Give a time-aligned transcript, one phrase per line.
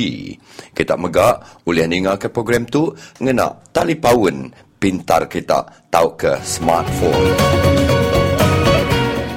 [0.77, 7.82] Kita megak boleh ningal ke program tu ngena tali pawun pintar kita tahu ke smartphone.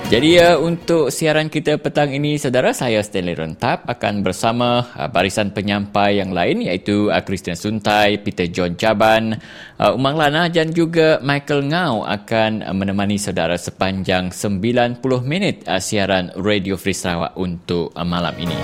[0.06, 5.50] Jadi uh, untuk siaran kita petang ini, saudara saya Stanley Rentap akan bersama uh, barisan
[5.50, 9.34] penyampai yang lain iaitu uh, Christian Suntai, Peter John Caban,
[9.82, 15.82] uh, Umang Lana dan juga Michael Ngau akan uh, menemani saudara sepanjang 90 minit uh,
[15.82, 18.54] siaran Radio Free Sarawak untuk uh, malam ini.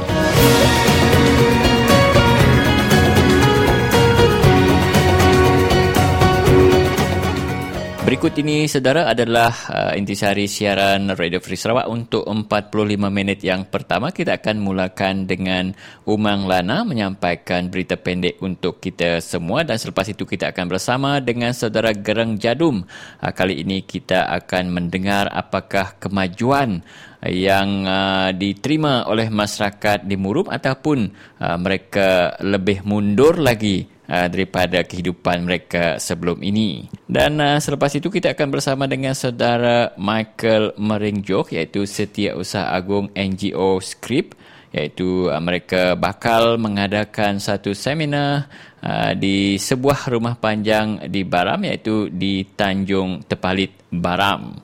[8.13, 14.13] Berikut ini, saudara, adalah uh, intisari siaran Radio Free Sarawak untuk 45 minit yang pertama.
[14.13, 15.73] Kita akan mulakan dengan
[16.05, 21.57] Umang Lana menyampaikan berita pendek untuk kita semua dan selepas itu kita akan bersama dengan
[21.57, 22.85] saudara Gereng Jadum.
[23.17, 26.85] Uh, kali ini kita akan mendengar apakah kemajuan
[27.25, 31.09] yang uh, diterima oleh masyarakat di Murup ataupun
[31.41, 36.93] uh, mereka lebih mundur lagi uh, daripada kehidupan mereka sebelum ini.
[37.09, 43.81] Dan uh, selepas itu kita akan bersama dengan saudara Michael Meringjoh iaitu Setiausaha Agung NGO
[43.81, 44.37] Script
[44.73, 48.49] iaitu uh, mereka bakal mengadakan satu seminar
[48.85, 54.61] uh, di sebuah rumah panjang di Baram iaitu di Tanjung Tepalit Baram.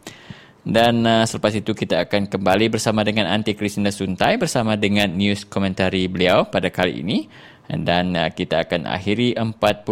[0.69, 5.49] Dan uh, selepas itu kita akan kembali bersama dengan Aunty Christina Suntai bersama dengan news
[5.49, 7.25] komentari beliau pada kali ini.
[7.69, 9.85] Dan uh, kita akan akhiri 45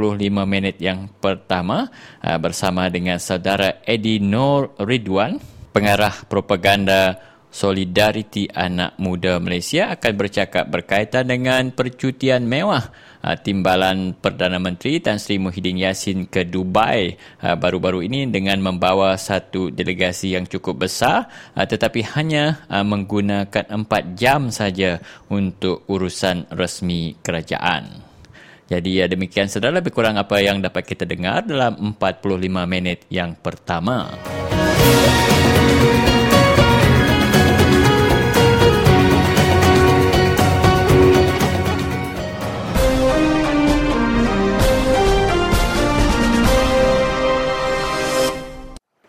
[0.49, 1.93] minit yang pertama
[2.25, 5.37] uh, bersama dengan saudara Eddie Nur Ridwan,
[5.77, 7.21] pengarah propaganda
[7.51, 12.93] Solidariti Anak Muda Malaysia akan bercakap berkaitan dengan percutian mewah
[13.25, 19.17] uh, timbalan Perdana Menteri Tan Sri Muhyiddin Yassin ke Dubai uh, baru-baru ini dengan membawa
[19.17, 25.01] satu delegasi yang cukup besar uh, tetapi hanya menggunakan empat jam saja
[25.33, 28.05] untuk urusan resmi kerajaan.
[28.67, 33.39] Jadi ya demikian saudara lebih kurang apa yang dapat kita dengar dalam 45 minit yang
[33.39, 34.11] pertama.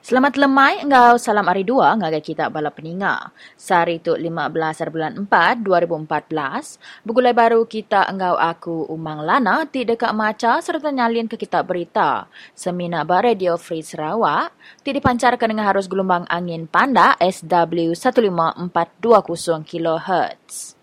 [0.08, 3.36] Selamat lemai engkau salam hari dua ngagai kita bala peninga.
[3.60, 7.04] Sari tu 15 bulan 4 2014.
[7.04, 12.24] Begulai baru kita engkau aku Umang Lana ti dekat maca serta nyalin ke kita berita.
[12.56, 20.77] Semina ba Radio Free Sarawak ti dipancarkan dengan harus gelombang angin panda SW 15420 kHz.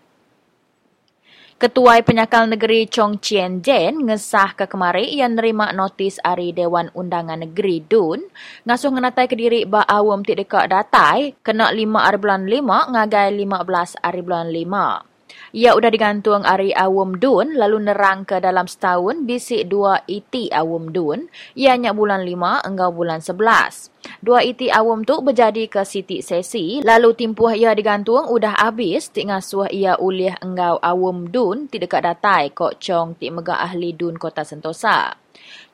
[1.65, 7.41] Ketuai Penyakal Negeri Chong Chien Jen ngesah ke kemari ia nerima notis dari Dewan Undangan
[7.41, 8.21] Negeri Dun
[8.69, 13.33] ngasuh ngenatai ke diri ba awam ti dekat datai kena 5 hari bulan 5 ngagai
[13.33, 15.14] 15 hari bulan 5.
[15.55, 20.91] Ia sudah digantung Ari Awum Dun lalu nerang ke dalam setahun bisik dua iti Awum
[20.91, 21.31] Dun.
[21.55, 23.87] Ianya bulan lima enggau bulan sebelas.
[24.19, 29.23] Dua iti Awum tu berjadi ke Siti Sesi lalu timpuh ia digantung udah habis ti
[29.23, 34.19] ngasuh ia ulih enggau Awum Dun ti dekat datai kok cong ti megah ahli Dun
[34.19, 35.24] Kota Sentosa.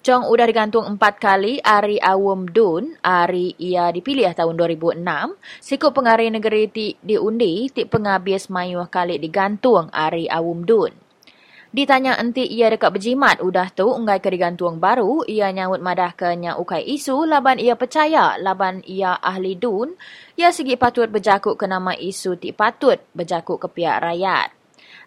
[0.01, 2.97] Chong udah digantung empat kali Ari Awum Dun.
[3.05, 4.97] Ari ia dipilih tahun 2006.
[5.61, 10.89] Sikut pengari negeri ti diundi, ti pengabis mayuh kali digantung Ari Awum Dun.
[11.69, 16.33] Ditanya enti ia dekat berjimat udah tu unggai ke digantung baru, ia nyawut madah ke
[16.57, 19.95] ukai isu laban ia percaya laban ia ahli dun,
[20.35, 24.60] ia segi patut berjakuk ke nama isu ti patut berjakuk ke pihak rakyat.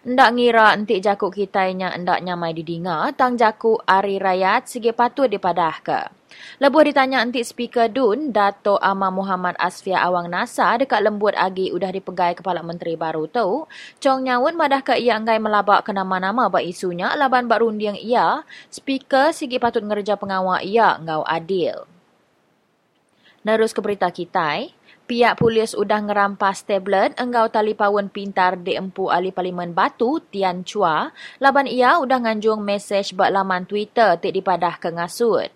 [0.05, 5.81] Ndak ngira entik jakuk kitainya ndak nyamai didinga, tang jakuk Ari Rayat sige patut dipadah
[5.81, 6.13] ke.
[6.61, 11.89] Lebuh ditanya entik speaker Dun, Dato' Amar Muhammad Asfia Awang Nasa dekat lembut agi udah
[11.89, 13.65] dipegai Kepala Menteri baru tu.
[13.97, 18.45] Chong nyawut madah ke ia enggai melabak ke nama-nama bak isunya, laban bak rundiang ia,
[18.69, 21.89] speaker sige patut ngerja pengawal ia engau adil.
[23.41, 24.69] Nerus ke berita kita,
[25.05, 27.45] Pihak polis udah ngerampas tablet engkau
[27.77, 31.13] pawon pintar di empu ahli parlimen Batu, Tian Chua.
[31.37, 35.53] Laban ia udah nganjung mesej bak laman Twitter tik dipadah ke ngasut.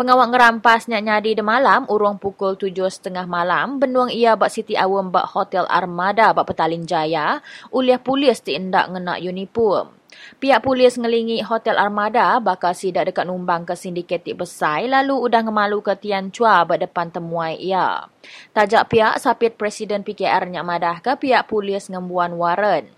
[0.00, 5.12] Pengawal ngerampas nyadi de malam, urung pukul tujuh setengah malam, benuang ia bak Siti Awam
[5.12, 7.44] bak Hotel Armada bak Petaling Jaya,
[7.76, 9.92] uliah polis endak ngena uniform.
[10.36, 15.80] Pihak polis ngelingi Hotel Armada bakal sidak dekat numbang ke sindikatik besar lalu udah ngemalu
[15.80, 18.04] ke Tian Chua berdepan temuai ia.
[18.52, 22.92] Tajak pihak sapit Presiden PKR Nyak Madah ke pihak polis ngembuan waran.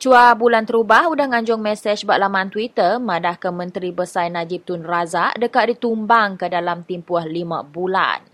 [0.00, 4.80] Cua bulan terubah udah nganjung mesej bak laman Twitter madah ke Menteri Besar Najib Tun
[4.80, 8.29] Razak dekat ditumbang ke dalam timpuh lima bulan.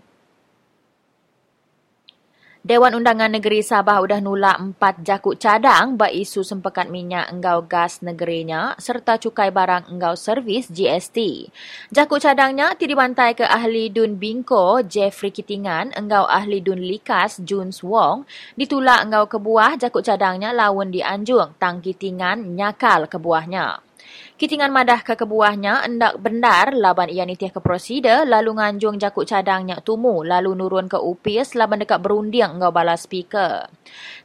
[2.67, 8.03] Dewan Undangan Negeri Sabah udah nulak empat jakuk cadang bak isu sempekat minyak enggau gas
[8.03, 11.47] negerinya serta cukai barang enggau servis GST.
[11.95, 17.79] Jakuk cadangnya ti dibantai ke ahli Dun Bingko Jeffrey Kitingan enggau ahli Dun Likas Juns
[17.87, 18.27] Wong
[18.59, 23.86] ditulak enggau kebuah jakuk cadangnya lawan di Anjung tang Kitingan nyakal kebuahnya.
[24.37, 29.81] Kitingan madah ke kebuahnya endak bendar laban ia nitiah ke prosedur lalu nganjung jakuk cadangnya
[29.81, 33.65] tumu lalu nurun ke upis laban dekat berundiang ngau balas speaker.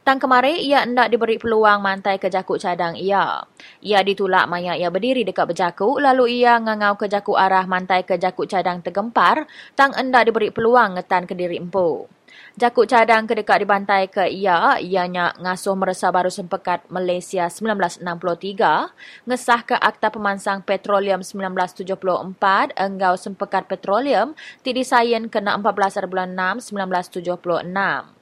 [0.05, 3.41] Tang kemari ia endak diberi peluang mantai ke jakuk cadang ia.
[3.81, 8.13] Ia ditulak maya ia berdiri dekat berjakuk lalu ia ngangau ke jakuk arah mantai ke
[8.21, 12.05] jakuk cadang tergempar tang endak diberi peluang ngetan ke diri empu.
[12.53, 18.93] Jakuk cadang kedekat dibantai ke ia, ianya ngasuh meresa baru sempekat Malaysia 1963,
[19.25, 26.69] ngesah ke Akta Pemansang Petroleum 1974, enggau sempekat petroleum, tidi sayen kena 14 bulan 6
[26.77, 28.21] 1976.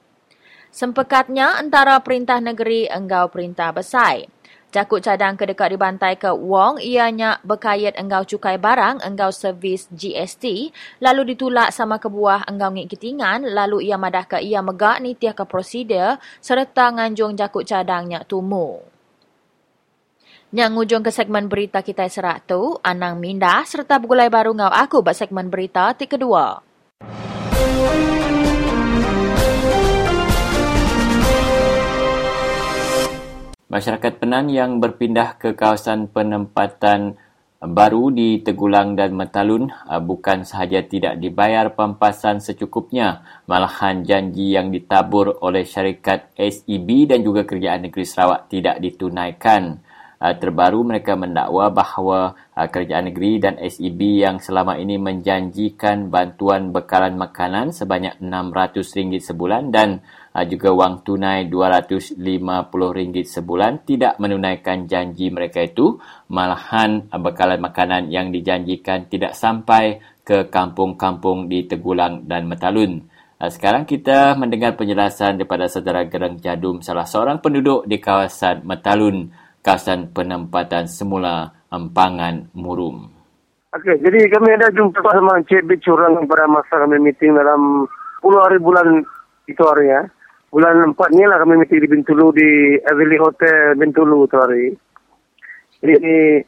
[0.72, 4.32] Sempekatnya antara perintah negeri enggau perintah besar.
[4.72, 11.36] Jakut cadang kedekat dibantai ke Wong ianya berkait enggau cukai barang, enggau servis GST, lalu
[11.36, 15.44] ditulak sama kebuah enggau ngik ketingan, lalu ia madah ke ia megak ni tiah ke
[15.44, 18.80] prosedur serta nganjung jakut cadangnya tumu.
[20.56, 25.04] Yang ngujung ke segmen berita kita serak tu, Anang Minda serta bergulai baru ngau aku
[25.04, 26.64] buat segmen berita ti kedua.
[33.72, 37.16] Masyarakat Penan yang berpindah ke kawasan penempatan
[37.56, 44.68] baru di Tegulang dan Metalun uh, bukan sahaja tidak dibayar pampasan secukupnya, malahan janji yang
[44.68, 49.80] ditabur oleh syarikat SEB dan juga Kerajaan Negeri Sarawak tidak ditunaikan.
[50.20, 56.76] Uh, terbaru mereka mendakwa bahawa uh, Kerajaan Negeri dan SEB yang selama ini menjanjikan bantuan
[56.76, 62.16] bekalan makanan sebanyak RM600 sebulan dan Ah, juga wang tunai RM250
[63.28, 66.00] sebulan tidak menunaikan janji mereka itu
[66.32, 73.04] malahan ah, bekalan makanan yang dijanjikan tidak sampai ke kampung-kampung di Tegulang dan Metalun.
[73.36, 79.28] Ah, sekarang kita mendengar penjelasan daripada saudara Gerang Jadum salah seorang penduduk di kawasan Metalun,
[79.60, 83.04] kawasan penempatan semula Empangan Murum.
[83.72, 87.88] Okey, jadi kami ada jumpa sama Encik Bicurang pada masa kami meeting dalam
[88.20, 89.00] 10 hari bulan
[89.48, 90.04] itu hari ya
[90.52, 94.68] bulan empat ni lah kami mesti di Bintulu di Avili Hotel Bintulu tu hari.
[95.80, 96.44] Jadi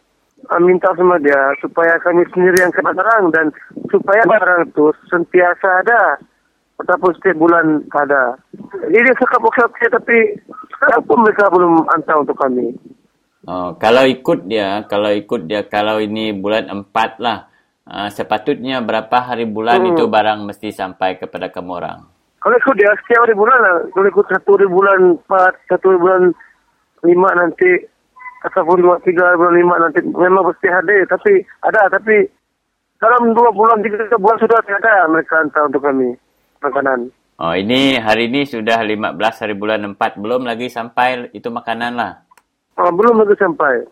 [0.53, 3.49] uh, minta sama dia supaya kami sendiri yang kena barang dan
[3.89, 6.21] supaya barang itu sentiasa ada
[6.85, 8.37] ataupun setiap bulan ada.
[8.93, 10.17] Jadi dia cakap okey okey tapi
[10.77, 12.77] sekarang pun mereka belum hantar untuk kami.
[13.45, 17.45] Oh, kalau ikut dia, kalau ikut dia, kalau ini bulan empat lah,
[17.85, 19.91] uh, sepatutnya berapa hari bulan hmm.
[19.97, 22.14] itu barang mesti sampai kepada kamu orang?
[22.45, 23.77] Kalau ikut dia setiap hari bulan lah.
[23.89, 26.23] Kalau ikut satu hari bulan empat, satu hari bulan
[27.01, 27.73] lima nanti.
[28.45, 30.05] Ataupun dua, tiga hari bulan lima nanti.
[30.05, 31.09] Memang mesti hadir.
[31.09, 31.89] Tapi ada.
[31.89, 32.29] Tapi
[33.01, 36.13] dalam dua bulan, tiga bulan sudah ada mereka hantar untuk kami.
[36.61, 37.09] Makanan.
[37.41, 40.21] Oh ini hari ini sudah lima belas hari bulan empat.
[40.21, 42.21] Belum lagi sampai itu makanan lah.
[42.77, 43.89] Oh, belum lagi sampai.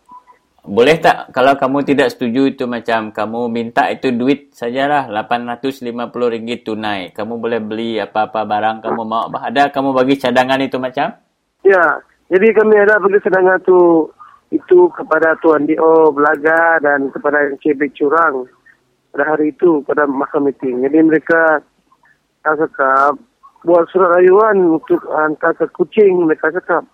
[0.62, 7.10] Boleh tak kalau kamu tidak setuju itu macam kamu minta itu duit sajalah RM850 tunai.
[7.10, 9.26] Kamu boleh beli apa-apa barang kamu mau.
[9.26, 11.18] Ada kamu bagi cadangan itu macam?
[11.66, 11.98] Ya,
[12.30, 14.06] jadi kami ada bagi cadangan tu
[14.54, 18.46] itu kepada Tuan Dio Belaga dan kepada KB Curang
[19.10, 20.86] pada hari itu pada masa meeting.
[20.86, 21.58] Jadi mereka
[22.46, 23.18] cakap
[23.66, 26.86] buat surat rayuan untuk hantar ke kucing mereka cakap.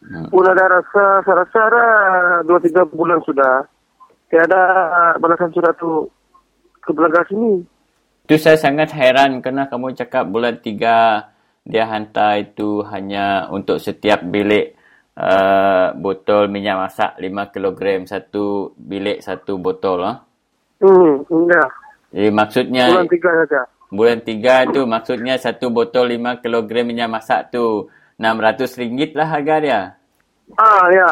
[0.00, 1.62] Pun ada rasa, saya rasa
[2.48, 3.68] dua tiga bulan sudah.
[4.32, 4.62] Tiada
[5.20, 6.08] balasan surat tu
[6.80, 7.52] ke belakang sini.
[8.24, 11.28] Itu saya sangat heran kerana kamu cakap bulan tiga
[11.66, 14.72] dia hantar itu hanya untuk setiap bilik
[15.20, 20.06] uh, botol minyak masak 5 kg satu bilik satu botol.
[20.06, 20.16] Huh?
[20.80, 21.68] Hmm, enggak.
[22.10, 22.84] Jadi maksudnya...
[22.88, 23.60] Bulan tiga saja.
[23.90, 29.80] Bulan tiga tu maksudnya satu botol 5 kg minyak masak tu RM600 lah harga dia.
[30.58, 31.10] Ah ya,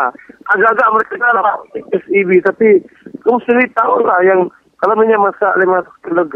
[0.53, 1.57] agak-agak mereka lah
[2.05, 2.69] SEB tapi
[3.25, 4.45] kamu sendiri tahu lah yang
[4.79, 6.35] kalau minyak masak 5 kg,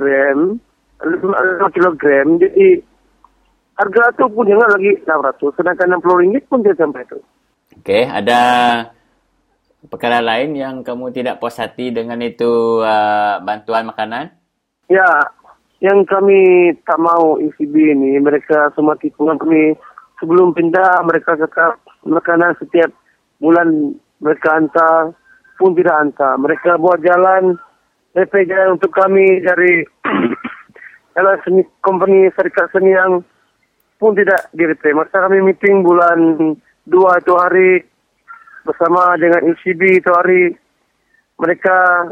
[1.02, 2.04] 5 kg
[2.40, 2.68] jadi
[3.78, 7.18] harga tu pun jangan lagi 600 sedangkan RM60 pun dia sampai tu.
[7.82, 8.40] Okey, ada
[9.90, 14.30] perkara lain yang kamu tidak puas hati dengan itu uh, bantuan makanan?
[14.86, 15.08] Ya,
[15.82, 19.74] yang kami tak mau ECB ini mereka semua tikungan kami
[20.22, 22.94] sebelum pindah mereka cakap makanan setiap
[23.42, 25.18] bulan mereka hantar
[25.58, 26.38] pun tidak hantar.
[26.38, 27.58] Mereka buat jalan,
[28.14, 29.82] DP jalan untuk kami dari
[31.18, 33.26] jalan seni, company serikat seni yang
[33.98, 36.18] pun tidak di Masa kami meeting bulan
[36.86, 37.82] dua itu hari
[38.62, 40.54] bersama dengan ECB itu hari
[41.38, 42.06] mereka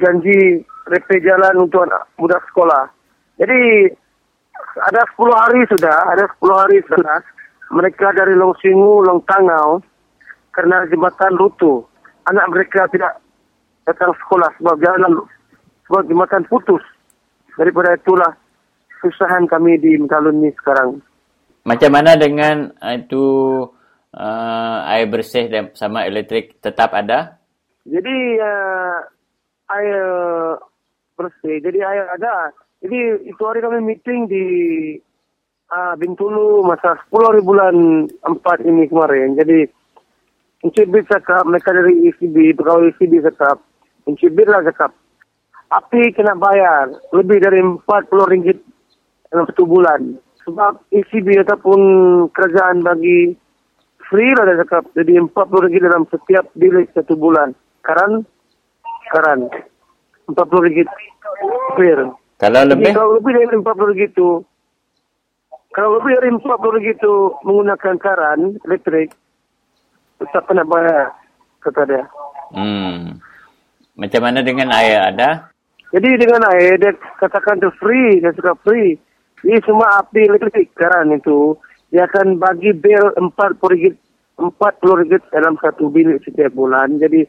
[0.00, 2.88] janji repe jalan untuk anak budak sekolah.
[3.40, 3.92] Jadi
[4.82, 7.18] ada 10 hari sudah, ada 10 hari sudah.
[7.74, 9.82] Mereka dari Long Singu, Long Tangau,
[10.54, 11.82] kerana jembatan Rutu.
[12.30, 13.20] Anak mereka tidak
[13.84, 15.12] datang sekolah sebab jalan,
[15.88, 16.80] sebab jembatan putus.
[17.54, 18.32] Daripada itulah
[18.98, 20.98] kesusahan kami di Mentalun ini sekarang.
[21.64, 23.24] Macam mana dengan uh, itu
[24.16, 27.40] uh, air bersih dan sama elektrik tetap ada?
[27.84, 28.98] Jadi uh,
[29.72, 30.04] air
[31.16, 32.52] bersih, jadi air ada.
[32.84, 34.44] Jadi itu hari kami meeting di
[35.72, 37.74] uh, Bintulu masa 10 hari bulan
[38.12, 38.36] 4
[38.68, 39.40] ini kemarin.
[39.40, 39.64] Jadi
[40.64, 43.60] Encik cakap mereka dari ECB, pegawai ECB cakap,
[44.04, 44.92] Encik lah cakap,
[45.72, 47.84] api kena bayar lebih dari 40
[48.32, 48.60] ringgit
[49.28, 50.16] dalam satu bulan.
[50.44, 51.80] Sebab ECB ataupun
[52.36, 53.32] kerajaan bagi
[54.08, 54.88] free lah dia cakap.
[54.92, 57.56] Jadi 40 ringgit dalam setiap bilik satu bulan.
[57.80, 58.24] Karan,
[59.12, 59.48] karan.
[60.28, 60.88] 40 ringgit
[61.76, 62.23] per.
[62.38, 62.90] Kalau lebih?
[62.90, 64.30] Jadi, kalau lebih dari 40 ringgit itu,
[65.74, 69.10] kalau lebih dari 40 ringgit itu menggunakan karan elektrik,
[70.22, 71.14] tetap kena bayar,
[71.62, 72.04] kata dia.
[72.54, 73.18] Hmm.
[73.94, 75.50] Macam mana dengan air ada?
[75.94, 76.90] Jadi dengan air, dia
[77.22, 78.98] katakan itu free, dia suka free.
[79.46, 81.54] Ini semua api elektrik karan itu,
[81.94, 83.30] dia akan bagi bil 40
[83.70, 83.94] ringgit,
[84.34, 86.98] 40 ringgit dalam satu bilik setiap bulan.
[86.98, 87.22] Jadi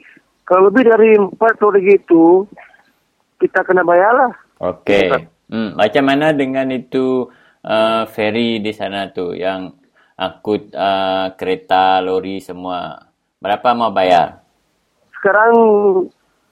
[0.46, 1.38] kalau lebih dari 40
[1.78, 2.46] ringgit itu,
[3.42, 4.45] kita kena bayarlah.
[4.72, 5.30] Okey.
[5.46, 7.30] Hmm, macam mana dengan itu
[7.62, 9.70] uh, ferry di sana tu yang
[10.18, 12.98] angkut uh, kereta, lori semua?
[13.38, 14.42] Berapa mau bayar?
[15.14, 15.54] Sekarang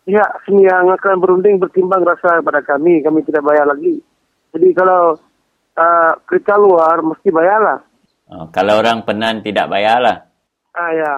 [0.06, 3.02] pihak sini yang akan berunding bertimbang rasa kepada kami.
[3.02, 3.98] Kami tidak bayar lagi.
[4.54, 5.18] Jadi kalau
[5.74, 7.82] uh, kereta luar mesti bayarlah.
[8.30, 10.26] Oh, kalau orang penan tidak bayarlah.
[10.74, 11.14] Ah ya.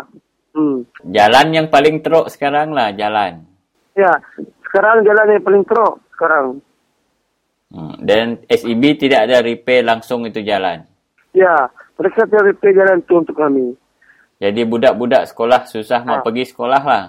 [0.56, 0.88] Hmm.
[1.12, 3.44] Jalan yang paling teruk sekarang lah jalan.
[3.96, 4.12] Ya,
[4.68, 6.64] sekarang jalan yang paling teruk sekarang.
[7.74, 7.98] Hmm.
[8.02, 10.86] Dan SEB tidak ada repair langsung itu jalan.
[11.34, 13.74] Ya, mereka tidak repair jalan itu untuk kami.
[14.40, 16.08] Jadi budak-budak sekolah susah ha.
[16.08, 17.04] mau pergi sekolah lah.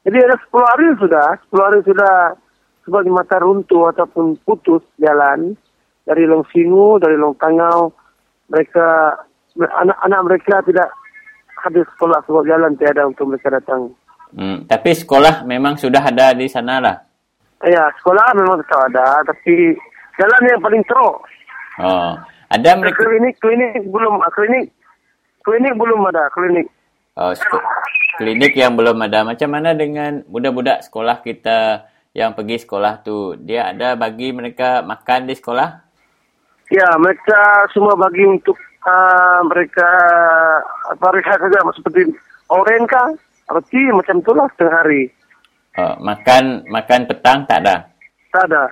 [0.00, 2.14] Jadi ada 10 hari sudah, 10 hari sudah
[2.88, 5.52] sebab di mata runtuh ataupun putus jalan
[6.08, 7.92] dari Long Singu, dari Long Tangau.
[8.48, 8.86] Mereka,
[9.60, 10.88] anak-anak mereka tidak
[11.60, 13.92] habis sekolah sebab jalan tiada untuk mereka datang.
[14.32, 14.64] Hmm.
[14.64, 16.96] Tapi sekolah memang sudah ada di sana lah.
[17.60, 19.76] Ya, sekolah memang tetap ada, tapi
[20.16, 21.16] jalan yang paling teruk.
[21.80, 22.16] Oh,
[22.48, 24.72] ada mereka klinik klinik belum klinik
[25.44, 26.66] klinik belum ada klinik.
[27.20, 27.36] Oh,
[28.16, 29.28] klinik yang belum ada.
[29.28, 31.84] Macam mana dengan budak-budak sekolah kita
[32.16, 33.36] yang pergi sekolah tu?
[33.36, 35.68] Dia ada bagi mereka makan di sekolah?
[36.70, 39.90] Ya, mereka semua bagi untuk uh, mereka
[40.86, 42.14] apa rehat saja seperti
[42.48, 43.10] oren kah?
[43.50, 45.02] Roti macam itulah setengah hari.
[45.78, 47.86] Oh, makan makan petang tak ada?
[48.34, 48.66] Tak ada.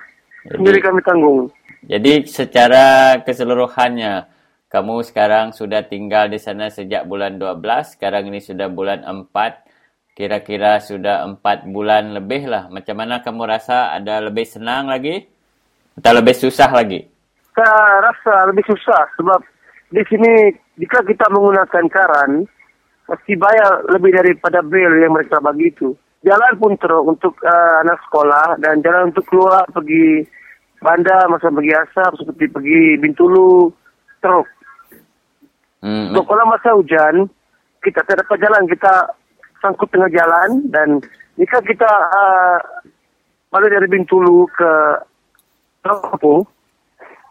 [0.51, 1.47] Sendiri kami tanggung.
[1.87, 4.27] Jadi secara keseluruhannya,
[4.67, 9.31] kamu sekarang sudah tinggal di sana sejak bulan 12, sekarang ini sudah bulan 4,
[10.11, 12.67] kira-kira sudah 4 bulan lebih lah.
[12.67, 15.23] Macam mana kamu rasa ada lebih senang lagi?
[15.95, 17.07] Atau lebih susah lagi?
[17.55, 19.39] Saya rasa lebih susah sebab
[19.95, 22.43] di sini jika kita menggunakan karan,
[23.07, 27.99] mesti bayar lebih daripada bil yang mereka bagi itu jalan pun teruk untuk uh, anak
[28.07, 30.27] sekolah dan jalan untuk keluar pergi
[30.79, 33.71] bandar masa pergi asap seperti pergi Bintulu
[34.19, 34.47] teruk.
[35.79, 36.11] Hmm.
[36.11, 37.31] So, kalau masa hujan
[37.79, 39.15] kita tak dapat jalan, kita
[39.63, 40.99] sangkut tengah jalan dan
[41.39, 42.59] jika kita uh,
[43.51, 44.71] balik dari Bintulu ke
[45.79, 46.43] Kampung,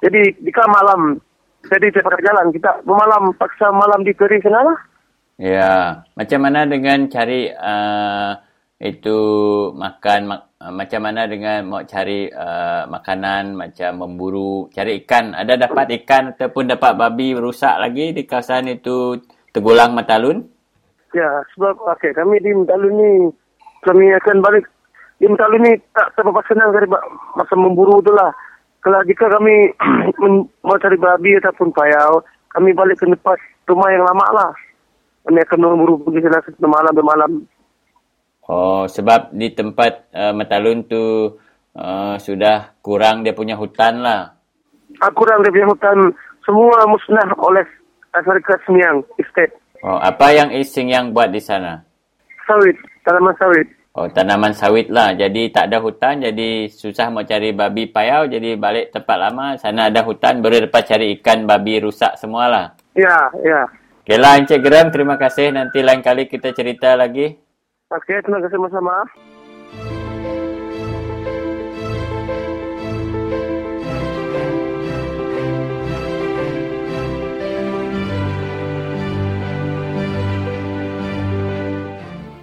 [0.00, 1.20] jadi jika malam
[1.68, 4.78] jadi tidak dapat jalan, kita bermalam paksa malam di Peri sana lah.
[5.38, 8.32] Ya, macam mana dengan cari uh,
[8.78, 9.18] itu
[9.74, 15.58] makan mak, uh, macam mana dengan mau cari uh, makanan macam memburu cari ikan ada
[15.58, 19.18] dapat ikan ataupun dapat babi rusak lagi di kawasan itu
[19.50, 20.58] Tegulang Matalun
[21.16, 23.10] Ya, sebab okay, kami di Mentalu ni
[23.80, 24.68] kami akan balik
[25.16, 26.84] di Mentalu ni tak terlalu senang dari
[27.32, 28.28] masa memburu tu lah.
[28.84, 29.72] Kalau jika kami
[30.66, 32.20] mau cari babi ataupun payau,
[32.52, 34.50] kami balik ke tempat rumah yang lama lah.
[35.24, 37.32] Kami akan memburu pergi sana bermalam bermalam.
[38.48, 41.36] Oh sebab di tempat uh, Matalun tu
[41.76, 44.34] uh, sudah kurang dia punya hutan lah
[45.04, 45.98] Aku dan dia punya hutan
[46.42, 47.62] semua musnah oleh
[48.18, 49.52] Syarikat Semiang Estate.
[49.84, 51.86] oh apa yang Ising yang buat di sana
[52.48, 53.68] Sawit, tanaman sawit.
[53.92, 55.12] Oh, tanaman sawit lah.
[55.12, 59.92] Jadi tak ada hutan, jadi susah mau cari babi payau, jadi balik tempat lama, sana
[59.92, 62.72] ada hutan, baru dapat cari ikan babi rusak semualah.
[62.96, 63.68] Ya, ya.
[64.00, 65.52] Okeylah Encik Geram, terima kasih.
[65.52, 67.36] Nanti lain kali kita cerita lagi.
[67.88, 68.96] Okey, terima kasih sama-sama.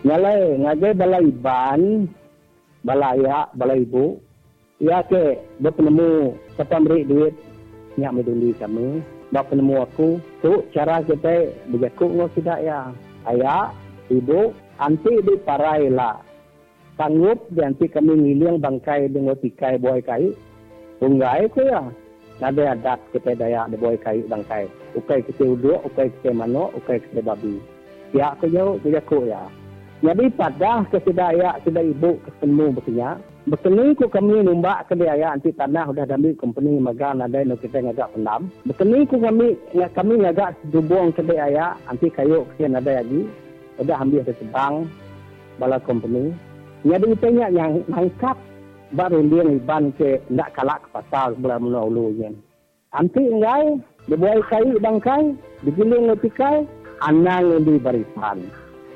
[0.02, 2.10] Ngalai ngagai balai ban,
[2.82, 4.18] balai ya, balai ibu.
[4.82, 7.38] Ya ke bertemu siapa beri duit
[8.02, 9.06] nyak meduli kami.
[9.30, 12.90] Bak penemu aku, tu cara kita berjakuk ngau tidak ya.
[13.30, 13.70] Ayah,
[14.10, 16.20] ibu, anti di parai lah.
[16.96, 20.32] Sanggup di anti kami ngiling bangkai dengan tikai buai kai.
[21.00, 21.84] Tunggai ko ya.
[22.40, 24.68] Nada adat kita daya di buai kai bangkai.
[24.96, 27.60] Ukai kita uduk, ukai kita mano, ukai kita babi.
[28.16, 29.44] Ya aku jauh, berjakuk ya.
[30.04, 33.10] Jadi pada kesedaya sudah ibu ketemu berkenya.
[33.46, 37.78] Berkeni ku kami numbak ke dia anti tanah sudah ambil company magang ada no kita
[37.78, 38.50] ngagak pendam.
[38.66, 39.54] Berkeni ku kami
[39.94, 43.30] kami ngagak dubong ke dia anti kayu kesian ada lagi.
[43.76, 44.88] Sudah ambil ke sebang
[45.60, 46.32] bala company.
[46.86, 48.38] Jadi tanya yang nangkap
[48.94, 52.34] baru dia iban ke ndak kalak ke pasar sebelah menolong yen.
[52.96, 55.36] Anti engai dibuai kayu bangkai,
[55.68, 56.64] digiling ngetikai,
[57.04, 58.48] anang yang di barisan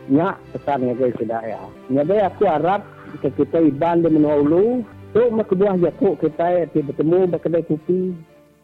[0.09, 1.61] nya pesan ngagai sudah ya.
[1.93, 2.81] Nya dai aku harap
[3.13, 4.81] jika kita iban di menolu,
[5.13, 8.17] tu makebuah jakuk kita ti bertemu berkedai kopi,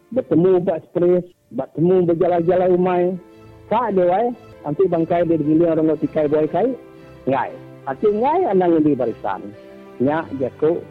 [0.10, 3.04] bertemu bak spres, bertemu berjalan-jalan umai.
[3.70, 4.28] Ka dia wai,
[4.66, 6.74] nanti bangkai dia digiling orang ngau tikai boy kai.
[7.30, 7.54] Ngai.
[7.86, 9.54] Hati ngai anang di barisan.
[10.02, 10.82] Nya jakuk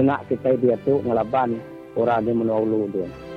[0.00, 1.60] kena kita dia tu ngelaban
[1.94, 3.27] orang di menolu dia.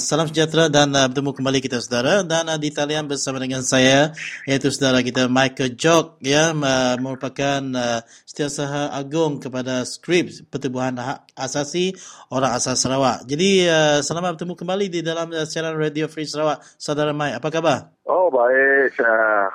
[0.00, 4.16] Salam sejahtera dan uh, bertemu kembali kita saudara dan uh, di talian bersama dengan saya
[4.48, 11.28] iaitu saudara kita Michael Jock ya uh, merupakan uh, setiausaha agung kepada skrip pertubuhan hak
[11.36, 11.92] asasi
[12.32, 13.28] orang asal Sarawak.
[13.28, 16.64] Jadi uh, selamat bertemu kembali di dalam uh, siaran Radio Free Sarawak.
[16.80, 17.78] Saudara Mike, apa khabar?
[18.08, 18.96] Oh, baik.
[18.96, 19.46] Uh,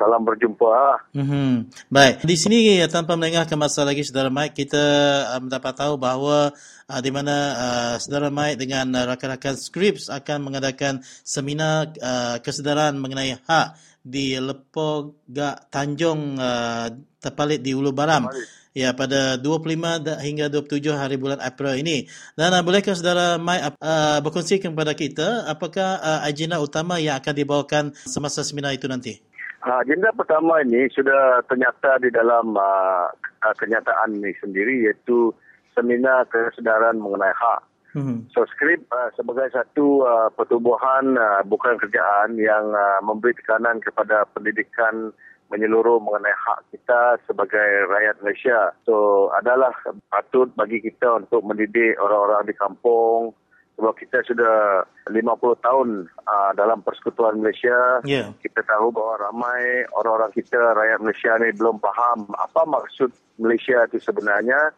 [0.00, 1.06] salam berjumpa.
[1.14, 1.50] Mm-hmm.
[1.88, 2.58] Baik, di sini
[2.90, 4.84] tanpa melengahkan masa lagi saudara Mike, kita
[5.30, 6.50] uh, mendapat tahu bahawa
[6.88, 12.96] uh, di mana uh, saudara Mike dengan uh, rakan-rakan Scripps akan mengadakan seminar uh, kesedaran
[13.00, 18.28] mengenai hak di Lepogak Tanjung uh, Tepalit di Ulu Baram.
[18.74, 22.10] Ya, pada 25 da- hingga 27 hari bulan April ini.
[22.34, 27.34] Dan uh, bolehkah saudara Mike uh, berkongsi kepada kita apakah uh, agenda utama yang akan
[27.38, 29.22] dibawakan semasa seminar itu nanti?
[29.64, 33.08] Agenda pertama ini sudah ternyata di dalam uh,
[33.56, 35.32] kenyataan ini sendiri iaitu
[35.74, 37.60] seminar kesedaran mengenai hak.
[37.94, 38.26] Hmm.
[38.34, 44.26] So skrip uh, sebagai satu uh, pertubuhan uh, bukan kerjaan yang uh, memberi tekanan kepada
[44.34, 45.14] pendidikan
[45.54, 48.74] menyeluruh mengenai hak kita sebagai rakyat Malaysia.
[48.82, 49.70] So adalah
[50.10, 53.30] patut bagi kita untuk mendidik orang-orang di kampung
[53.74, 55.88] sebab kita sudah 50 tahun
[56.26, 58.02] uh, dalam persekutuan Malaysia.
[58.06, 58.30] Ya.
[58.42, 63.98] Kita tahu bahawa ramai orang-orang kita rakyat Malaysia ni belum faham apa maksud Malaysia itu
[64.02, 64.74] sebenarnya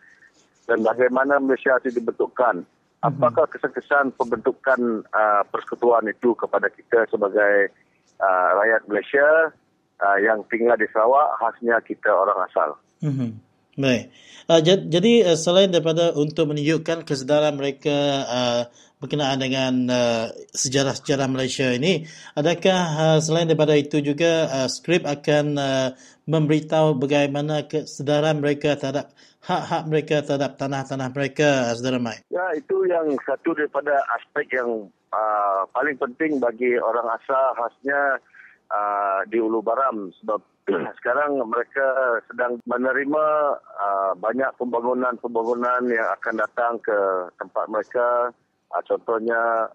[0.66, 2.66] dan bagaimana Malaysia itu dibentukkan.
[3.04, 7.70] Apakah kesan-kesan pembentukan uh, persekutuan itu kepada kita sebagai
[8.18, 9.28] uh, rakyat Malaysia
[10.02, 12.74] uh, yang tinggal di Sarawak, khasnya kita orang asal.
[13.04, 13.30] Mhm.
[13.76, 14.08] Baik.
[14.48, 18.62] Uh, jad- jadi uh, selain daripada untuk menunjukkan kesedaran mereka uh,
[18.96, 20.26] berkenaan dengan uh,
[20.56, 25.88] sejarah-sejarah Malaysia ini, adakah uh, selain daripada itu juga uh, skrip akan uh,
[26.24, 29.12] memberitahu bagaimana kesedaran mereka terhadap
[29.46, 32.18] hak-hak mereka terhadap tanah-tanah mereka, Saudara Mai?
[32.34, 38.18] Ya, itu yang satu daripada aspek yang uh, paling penting bagi orang asal khasnya
[38.74, 40.42] uh, di Ulu Baram sebab
[40.98, 43.26] sekarang mereka sedang menerima
[43.62, 46.98] uh, banyak pembangunan-pembangunan yang akan datang ke
[47.38, 48.34] tempat mereka.
[48.74, 49.70] Uh, contohnya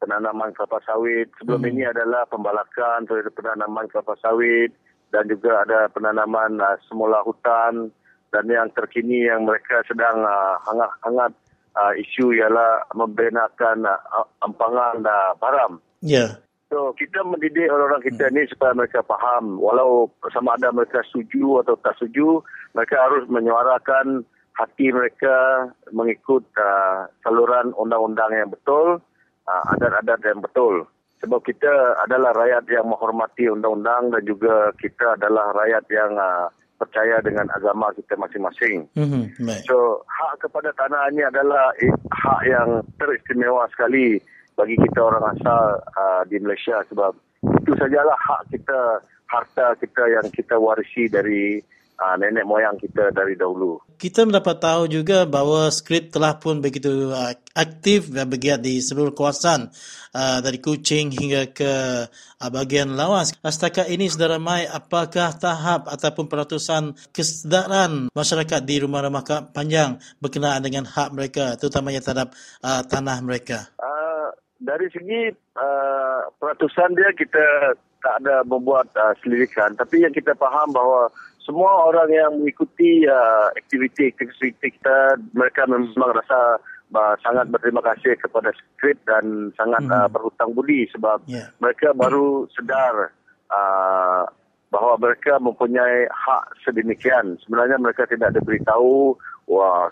[0.00, 1.28] penanaman kelapa sawit.
[1.36, 1.70] Sebelum hmm.
[1.76, 3.04] ini adalah pembalakan
[3.36, 4.72] penanaman kelapa sawit
[5.12, 7.92] dan juga ada penanaman uh, semula hutan
[8.30, 11.32] dan yang terkini yang mereka sedang uh, hangat-hangat
[11.74, 15.82] uh, isu ialah membenakan uh, empangan uh, baram.
[16.02, 16.14] Ya.
[16.16, 16.30] Yeah.
[16.70, 21.74] So kita mendidik orang-orang kita ni supaya mereka faham walau sama ada mereka setuju atau
[21.82, 22.46] tak setuju
[22.78, 24.22] mereka harus menyuarakan
[24.54, 29.02] hati mereka mengikut uh, saluran undang-undang yang betul
[29.50, 30.86] uh, adat-adat yang betul
[31.18, 31.68] sebab kita
[32.06, 36.46] adalah rakyat yang menghormati undang-undang dan juga kita adalah rakyat yang uh,
[36.80, 38.88] percaya dengan agama kita masing-masing.
[38.96, 39.36] Mm-hmm.
[39.68, 41.76] So hak kepada tanah ini adalah
[42.08, 44.16] hak yang teristimewa sekali
[44.56, 47.12] bagi kita orang asal uh, di Malaysia sebab
[47.44, 51.60] itu sajalah hak kita harta kita yang kita warisi dari
[52.00, 53.78] uh, nenek moyang kita dari dahulu.
[54.00, 59.12] Kita mendapat tahu juga bahawa skrip telah pun begitu uh, aktif dan bergiat di seluruh
[59.12, 59.68] kawasan
[60.16, 61.72] uh, dari Kuching hingga ke
[62.08, 63.36] uh, bahagian lawas.
[63.44, 70.88] Setakat ini, Saudara Mai, apakah tahap ataupun peratusan kesedaran masyarakat di rumah-rumah panjang berkenaan dengan
[70.88, 72.32] hak mereka, terutamanya terhadap
[72.64, 73.68] uh, tanah mereka?
[73.76, 80.32] Uh, dari segi uh, peratusan dia kita tak ada membuat uh, selirikan tapi yang kita
[80.36, 81.12] faham bahawa
[81.44, 86.60] semua orang yang mengikuti uh, aktiviti-aktiviti kita mereka memang rasa
[86.92, 89.92] uh, sangat berterima kasih kepada skrip dan sangat mm.
[89.92, 91.48] uh, berhutang budi sebab yeah.
[91.58, 93.14] mereka baru sedar
[93.48, 94.22] uh,
[94.70, 99.18] bahawa mereka mempunyai hak sedemikian sebenarnya mereka tidak diberitahu
[99.50, 99.90] wah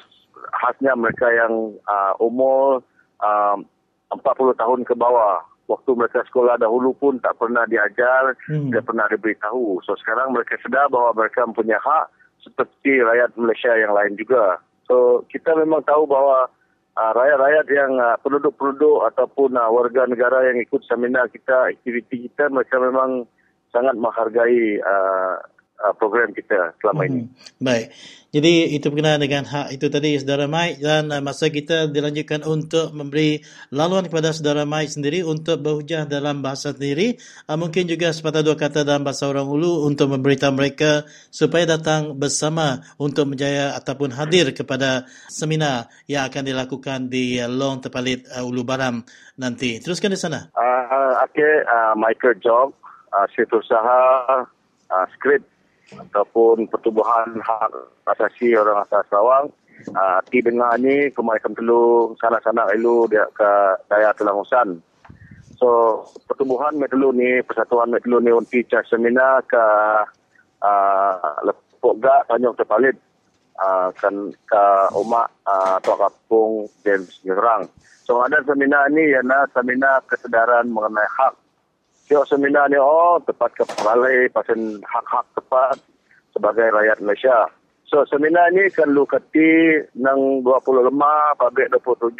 [0.62, 2.84] khasnya mereka yang uh, umur
[3.18, 3.58] uh,
[4.08, 5.44] 40 tahun ke bawah.
[5.68, 8.72] Waktu mereka sekolah dahulu pun tak pernah diajar, hmm.
[8.72, 9.84] tidak pernah diberitahu.
[9.84, 12.08] So sekarang mereka sedar bahawa mereka mempunyai hak
[12.40, 14.64] seperti rakyat Malaysia yang lain juga.
[14.88, 16.48] So kita memang tahu bahawa
[16.96, 22.48] uh, rakyat-rakyat yang uh, penduduk-penduduk ataupun uh, warga negara yang ikut seminar kita, aktiviti kita,
[22.48, 23.28] mereka memang
[23.68, 25.36] sangat menghargai uh,
[25.82, 27.10] uh, program kita selama hmm.
[27.10, 27.22] ini.
[27.62, 27.86] Baik.
[28.28, 32.92] Jadi itu berkenaan dengan hak itu tadi saudara Mike dan uh, masa kita dilanjutkan untuk
[32.92, 33.40] memberi
[33.72, 37.16] laluan kepada saudara Mike sendiri untuk berhujah dalam bahasa sendiri.
[37.48, 42.20] Uh, mungkin juga sepatah dua kata dalam bahasa orang ulu untuk memberitahu mereka supaya datang
[42.20, 48.44] bersama untuk menjaya ataupun hadir kepada seminar yang akan dilakukan di uh, Long Tepalit uh,
[48.44, 49.00] Ulu Baram
[49.40, 49.80] nanti.
[49.80, 50.52] Teruskan di sana.
[50.52, 52.76] Uh, uh, okay, uh, Michael Job,
[53.16, 54.44] uh, Syed Usaha,
[54.92, 55.48] uh, Script
[55.92, 57.72] ataupun pertubuhan hak
[58.16, 59.48] asasi orang asal Sarawak.
[59.94, 63.50] Uh, ti dengar ni kemaikan telu sana-sana elu dia ke
[63.86, 64.82] daya Telang Husan.
[65.54, 69.64] So pertubuhan metelu ni persatuan metelu ni unti cah semina ke
[70.66, 72.98] uh, lepuk gak Tanjung Tepalit
[73.58, 74.64] uh, kan ke
[74.98, 77.70] umak uh, Tua Kapung James Nyerang.
[78.02, 81.38] So ada seminar ni ialah seminar kesedaran mengenai hak
[82.08, 85.76] Tengok seminar ni, oh tepat ke balai pasal hak-hak tepat
[86.32, 87.52] sebagai rakyat Malaysia.
[87.84, 90.88] So seminar ni kan lu kati nang 25
[91.36, 92.16] pabrik 27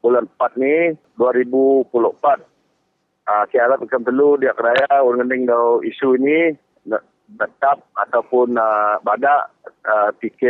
[0.00, 2.40] bulan 4 ni 2024.
[3.28, 6.56] Ah uh, kira bukan perlu dia keraya ngening dau isu ni
[7.36, 9.52] tetap ataupun uh, badak
[9.84, 10.42] uh, PK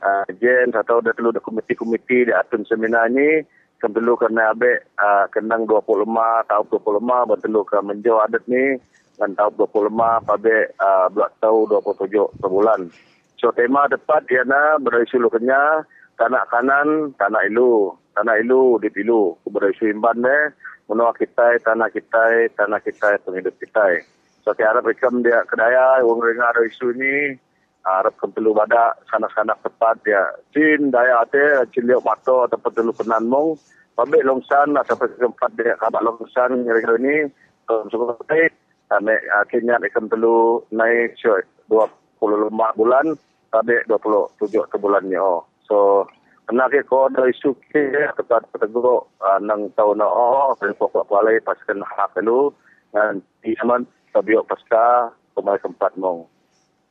[0.00, 3.44] uh, Jen atau dah perlu komiti-komiti di atun seminar ni
[3.90, 6.06] perlu kena abe uh, kenang 25
[6.48, 8.78] tahun 25 bertelu ke menjauh adat ni
[9.18, 12.80] dan tahun 25 pada uh, bulan tahun 27 sebulan.
[13.38, 15.84] So tema tepat dia na berisu lukanya
[16.16, 20.54] tanah kanan tanah ilu tanah ilu di pilu berisu imban ne
[20.88, 24.06] menua kita tanah kita tanah kita penghidup kita.
[24.46, 27.36] So tiada rekam dia kedaya wong dengar isu ni
[27.84, 30.24] Arab perlu bada sanak-sanak tepat dia.
[30.56, 33.60] Cin daya ate cin liok mato atau perlu penan mong
[33.94, 37.16] pabrik longsan atau tempat dia kabak longsan hari ni
[37.70, 38.50] um, cukup baik
[38.90, 43.14] kami akhirnya akan perlu naik short 25 bulan
[43.54, 46.04] pabrik 27 bulan ni oh so
[46.44, 52.12] kena ke isu ke tempat peteguk uh, nang tahun na oh pokok kualai paskan hak
[52.18, 52.52] dulu
[52.92, 56.26] dan zaman tabiok pasca kembali tempat mong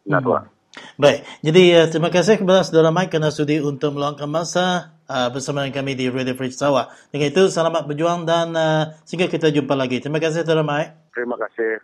[0.08, 0.53] nah hmm.
[0.98, 5.62] Baik, jadi uh, terima kasih kepada saudara Mike kerana sudi untuk meluangkan masa uh, bersama
[5.62, 6.90] dengan kami di Radio Free Sarawak.
[7.14, 10.02] Dengan itu, selamat berjuang dan uh, sehingga kita jumpa lagi.
[10.02, 11.14] Terima kasih, saudara Mike.
[11.14, 11.78] Terima kasih.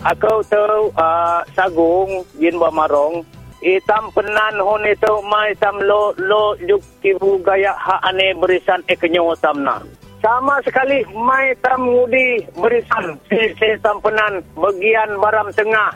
[0.00, 3.20] Aku tahu uh, sagung jin buah marong
[3.60, 8.96] itam penan hon itu mai tam lo lo juk kibu gaya ha ane berisan e
[8.96, 9.84] kenyo tamna.
[10.20, 15.92] Sama sekali mai tam ngudi berisan si si tam penan bagian baram tengah.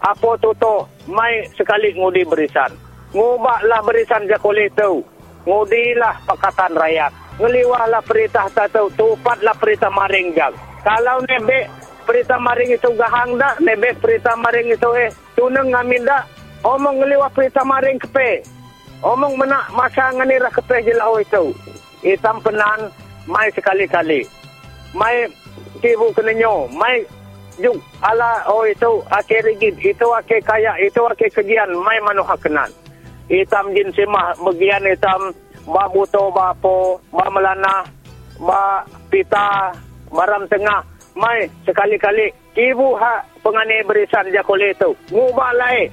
[0.00, 2.72] Apa toto mai sekali ngudi berisan.
[3.12, 5.04] Ngubahlah berisan jakole tu.
[5.44, 7.12] Ngudilah pakatan rakyat.
[7.40, 8.92] Ngeliwahlah perintah tatau.
[8.92, 10.52] Tupatlah perintah maring jag.
[10.84, 11.68] Kalau nebe
[12.04, 13.56] perintah maring itu gahang dah.
[13.60, 15.10] Nebe perintah maring itu eh.
[15.34, 16.22] Tuneng ngamin dah.
[16.64, 18.44] Omong ngeliwah perintah maring kepe.
[19.00, 21.56] Omong menak masa nganirah kepe jelau itu.
[22.04, 22.92] Hitam penan.
[23.28, 24.24] Mai sekali-kali.
[24.96, 25.28] Mai
[25.80, 26.68] kibu kenenyo.
[26.76, 27.04] Mai
[27.60, 29.74] juk ala oh itu ake rigid.
[29.80, 30.76] Itu ake kaya.
[30.80, 31.72] Itu ake kegian.
[31.80, 32.68] Mai manuha kenan
[33.30, 35.30] hitam jin simah bagian hitam
[35.70, 37.86] ba buto ba po ba melana
[38.42, 39.70] ba pita
[40.10, 40.82] baram tengah
[41.14, 45.86] mai sekali-kali ibu ha pengane berisan jakole itu ngubah lai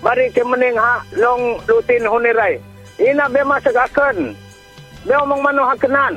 [0.00, 2.56] bari ke mening ha long lutin hunirai
[3.00, 4.32] ina be masagaken
[5.04, 6.16] be omong mano hakenan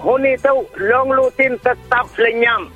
[0.00, 2.70] huni tu long lutin tetap lenyam.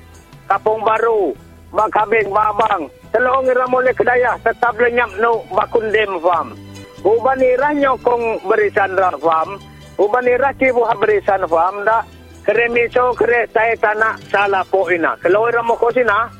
[0.48, 1.36] Kapung baru
[1.68, 6.56] bakabeng babang telong ira mole kedaya tetap lenyam no bakundem fam.
[7.04, 9.48] Ubanirah nyokong berisan fam.
[9.98, 12.00] Ubanirah kibu ha berisan fam da.
[12.48, 15.12] Keremiso kere tay tanah salah po ina.
[15.20, 16.32] Kalau ira mo ko sina,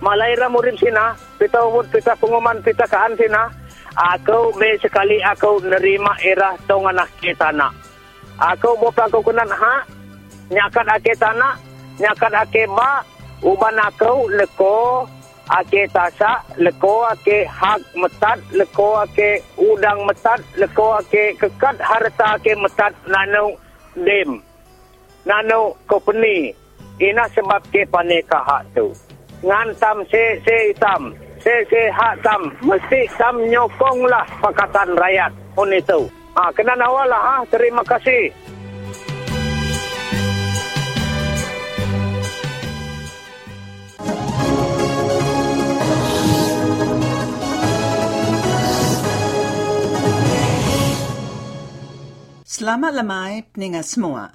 [0.00, 3.50] malay ra mo rin sina, pita umut, pita punguman, pita kaan sina,
[3.98, 7.66] ako may sekali ako nerima ira tong anak kita na.
[8.38, 9.82] Ako mo pa ko kunan ha,
[10.54, 11.58] nyakat ake tanah,
[11.98, 13.02] nyakat ake ba,
[13.42, 15.02] uban ako leko,
[15.50, 22.54] ake tasa leko ake hak metat leko ake udang metat leko ake kekat harta ake
[22.54, 23.58] metat nano
[23.98, 24.38] dem
[25.26, 26.54] nano company.
[27.02, 28.94] Ina sebab ke paneka hak tu.
[29.42, 31.10] Ngan tam se se tam
[31.42, 35.32] se se hak tam mesti tam nyokong lah pakatan rakyat.
[35.58, 36.06] Pun itu.
[36.38, 38.30] Ha kena awal lah ha terima kasih.
[52.46, 54.30] Selamat lemai peningat semua.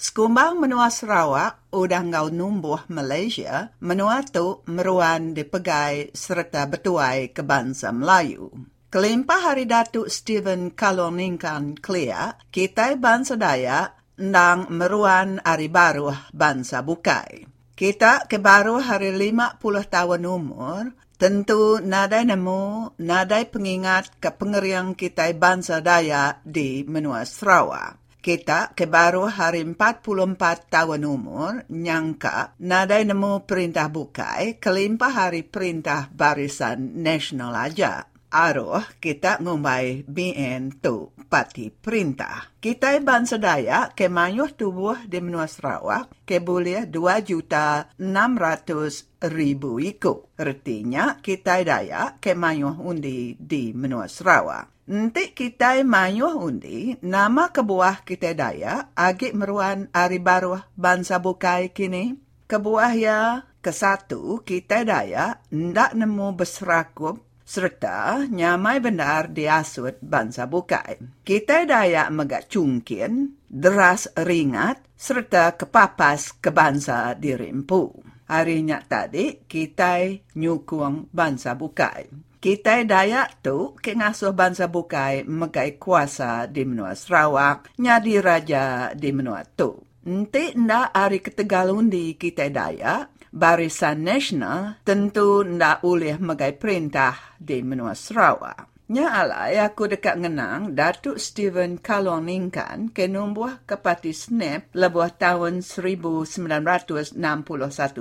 [0.00, 7.92] Sekumbang menua Sarawak udah ngau numbuh Malaysia, menua tu meruan dipegai serta betuai ke bangsa
[7.92, 8.48] Melayu.
[8.88, 17.44] Kelimpah hari Datuk Stephen Kaloningkan Clear, kita bangsa Daya ndang meruan hari baru bangsa Bukai.
[17.76, 25.28] Kita ke baru hari 50 tahun umur, Tentu nadai nemu, nadai pengingat ke pengeriang kita
[25.36, 27.99] bangsa daya di menua Sarawak.
[28.20, 36.04] Kita ke baru hari 44 tahun umur, nyangka nadai nemu perintah bukai kelimpah hari perintah
[36.12, 38.09] barisan nasional aja.
[38.30, 42.46] Aroh kita ngumbai BN tu pati perintah.
[42.62, 49.82] Kita bangsa daya ke mayuh tubuh di menua Sarawak ke boleh 2 juta 600 ribu
[49.82, 50.30] iku.
[50.38, 54.86] Artinya kita daya ke mayuh undi di menua Sarawak.
[54.90, 62.14] Nanti kita mayuh undi, nama kebuah kita daya agi meruan ari baru bangsa bukai kini.
[62.46, 71.02] Kebuah ya ke satu kita daya ndak nemu beserakup serta nyamai benar diasut bangsa bukai.
[71.26, 77.90] Kita daya megak cungkin, deras ringat, serta kepapas ke bangsa dirimpu.
[78.30, 80.06] Harinya tadi, kita
[80.38, 82.06] nyukung bangsa bukai.
[82.38, 89.10] Kita daya tu ke ngasuh bangsa bukai megai kuasa di menua Sarawak, nyadi raja di
[89.10, 89.74] menua tu.
[90.06, 97.62] Nanti nda hari ketegalun di kita daya, Barisan Nasional tentu ndak boleh megai perintah di
[97.62, 98.70] menua Sarawak.
[98.90, 107.14] Nya alai aku dekat ngenang Datuk Stephen Kaloningkan ke numbuh kepati SNAP lebuh tahun 1961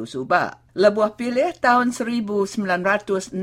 [0.09, 0.73] subak.
[0.73, 3.37] Lebuh pilih tahun 1962,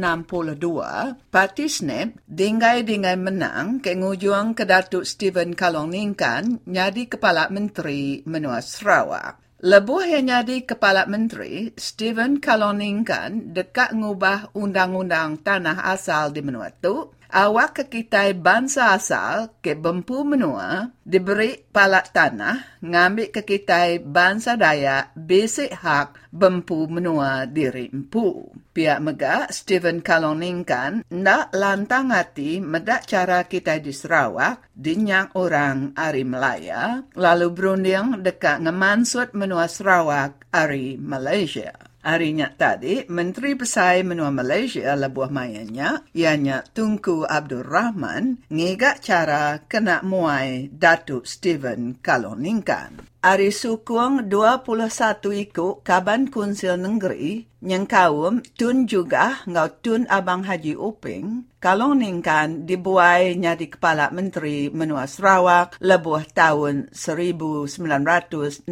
[1.31, 9.46] Parti SNAP dinggai-dinggai menang ke ngujuang ke Datuk Stephen Kaloningkan nyadi Kepala Menteri Menua Sarawak.
[9.57, 17.16] Lebuh yang jadi Kepala Menteri, Stephen Kaloningkan dekat ngubah undang-undang tanah asal di menua tu,
[17.31, 25.15] awak kita bangsa asal ke Bempu Menua diberi palak tanah ngambil ke kita bangsa daya
[25.15, 28.51] basic hak Bempu Menua diri empu.
[28.77, 36.29] Pihak mega Stephen Kaloningkan nak lantang hati medak cara kita di Sarawak dinyak orang Ari
[36.29, 41.86] Melaya lalu berunding dekat ngemansut menua Sarawak Ari Malaysia.
[42.07, 50.07] Harinya tadi, Menteri Besar Menua Malaysia lebuah mayanya, ianya Tunku Abdul Rahman, ngigak cara kena
[50.07, 53.03] muai Datuk Stephen Kaloningkan.
[53.27, 60.79] Ari sukung 21 ikut Kaban Kunsil Negeri, yang kaum tun juga ngau tun Abang Haji
[60.79, 68.71] Uping, Kaloningkan dibuai nyadi Kepala Menteri Menua Sarawak lebuah tahun 1966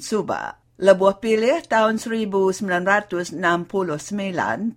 [0.00, 0.61] subak.
[0.82, 3.38] Lebuh pilih tahun 1969,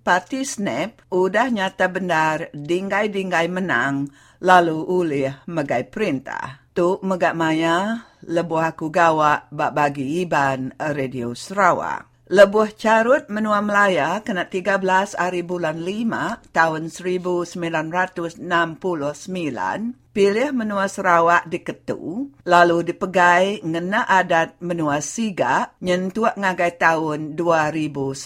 [0.05, 6.61] Parti SNAP udah nyata benar dinggai-dinggai menang lalu ulih megai perintah.
[6.77, 12.14] Tu megak maya lebuh aku gawa bak bagi Iban Radio Sarawak.
[12.25, 18.41] Lebuh carut menua Melaya kena 13 hari bulan 5 tahun 1969
[20.09, 28.25] pilih menua Sarawak di Ketu, lalu dipegai ngena adat menua Siga nyentuak ngagai tahun 2011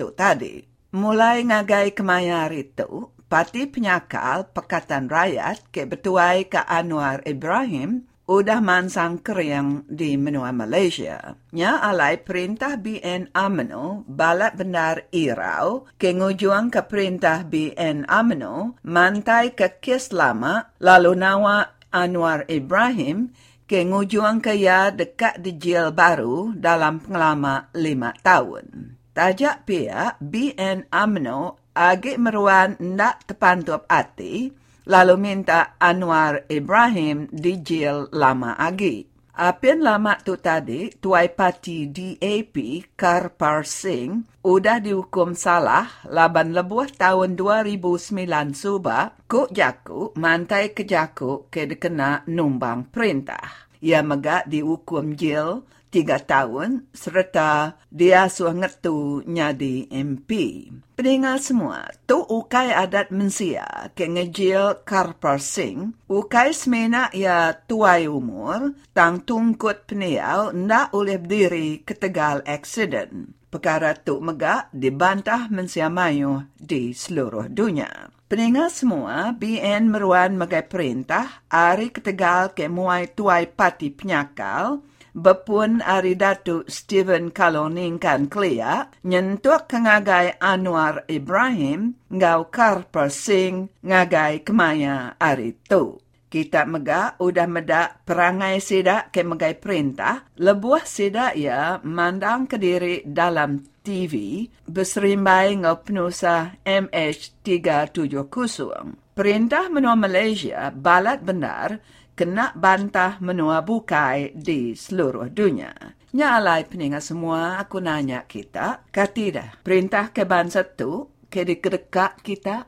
[0.00, 0.64] tu tadi.
[0.96, 9.22] Mulai ngagai kemayar itu, Parti Penyakal Pekatan Rakyat ke Betuai ke Anwar Ibrahim udah mansang
[9.22, 11.38] keriang di menua Malaysia.
[11.54, 19.54] Nya alai perintah BN AMNO balat benar irau ke ngujuang ke perintah BN AMNO mantai
[19.54, 23.30] ke kes lama lalu nawa Anwar Ibrahim
[23.70, 28.98] ke ngujuang ke ya dekat di jail baru dalam pengelama lima tahun.
[29.14, 34.52] Tajak pihak BN AMNO agak meruan nak tepantup hati
[34.86, 39.04] lalu minta Anwar Ibrahim di jail lama lagi.
[39.36, 42.56] Apian lama tu tadi, tuai parti DAP
[42.96, 48.16] Karpar Singh udah dihukum salah laban lebuh tahun 2009
[48.56, 53.68] suba kuk jaku mantai ke jaku ke dikena numbang perintah.
[53.84, 60.68] Ia megak dihukum jail tiga tahun serta dia suah ngetu nyadi MP.
[60.92, 68.76] Pendengar semua, tu ukai adat mensia ke ngejil Karpar Singh, ukai semena ia tuai umur,
[68.92, 73.32] tang tungkut peniau ndak oleh berdiri ketegal eksiden.
[73.48, 78.12] Perkara tu megak dibantah mensia mayu di seluruh dunia.
[78.28, 84.82] Pendengar semua, BN meruan megai perintah, hari ketegal ke muai tuai pati penyakal,
[85.16, 94.44] bepun ari Datuk Stephen Kaloning kan Clea, nyentuk kengagai Anwar Ibrahim, ngau Karper Singh, ngagai
[94.44, 95.96] kemaya ari tu.
[96.26, 103.00] Kita mega udah meda perangai sidak ke megai perintah, lebuah sidak ya mandang ke diri
[103.08, 109.06] dalam TV berserimbai ngau penusa MH370.
[109.16, 111.80] Perintah menua Malaysia balat benar
[112.16, 115.76] kena bantah menua bukai di seluruh dunia.
[116.16, 122.64] Nyalai peningat semua, aku nanya kita, katida, perintah ke bangsa tu, ke kedekak kita?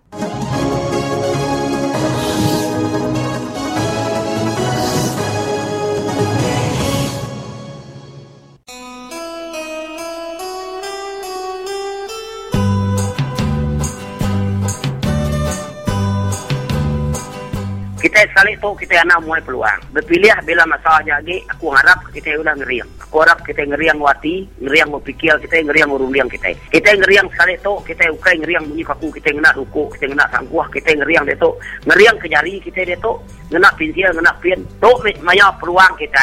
[17.99, 19.79] Kita sekali tu kita anak muai peluang.
[19.91, 22.87] Berpilih bila masalah jadi, aku harap kita udah ngeriang.
[23.03, 26.55] Aku harap kita ngeriang wati, ngeriang berpikir kita, ngeriang urundiang kita.
[26.71, 30.67] Kita ngeriang sekali tu, kita ukai ngeriang bunyi kaku, kita ngena ruku, kita ngena sangkuah,
[30.71, 31.51] kita ngeriang dia tu.
[31.91, 33.13] Ngeriang ke jari kita dia tu,
[33.51, 34.59] ngena pinsil, ngena pin.
[34.79, 34.91] Tu
[35.27, 36.23] maya peluang kita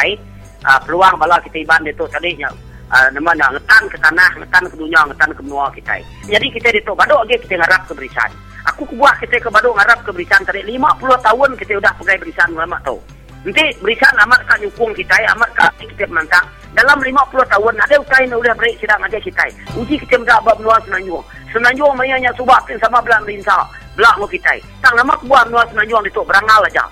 [0.64, 4.64] uh, peluang bala kita iban dia tu tadi uh, nama nak ngetan ke tanah, ngetan
[4.64, 5.94] ke dunia, ngetan ke benua kita.
[6.24, 10.02] Jadi kita dia tu, badok lagi kita ngarap keberisan aku kubuah kita ke Badung Arab
[10.02, 10.76] ke berisan tadi 50
[11.22, 12.98] tahun kita sudah pakai berisan ulama tu.
[13.46, 16.42] Nanti berisan amat kan nyukung kita, amat kan kita mantap.
[16.74, 17.14] Dalam 50
[17.46, 19.46] tahun ada ukai yang sudah beri sidang aja kita.
[19.78, 21.22] Uji kita mendak bab nuan senanjung.
[21.54, 23.54] Senanjung mayanya subah pin sama belang rinsa.
[23.94, 24.50] Belak mu kita.
[24.82, 26.84] Tang nama kubuah nuan senanjung itu berangal aja.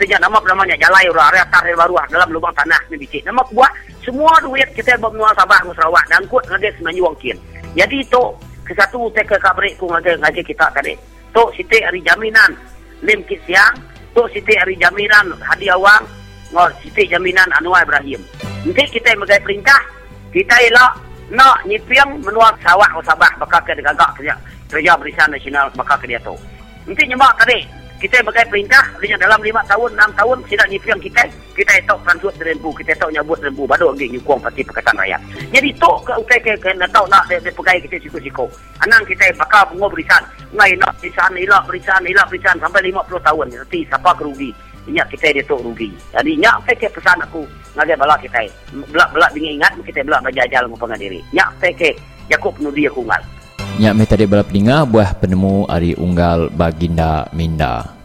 [0.00, 3.22] Sejak nama namanya jalai ura area taril baru dalam lubang tanah ni bicik.
[3.28, 7.36] Nama kubuah semua duit kita bab nuan Sabah Sarawak dan kuat ngade senanjung kin.
[7.76, 8.24] Jadi itu
[8.70, 10.94] ke satu teka kabrik ku ngaji ngaji kita tadi.
[11.34, 12.54] Tok siti hari jaminan
[13.02, 13.74] lim kit siang,
[14.14, 16.06] tok siti hari jaminan hadiah wang,
[16.54, 18.22] ngor siti jaminan Anwar Ibrahim.
[18.62, 19.82] Nanti kita megai perintah,
[20.30, 20.92] kita elok
[21.34, 24.34] nak nyipiang menuang sawak ke Sabah bakal ke gagak kerja
[24.70, 26.38] kerja berisan nasional bakal ke dia tu.
[26.86, 27.66] Nanti nyemak tadi,
[28.00, 31.22] kita bagai perintah dengan dalam lima tahun, enam tahun tidak nyipiang kita,
[31.52, 35.20] kita itu transut rembu, kita itu nyabut rembu, baru lagi nyukung pasti Perkataan Rakyat.
[35.52, 38.48] Jadi tu ke ke ke nak tahu nak dia pegai kita siku-siku.
[38.80, 40.24] Anang kita bakal bungo berisan,
[40.56, 43.52] ngai nak berisan, ilak berisan, ilak berisan sampai lima puluh tahun.
[43.52, 44.50] Nanti siapa kerugi?
[44.88, 45.92] Ingat kita dia tu rugi.
[46.16, 47.44] Jadi nyak ke pesan aku
[47.76, 48.40] ngagai bala kita.
[48.88, 51.20] Belak belak bingi ingat kita belak berjajal mu pengadiri.
[51.36, 51.92] Nyak ke
[52.32, 53.20] Yakub penudi aku unggal.
[53.78, 58.00] Nyak me tadi balap dengar buah penemu Ari Unggal Baginda Minda.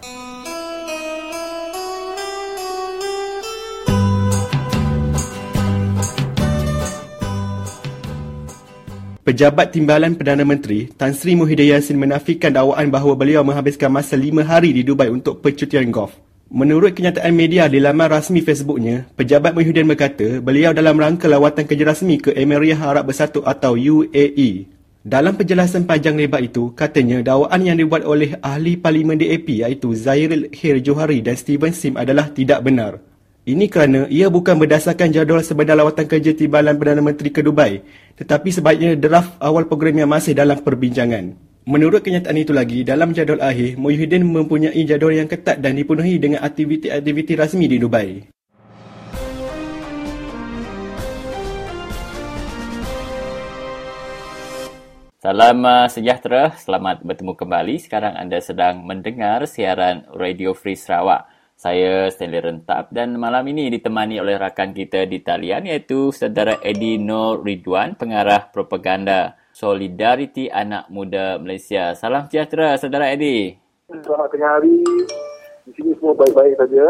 [9.26, 14.46] Pejabat Timbalan Perdana Menteri Tan Sri Muhyiddin Yassin menafikan dakwaan bahawa beliau menghabiskan masa lima
[14.46, 16.14] hari di Dubai untuk percutian golf.
[16.46, 21.90] Menurut kenyataan media di laman rasmi Facebooknya, pejabat Muhyiddin berkata beliau dalam rangka lawatan kerja
[21.90, 24.75] rasmi ke Emiriah Arab Bersatu atau UAE.
[25.06, 30.50] Dalam penjelasan panjang lebar itu, katanya dakwaan yang dibuat oleh ahli parlimen DAP iaitu Zairil
[30.50, 33.06] Hir Johari dan Steven Sim adalah tidak benar.
[33.46, 37.86] Ini kerana ia bukan berdasarkan jadual sebenar lawatan kerja Timbalan Perdana Menteri ke Dubai,
[38.18, 41.38] tetapi sebaiknya draft awal program yang masih dalam perbincangan.
[41.70, 46.42] Menurut kenyataan itu lagi, dalam jadual akhir, Muhyiddin mempunyai jadual yang ketat dan dipenuhi dengan
[46.42, 48.35] aktiviti-aktiviti rasmi di Dubai.
[55.26, 57.82] Salam uh, sejahtera, selamat bertemu kembali.
[57.82, 61.26] Sekarang anda sedang mendengar siaran Radio Free Sarawak.
[61.58, 67.02] Saya Stanley Rentap dan malam ini ditemani oleh rakan kita di talian iaitu saudara Eddie
[67.02, 71.98] Nur Ridwan, pengarah propaganda Solidariti Anak Muda Malaysia.
[71.98, 73.58] Salam sejahtera saudara Eddie.
[73.90, 74.78] Selamat tengah hari.
[75.66, 76.86] Di sini semua baik-baik saja.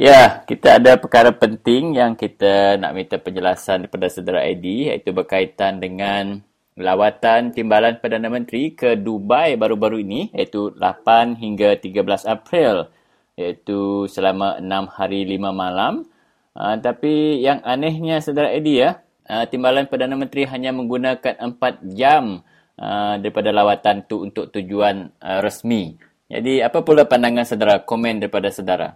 [0.00, 5.76] Ya, kita ada perkara penting yang kita nak minta penjelasan daripada saudara Eddie iaitu berkaitan
[5.76, 6.40] dengan
[6.74, 12.90] lawatan Timbalan Perdana Menteri ke Dubai baru-baru ini iaitu 8 hingga 13 April
[13.38, 16.06] iaitu selama enam hari lima malam.
[16.54, 22.46] Uh, tapi yang anehnya saudara Edi ya, uh, Timbalan Perdana Menteri hanya menggunakan empat jam
[22.78, 25.98] uh, daripada lawatan itu untuk tujuan uh, resmi.
[26.30, 28.94] Jadi apa pula pandangan saudara, komen daripada saudara?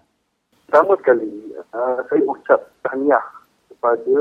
[0.71, 1.31] Pertama sekali,
[1.75, 3.27] uh, saya ucap tahniah
[3.71, 4.19] kepada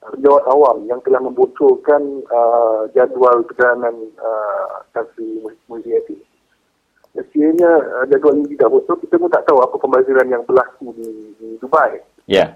[0.00, 6.20] pejabat awam yang telah membocorkan uh, jadual perjalanan uh, Tan Sri Muhyiddin
[7.10, 7.70] Mestinya
[8.00, 11.48] uh, jadual ini tidak bocor, kita pun tak tahu apa pembaziran yang berlaku di, di
[11.58, 11.98] Dubai.
[12.30, 12.38] Ya.
[12.38, 12.48] Yeah.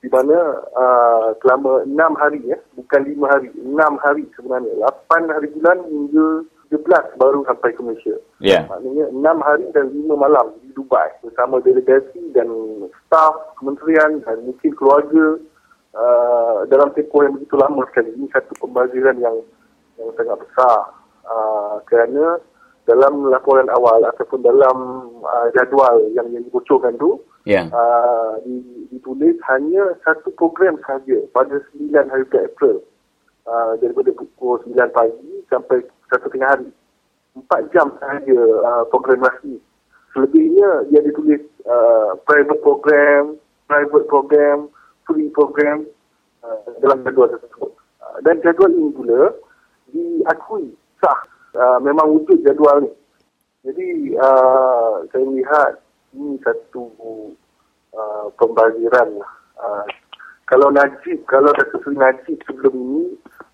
[0.00, 4.72] Di mana uh, selama enam hari, ya, bukan lima hari, enam hari sebenarnya.
[4.80, 8.16] Lapan hari bulan hingga 13 baru sampai ke Malaysia.
[8.40, 8.64] Yeah.
[8.72, 12.48] Maknanya enam hari dan lima malam di Dubai bersama delegasi dan
[13.04, 15.36] staf kementerian dan mungkin keluarga
[15.94, 18.10] uh, dalam tempoh yang begitu lama sekali.
[18.14, 19.36] Ini satu pembaziran yang
[19.98, 20.96] yang sangat besar.
[21.30, 22.42] Uh, kerana
[22.90, 24.76] dalam laporan awal ataupun dalam
[25.22, 27.70] uh, jadual yang yang dibocorkan tu yeah.
[27.70, 28.34] uh,
[28.90, 32.76] ditulis hanya satu program sahaja pada 9 hari bulan April
[33.46, 36.68] uh, daripada pukul 9 pagi sampai satu tengah hari
[37.38, 39.62] empat jam sahaja uh, program rasmi
[40.10, 43.38] selebihnya dia ditulis uh, private program
[43.70, 44.66] private program
[45.10, 45.82] free program
[46.46, 49.34] uh, dalam jadual tersebut uh, dan jadual ini pula
[49.90, 50.70] diakui
[51.02, 51.18] sah
[51.58, 52.92] uh, memang wujud jadual ni.
[53.66, 55.72] Jadi uh, saya lihat
[56.14, 56.88] ini satu
[57.92, 59.32] uh, pembaziran lah.
[59.60, 59.84] Uh,
[60.48, 63.02] kalau Najib, kalau Datuk Seri Najib sebelum ini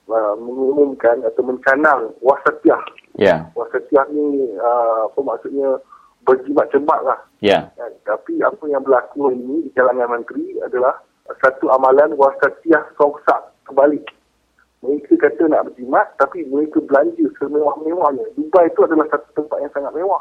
[0.09, 2.81] uh, mengumumkan atau mencanang wasatiah.
[3.19, 3.51] Yeah.
[3.59, 5.83] Wasatiah ni uh, apa maksudnya
[6.25, 7.19] berjimat cemat lah.
[7.43, 7.69] Yeah.
[7.77, 10.97] Dan, tapi apa yang berlaku ini di kalangan menteri adalah
[11.43, 14.01] satu amalan wasatiah songsak kembali
[14.87, 18.23] mereka kata nak berjimat tapi mereka belanja semewah-mewahnya.
[18.39, 20.21] Dubai itu adalah satu tempat yang sangat mewah.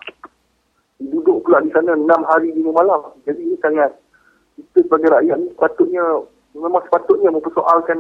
[0.97, 3.14] Duduk pula di sana 6 hari 5 malam.
[3.28, 3.91] Jadi ini sangat
[4.56, 6.03] kita sebagai rakyat ni sepatutnya
[6.56, 7.99] memang sepatutnya mempersoalkan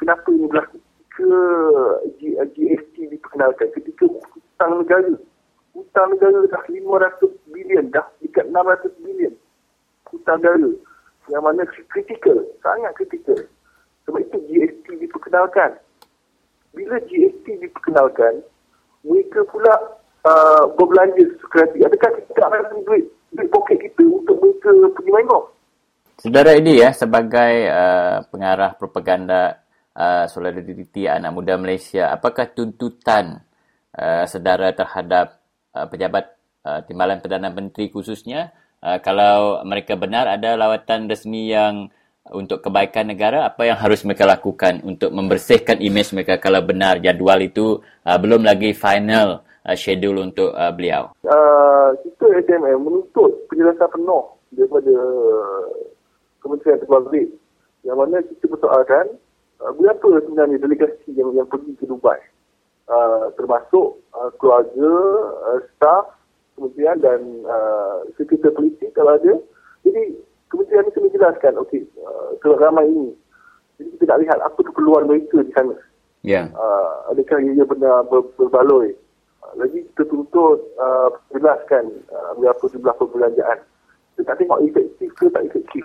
[0.00, 0.76] kenapa ini berlaku
[1.12, 1.30] ke
[2.56, 5.12] GST diperkenalkan ketika hutang negara
[5.76, 9.34] hutang negara dah 500 bilion dah dekat 600 bilion
[10.08, 10.68] hutang negara
[11.30, 13.38] yang mana kritikal sangat kritikal
[14.04, 15.78] sebab itu GST diperkenalkan
[16.74, 18.46] bila GST diperkenalkan,
[19.02, 19.74] mereka pula
[20.22, 21.82] uh, berbelanja sesuka hati.
[21.82, 23.04] Adakah kita akan duit,
[23.34, 25.46] duit poket kita untuk mereka pergi main golf?
[26.20, 29.64] Saudara ini ya, sebagai uh, pengarah propaganda
[29.96, 33.40] uh, solidariti anak muda Malaysia, apakah tuntutan
[33.96, 35.40] uh, saudara terhadap
[35.72, 38.52] uh, pejabat uh, Timbalan Perdana Menteri khususnya,
[38.84, 41.88] uh, kalau mereka benar ada lawatan resmi yang
[42.30, 47.40] untuk kebaikan negara apa yang harus mereka lakukan untuk membersihkan imej mereka kalau benar jadual
[47.42, 51.10] itu uh, belum lagi final uh, schedule untuk uh, beliau.
[51.26, 54.24] Uh, kita SMM menuntut penjelasan penuh
[54.54, 54.94] daripada
[56.40, 57.28] Kementerian Terbalik
[57.82, 59.16] yang mana kita persoalkan
[59.64, 62.20] uh, berapa sebenarnya delegasi yang yang pergi ke Dubai
[62.90, 64.92] uh, termasuk uh, keluarga,
[65.48, 66.19] uh, staf
[66.60, 69.32] kementerian dan uh, sekretari politik kalau ada.
[69.80, 70.20] Jadi
[70.52, 73.16] kementerian ini kena jelaskan okey uh, ramai ini
[73.80, 75.72] jadi kita nak lihat apa keperluan mereka di sana
[76.20, 76.52] Ya.
[76.52, 78.92] Uh, adakah ia benar ber, berbaloi?
[79.40, 83.64] Uh, lagi kita tuntut uh, jelaskan uh, berapa jumlah perbelanjaan.
[84.12, 85.84] Kita tak tengok efektif ke tak efektif.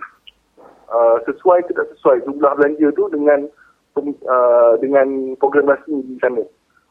[0.92, 3.48] Uh, sesuai ke tak sesuai jumlah belanja tu dengan
[3.96, 6.44] uh, dengan program rasmi di sana.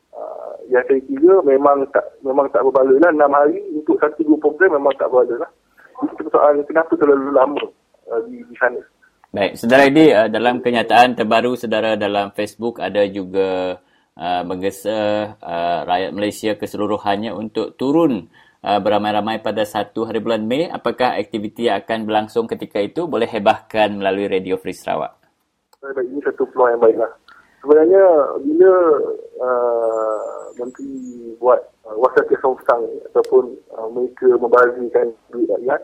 [0.09, 3.11] Uh, yang saya kira memang tak memang tak berbaloi lah.
[3.13, 5.51] 6 hari untuk satu dua program memang tak berbaloi lah.
[6.03, 7.63] Itu persoalan kenapa terlalu lama
[8.11, 8.82] uh, di, di sana.
[9.36, 13.80] Baik, saudara ini uh, dalam kenyataan terbaru saudara dalam Facebook ada juga
[14.16, 14.97] uh, menggesa
[15.39, 18.32] uh, rakyat Malaysia keseluruhannya untuk turun
[18.63, 20.72] uh, beramai-ramai pada satu hari bulan Mei.
[20.72, 25.20] Apakah aktiviti yang akan berlangsung ketika itu boleh hebahkan melalui Radio Free Sarawak?
[25.84, 27.11] Baik, ini satu peluang yang baiklah.
[27.66, 28.05] Sebenarnya
[28.45, 28.74] bila
[29.41, 30.93] uh, Menteri
[31.41, 31.57] buat
[31.89, 35.82] uh, wasatiyah song-sang ataupun uh, mereka membazirkan duit rakyat,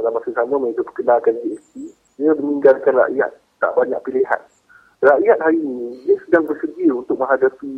[0.00, 3.28] dalam masa sama mereka perkenalkan GST, dia meninggalkan rakyat
[3.60, 4.40] tak banyak pilihan.
[5.04, 7.72] Rakyat hari ini, dia sedang bersedia untuk menghadapi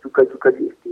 [0.00, 0.84] cukai-cukai GST.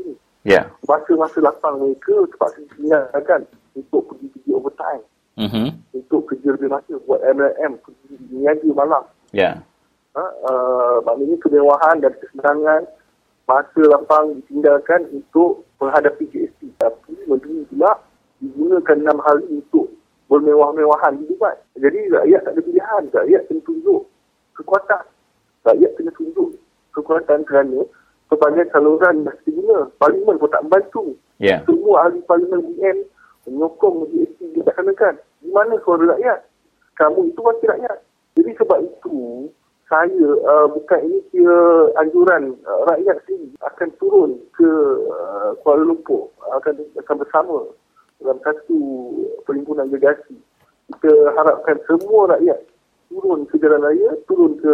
[0.44, 0.60] Ya.
[0.60, 0.64] Yeah.
[0.84, 5.04] Masa-masa lapang mereka terpaksa ditinggalkan untuk pergi-pergi overtime.
[5.40, 5.68] Mm-hmm.
[5.96, 9.08] Untuk kerja lebih masa, buat MLM, pergi niaga malam.
[9.32, 9.40] Ya.
[9.40, 9.56] Yeah.
[10.18, 12.82] Ha, uh, maknanya kemewahan dan kesenangan
[13.46, 16.74] masa lapang ditinggalkan untuk menghadapi GST.
[16.82, 17.94] Tapi menteri pula
[18.42, 19.94] digunakan enam hari untuk
[20.26, 21.54] bermewah-mewahan di Dubai.
[21.78, 23.02] Jadi rakyat tak ada pilihan.
[23.14, 24.02] Rakyat kena tunjuk
[24.58, 25.04] kekuatan.
[25.62, 26.50] Rakyat kena tunjuk
[26.98, 27.80] kekuatan kerana
[28.26, 29.86] sebagai saluran dah diguna.
[30.02, 31.14] Parlimen pun tak membantu.
[31.38, 31.62] Yeah.
[31.62, 33.06] Semua ahli parlimen BN
[33.46, 35.14] menyokong GST dilaksanakan.
[35.46, 36.42] Di mana suara rakyat?
[36.98, 37.98] Kamu itu wakil rakyat.
[38.34, 39.48] Jadi sebab itu,
[39.88, 44.70] saya uh, bukan ini kira anjuran uh, rakyat sendiri akan turun ke
[45.08, 46.28] uh, Kuala Lumpur.
[46.52, 47.72] Akan, akan bersama
[48.20, 48.78] dalam satu
[49.48, 50.36] perhimpunan gergasi.
[50.92, 52.60] Kita harapkan semua rakyat
[53.08, 54.72] turun ke jalan raya, turun ke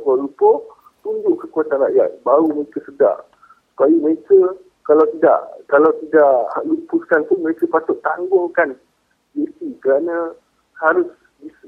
[0.00, 0.64] Kuala Lumpur,
[1.04, 2.10] tunjuk kekuatan rakyat.
[2.24, 3.28] Baru mereka sedar.
[3.76, 4.56] Supaya mereka,
[4.88, 6.32] kalau tidak, kalau tidak
[6.64, 8.72] lupuskan pun mereka patut tanggungkan
[9.36, 10.32] GST kerana
[10.80, 11.12] harus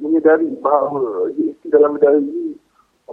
[0.01, 2.57] menyedari bahawa GST dalam negara ini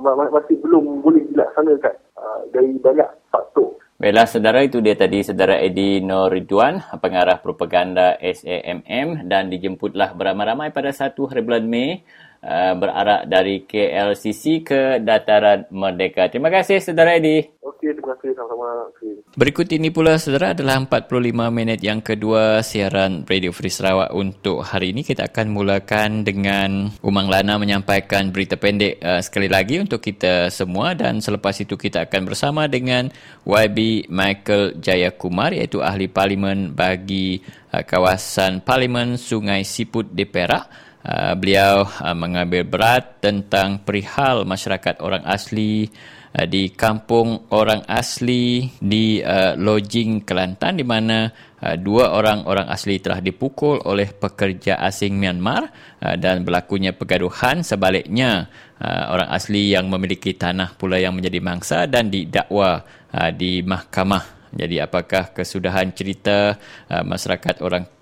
[0.01, 3.79] masih belum boleh dilaksanakan uh, dari banyak faktor.
[3.95, 10.75] Baiklah, saudara itu dia tadi saudara Edi Nur Ridwan, pengarah propaganda SAMM dan dijemputlah beramai-ramai
[10.75, 12.03] pada 1 hari bulan Mei
[12.45, 16.29] uh, berarak dari KLCC ke Dataran Merdeka.
[16.29, 17.41] Terima kasih saudara Edi.
[17.65, 18.93] Okey, terima kasih sama-sama.
[19.35, 21.11] Berikut ini pula saudara adalah 45
[21.51, 25.03] minit yang kedua siaran Radio Free Sarawak untuk hari ini.
[25.03, 30.95] Kita akan mulakan dengan Umang Lana menyampaikan berita pendek uh, sekali lagi untuk kita semua
[30.95, 33.11] dan selepas itu kita akan bersama dengan
[33.43, 37.43] YB Michael Jayakumar iaitu ahli parlimen bagi
[37.75, 40.84] uh, kawasan Parlimen Sungai Siput di Perak.
[41.05, 45.85] Uh, beliau uh, mengambil berat tentang perihal masyarakat orang asli
[46.33, 51.29] uh, di kampung orang asli di uh, Lojing Kelantan di mana
[51.61, 55.69] uh, dua orang orang asli telah dipukul oleh pekerja asing Myanmar
[56.01, 58.49] uh, dan berlakunya pergaduhan sebaliknya.
[58.81, 62.81] Uh, orang asli yang memiliki tanah pula yang menjadi mangsa dan didakwa
[63.13, 64.49] uh, di mahkamah.
[64.57, 66.57] Jadi apakah kesudahan cerita
[66.89, 67.94] uh, masyarakat orang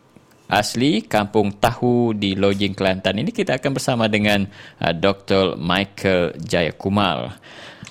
[0.54, 4.46] asli Kampung Tahu di Lojing Kelantan ini kita akan bersama dengan
[4.78, 5.58] uh, Dr.
[5.58, 7.42] Michael Jayakumar.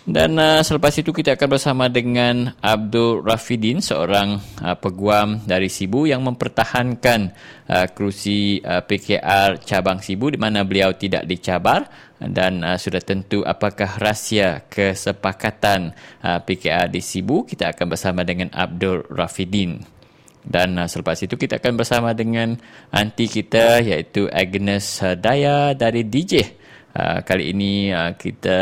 [0.03, 6.11] Dan uh, selepas itu kita akan bersama dengan Abdul Rafidin seorang uh, peguam dari Sibu
[6.11, 7.21] yang mempertahankan
[7.71, 11.87] uh, kerusi uh, PKR cabang Sibu di mana beliau tidak dicabar
[12.19, 15.95] dan uh, sudah tentu apakah rahsia kesepakatan
[16.27, 20.02] uh, PKR di Sibu kita akan bersama dengan Abdul Rafidin.
[20.43, 22.59] Dan uh, selepas itu kita akan bersama dengan
[22.91, 26.63] anti kita iaitu Agnes Daya dari DJ.
[26.93, 28.61] Uh, kali ini uh, kita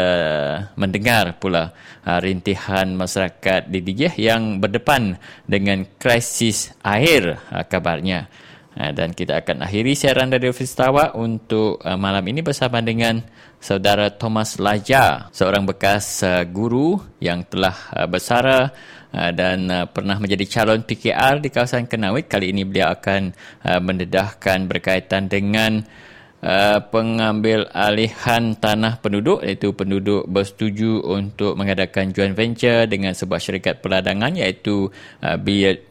[0.79, 1.75] mendengar pula
[2.07, 5.19] uh, rintihan masyarakat di DJ yang berdepan
[5.51, 8.31] dengan krisis air uh, kabarnya.
[8.79, 13.19] Uh, dan kita akan akhiri siaran Radio Fistawa untuk uh, malam ini bersama dengan
[13.59, 17.75] saudara Thomas Laja, seorang bekas uh, guru yang telah
[18.07, 18.71] bersara
[19.13, 22.31] dan uh, pernah menjadi calon PKR di kawasan Kenawit.
[22.31, 23.35] Kali ini beliau akan
[23.67, 25.83] uh, mendedahkan berkaitan dengan
[26.41, 33.85] Uh, pengambil alihan tanah penduduk iaitu penduduk bersetuju untuk mengadakan joint venture dengan sebuah syarikat
[33.85, 34.89] peladangan iaitu
[35.21, 35.37] uh,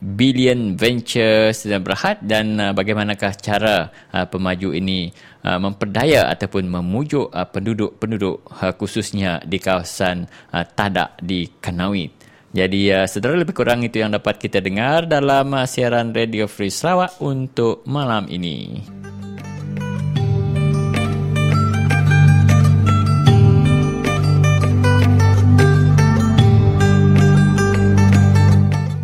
[0.02, 5.14] Billion Venture Sedang Berhad dan uh, bagaimanakah cara uh, pemaju ini
[5.46, 12.19] uh, memperdaya ataupun memujuk uh, penduduk-penduduk uh, khususnya di kawasan uh, Tadak di Kanawit.
[12.50, 16.74] Jadi uh, saudara lebih kurang itu yang dapat kita dengar dalam uh, siaran Radio Free
[16.74, 18.82] Sarawak untuk malam ini.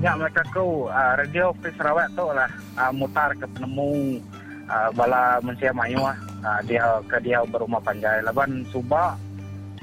[0.02, 2.50] Ya mereka kau uh, Radio Free Sarawak tu lah
[2.82, 4.26] uh, mutar ke penemu
[4.74, 9.22] uh, bala mencia mayu lah uh, dia ke dia berumah panjai Laban subak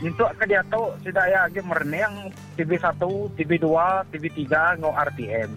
[0.02, 2.98] untuk ke dia tu sudah ya lagi merenang TV1,
[3.38, 3.66] TV2,
[4.10, 4.42] TV3
[4.82, 5.50] ngau RTM.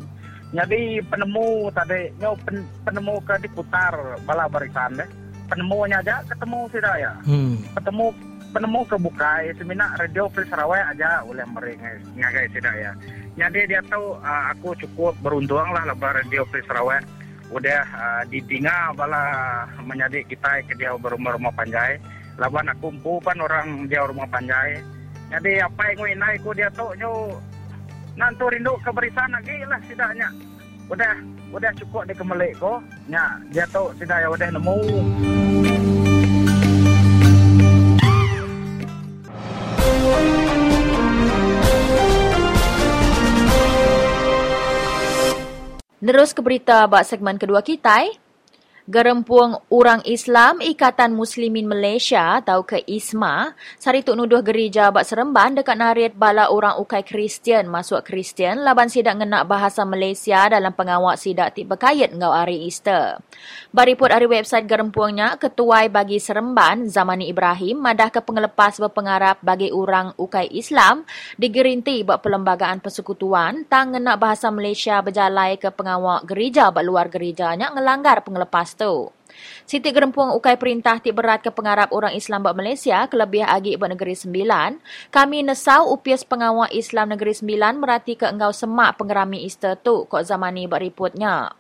[0.54, 5.10] Jadi penemu tadi ngau pen, penemu ke diputar bala barisan deh.
[5.50, 7.14] Penemunya aja ketemu sudah ya.
[7.26, 7.58] Hmm.
[7.74, 8.14] Ketemu
[8.54, 12.92] penemu ke bukai seminar radio Free Sarawak aja oleh mereka ngagai sudah ya.
[13.36, 17.04] Jadi dia tahu uh, aku cukup beruntung lah lebar radio Free Sarawak
[17.54, 19.22] udah uh, ditinga bala
[19.86, 22.02] menjadi kita ke dia berumah-rumah panjai
[22.36, 24.84] lawan aku kumpulan orang dia rumah panjai.
[25.32, 27.12] Jadi apa yang gue naik dia tu nyo
[28.16, 30.30] nanti rindu keberisan lagi lah setidaknya.
[30.92, 31.14] Udah
[31.50, 34.78] udah cukup di kemelik ko nya dia tu sudah ya udah nemu.
[46.06, 48.25] Terus ke berita bak segmen kedua kita.
[48.86, 55.58] Gerempuang Orang Islam Ikatan Muslimin Malaysia atau ke ISMA sari tuk nuduh gereja bak seremban
[55.58, 61.18] dekat narit bala orang ukai Kristian masuk Kristian laban sidak ngenak bahasa Malaysia dalam pengawak
[61.18, 63.18] sidak tik berkait ngau hari Easter.
[63.74, 70.14] Bariput hari website gerempuangnya ketuai bagi seremban Zamani Ibrahim madah ke pengelepas berpengarap bagi orang
[70.14, 71.10] ukai Islam
[71.42, 77.74] digerinti bak perlembagaan persekutuan tang ngenak bahasa Malaysia berjalai ke pengawak gereja bak luar gerejanya
[77.74, 79.10] ngelanggar pengelepas tu.
[79.66, 83.92] Siti Gerempuang Ukai Perintah Tik Berat ke Pengarap Orang Islam Bak Malaysia kelebih agi buat
[83.92, 84.80] Negeri Sembilan.
[85.12, 90.24] Kami nesau upias pengawal Islam Negeri Sembilan merati ke engkau semak pengerami Easter tu kok
[90.24, 91.52] zaman ni buat riputnya.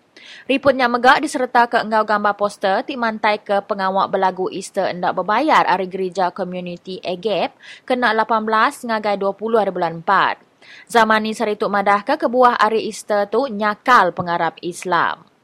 [0.47, 5.67] Riputnya megak diserta ke engkau gambar poster tik mantai ke pengawal berlagu Easter endak berbayar
[5.67, 7.51] hari gereja community Egep
[7.83, 10.39] kena 18 ngagai 20 hari bulan 4.
[10.89, 15.34] Zaman ni sarituk madah ke kebuah hari Easter tu nyakal pengarap Islam.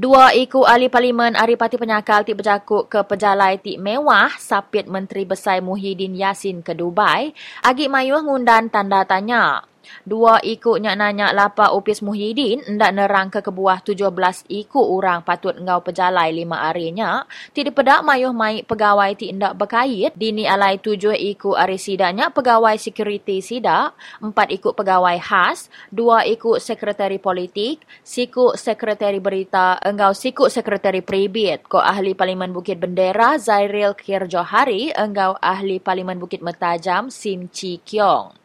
[0.00, 5.28] Dua iku ahli parlimen Ari Parti Penyakal ti berjakuk ke pejalai ti mewah sapit Menteri
[5.28, 9.69] Besar Muhyiddin Yassin ke Dubai, agi mayuh ngundan tanda tanya.
[10.04, 15.56] Dua ikut nyak nanya lapa Upis Muhyiddin ndak nerang ke kebuah 17 ikut orang patut
[15.56, 17.24] ngau pejalai lima harinya.
[17.52, 20.12] Ti pedak mayuh mai pegawai ti ndak berkait.
[20.16, 23.92] Dini alai tujuh ikut hari sidanya pegawai security sida.
[24.24, 25.68] Empat ikut pegawai khas.
[25.92, 27.84] Dua ikut sekretari politik.
[28.00, 29.76] Siku sekretari berita.
[29.84, 31.68] Engau siku sekretari pribit.
[31.68, 34.92] Ko ahli Parlimen Bukit Bendera Zairil Kirjohari.
[34.96, 38.39] Engau ahli Parlimen Bukit Metajam Sim Chi Kiong.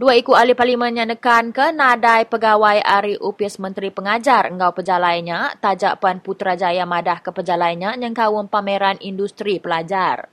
[0.00, 5.54] Dua ikut ahli parlimen yang nekan ke nadai pegawai Ari Upis Menteri Pengajar engkau pejalainya,
[5.60, 10.32] tajak Pan Putrajaya madah ke pejalainya yang kawum pameran industri pelajar.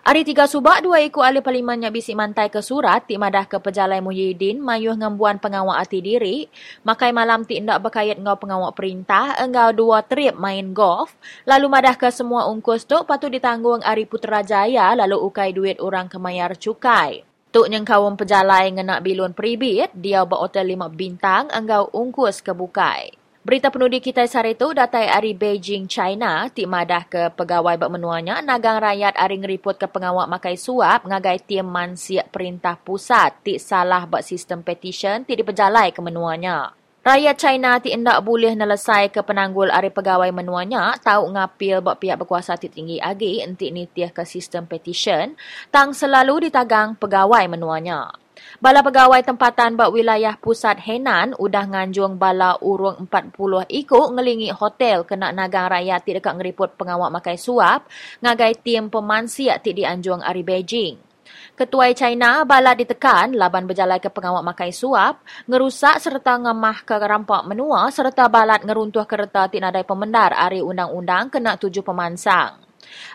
[0.00, 3.60] Hari tiga subak, dua ikut ahli parlimen yang bisik mantai ke surat, ti madah ke
[3.60, 6.48] pejalai Muhyiddin, mayuh ngembuan pengawak hati diri,
[6.88, 12.00] makai malam ti indak berkait ngau pengawak perintah, engkau dua trip main golf, lalu madah
[12.00, 17.29] ke semua ungkus tu patut ditanggung Ari Putrajaya, lalu ukai duit orang kemayar cukai.
[17.50, 22.54] Tuk yang kawam pejalai ngenak bilun peribit, dia buat hotel lima bintang, enggau ungkus ke
[22.54, 23.10] bukai.
[23.42, 28.78] Berita penudi kita sehari itu datai dari Beijing, China, tik madah ke pegawai bermenuanya, nagang
[28.78, 34.22] rakyat hari ngeriput ke pengawak makai suap, ngagai tim mansiak perintah pusat, tik salah buat
[34.22, 36.70] sistem petition, tik dipejalai ke menuanya.
[37.00, 42.20] Rakyat China ti indak boleh nelesai ke penanggul ari pegawai menuanya tahu ngapil buat pihak
[42.20, 45.32] berkuasa ti tinggi agi enti nitiah ke sistem petition
[45.72, 48.12] tang selalu ditagang pegawai menuanya.
[48.60, 55.08] Bala pegawai tempatan buat wilayah pusat Henan udah nganjung bala urung 40 ikut ngelingi hotel
[55.08, 57.88] kena nagang rakyat ti dekat ngeriput pengawak makai suap
[58.20, 61.09] ngagai tim pemansiak ti dianjung ari Beijing.
[61.60, 67.44] Ketua China bala ditekan laban berjalan ke pengawak makai suap, ngerusak serta ngemah ke rampak
[67.44, 72.64] menua serta balat ngeruntuh kereta tinadai pemendar ari undang-undang kena tujuh pemansang.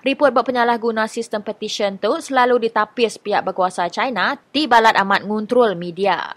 [0.05, 5.73] Report buat penyalahguna sistem petition tu selalu ditapis pihak berkuasa China di balat amat nguntrul
[5.73, 6.29] media.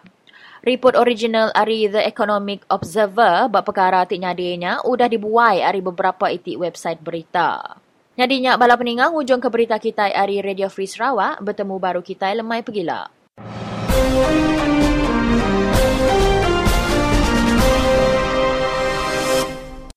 [0.64, 6.56] Report original dari The Economic Observer buat perkara tik nyadinya sudah dibuai dari beberapa itik
[6.56, 7.84] website berita.
[8.18, 12.66] Nyadinya bala peningang hujung ke berita kita dari Radio Free Sarawak bertemu baru kita lemai
[12.66, 13.06] pegila.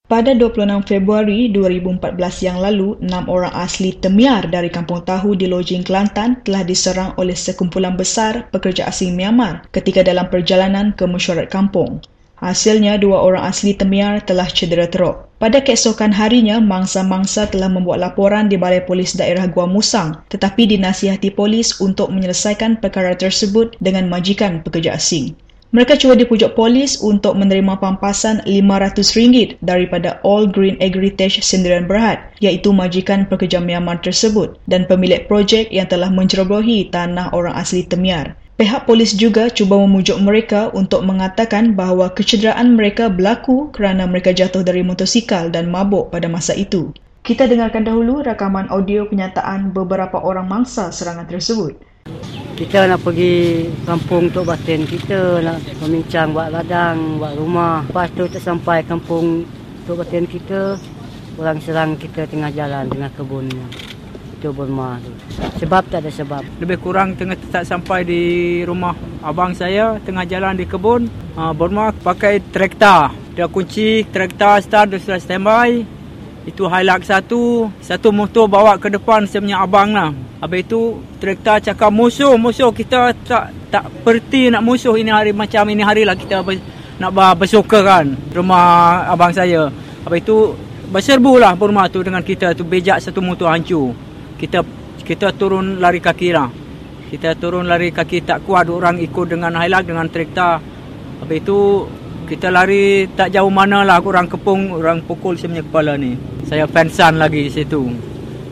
[0.06, 5.82] Pada 26 Februari 2014 yang lalu, enam orang asli Temiar dari Kampung Tahu di Lojing,
[5.82, 12.06] Kelantan telah diserang oleh sekumpulan besar pekerja asing Myanmar ketika dalam perjalanan ke mesyuarat kampung.
[12.42, 15.30] Hasilnya, dua orang asli Temiar telah cedera teruk.
[15.38, 21.30] Pada keesokan harinya, mangsa-mangsa telah membuat laporan di Balai Polis Daerah Gua Musang tetapi dinasihati
[21.38, 25.38] polis untuk menyelesaikan perkara tersebut dengan majikan pekerja asing.
[25.72, 32.76] Mereka cuba dipujuk polis untuk menerima pampasan RM500 daripada All Green Agritage Sendirian Berhad iaitu
[32.76, 38.36] majikan pekerja Myanmar tersebut dan pemilik projek yang telah mencerobohi tanah orang asli Temiar.
[38.62, 44.62] Pihak polis juga cuba memujuk mereka untuk mengatakan bahawa kecederaan mereka berlaku kerana mereka jatuh
[44.62, 46.94] dari motosikal dan mabuk pada masa itu.
[47.26, 51.74] Kita dengarkan dahulu rakaman audio kenyataan beberapa orang mangsa serangan tersebut.
[52.54, 54.86] Kita nak pergi kampung Tok Batin.
[54.86, 57.82] Kita nak memincang buat ladang, buat rumah.
[57.90, 59.42] Lepas tu tak sampai kampung
[59.90, 60.78] Tok Batin kita,
[61.42, 63.50] orang serang kita tengah jalan, tengah kebun.
[64.42, 65.14] Itu Burma tu.
[65.62, 66.42] Sebab tak ada sebab.
[66.58, 68.22] Lebih kurang tengah tak sampai di
[68.66, 71.06] rumah abang saya, tengah jalan di kebun.
[71.38, 73.14] Ha, Burma pakai traktor.
[73.38, 75.86] Dia kunci traktor start, dia sudah standby.
[76.50, 77.70] Itu highlight satu.
[77.86, 80.10] Satu motor bawa ke depan saya punya abang lah.
[80.42, 85.70] Habis itu traktor cakap musuh, musuh kita tak tak perti nak musuh ini hari macam
[85.70, 86.58] ini hari lah kita ber,
[86.98, 89.70] nak bersuka kan rumah abang saya.
[90.02, 90.58] Habis itu
[90.90, 93.94] berserbu lah rumah tu dengan kita tu bejak satu motor hancur.
[94.42, 94.66] Kita
[95.06, 96.50] kita turun lari kaki lah.
[97.14, 100.58] Kita turun lari kaki tak kuat orang ikut dengan highlight dengan traktor.
[101.22, 101.60] Habis itu
[102.26, 106.18] kita lari tak jauh mana lah orang kepung orang pukul saya punya kepala ni.
[106.50, 107.86] Saya pensan lagi di situ.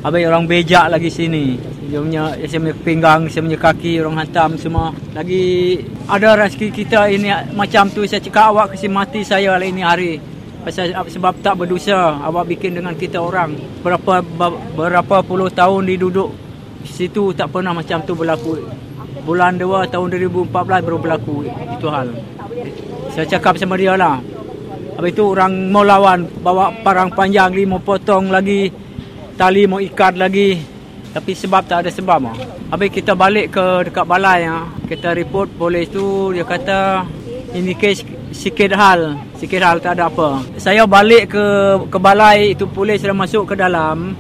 [0.06, 1.58] Habis orang bejak lagi sini
[1.90, 4.94] dia punya saya punya pinggang, saya punya kaki orang hantam semua.
[5.18, 5.44] Lagi
[6.06, 10.22] ada rezeki kita ini macam tu saya cakap awak kasi mati saya lah ini hari.
[10.60, 13.56] Pasal sebab tak berdosa awak bikin dengan kita orang.
[13.80, 14.20] Berapa
[14.76, 16.36] berapa puluh tahun diduduk
[16.84, 18.60] situ tak pernah macam tu berlaku.
[19.20, 22.08] Bulan 2 tahun 2014 baru berlaku itu hal.
[23.14, 24.20] Saya cakap sama dia lah.
[24.96, 28.68] Habis itu orang mau lawan bawa parang panjang lima potong lagi
[29.40, 30.60] tali mau ikat lagi
[31.16, 32.36] tapi sebab tak ada sebab ah.
[32.76, 34.68] Habis kita balik ke dekat balai ah.
[34.84, 37.08] Kita report polis tu dia kata
[37.56, 40.44] ini kes sikit hal, sikit hal tak ada apa.
[40.58, 41.46] Saya balik ke
[41.90, 44.14] ke balai itu polis dah masuk ke dalam.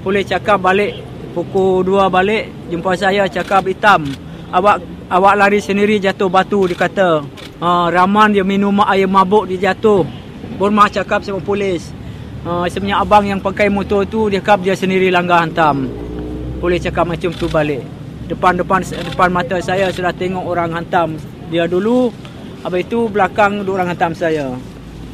[0.00, 1.02] Polis cakap balik
[1.34, 4.06] pukul 2 balik jumpa saya cakap hitam.
[4.54, 7.24] Awak awak lari sendiri jatuh batu dia kata.
[7.56, 10.06] Uh, Raman dia minum air mabuk dia jatuh.
[10.56, 11.90] Burma cakap sama polis.
[12.46, 16.06] Uh, sebenarnya abang yang pakai motor tu dia kap dia sendiri langgar hantam
[16.56, 17.84] boleh cakap macam tu balik.
[18.26, 21.14] Depan-depan depan mata saya sudah tengok orang hantam
[21.52, 22.10] dia dulu.
[22.66, 24.50] Habis itu belakang dua orang hantam saya.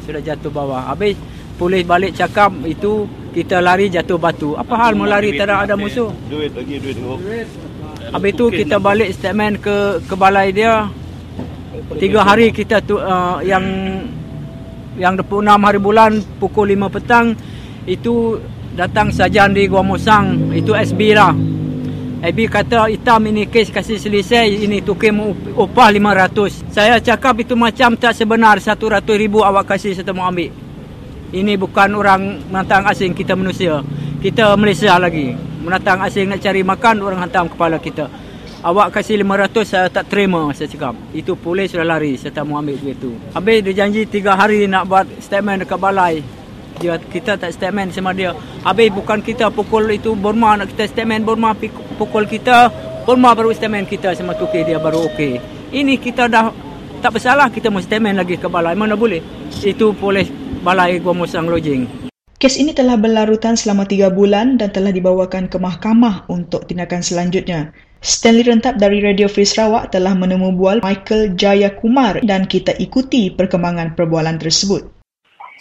[0.09, 0.89] Sudah jatuh bawah.
[0.89, 1.13] Habis
[1.53, 4.57] polis balik cakap itu kita lari jatuh batu.
[4.57, 6.09] Apa hal mau lari tak ada musuh?
[6.33, 7.21] Duit lagi duit tengok.
[8.09, 10.89] Habis itu kita balik statement ke ke balai dia.
[12.01, 13.61] Tiga hari kita tu uh, yang
[14.97, 17.37] yang 26 hari bulan pukul 5 petang
[17.85, 18.41] itu
[18.73, 21.37] datang sajan di Gua Musang itu SB lah
[22.23, 25.19] SB kata hitam ini kes kasih selesai ini tukim
[25.59, 28.79] upah 500 saya cakap itu macam tak sebenar 100
[29.19, 30.47] ribu awak kasih saya mau ambil.
[31.35, 33.83] Ini bukan orang menantang asing kita manusia.
[34.23, 35.35] Kita Malaysia lagi.
[35.67, 38.07] Menantang asing nak cari makan orang hantam kepala kita.
[38.63, 40.95] Awak kasih 500 saya tak terima saya cakap.
[41.11, 43.11] Itu polis sudah lari saya tak mau ambil duit tu.
[43.35, 46.23] Habis dia janji 3 hari nak buat statement dekat balai
[46.79, 48.33] dia kita tak statement sama dia.
[48.65, 51.53] Habis bukan kita pukul itu Burma nak kita statement Burma
[51.99, 52.71] pukul kita,
[53.03, 55.37] Burma baru statement kita sama tuki dia baru okey.
[55.73, 56.53] Ini kita dah
[57.03, 59.19] tak bersalah kita mau statement lagi ke balai mana boleh.
[59.59, 60.25] Itu boleh
[60.63, 62.07] balai gua musang lojing.
[62.43, 67.71] Kes ini telah berlarutan selama tiga bulan dan telah dibawakan ke mahkamah untuk tindakan selanjutnya.
[68.03, 73.95] Stanley Rentap dari Radio Free Sarawak telah menemu bual Michael Jayakumar dan kita ikuti perkembangan
[73.95, 75.02] perbualan tersebut.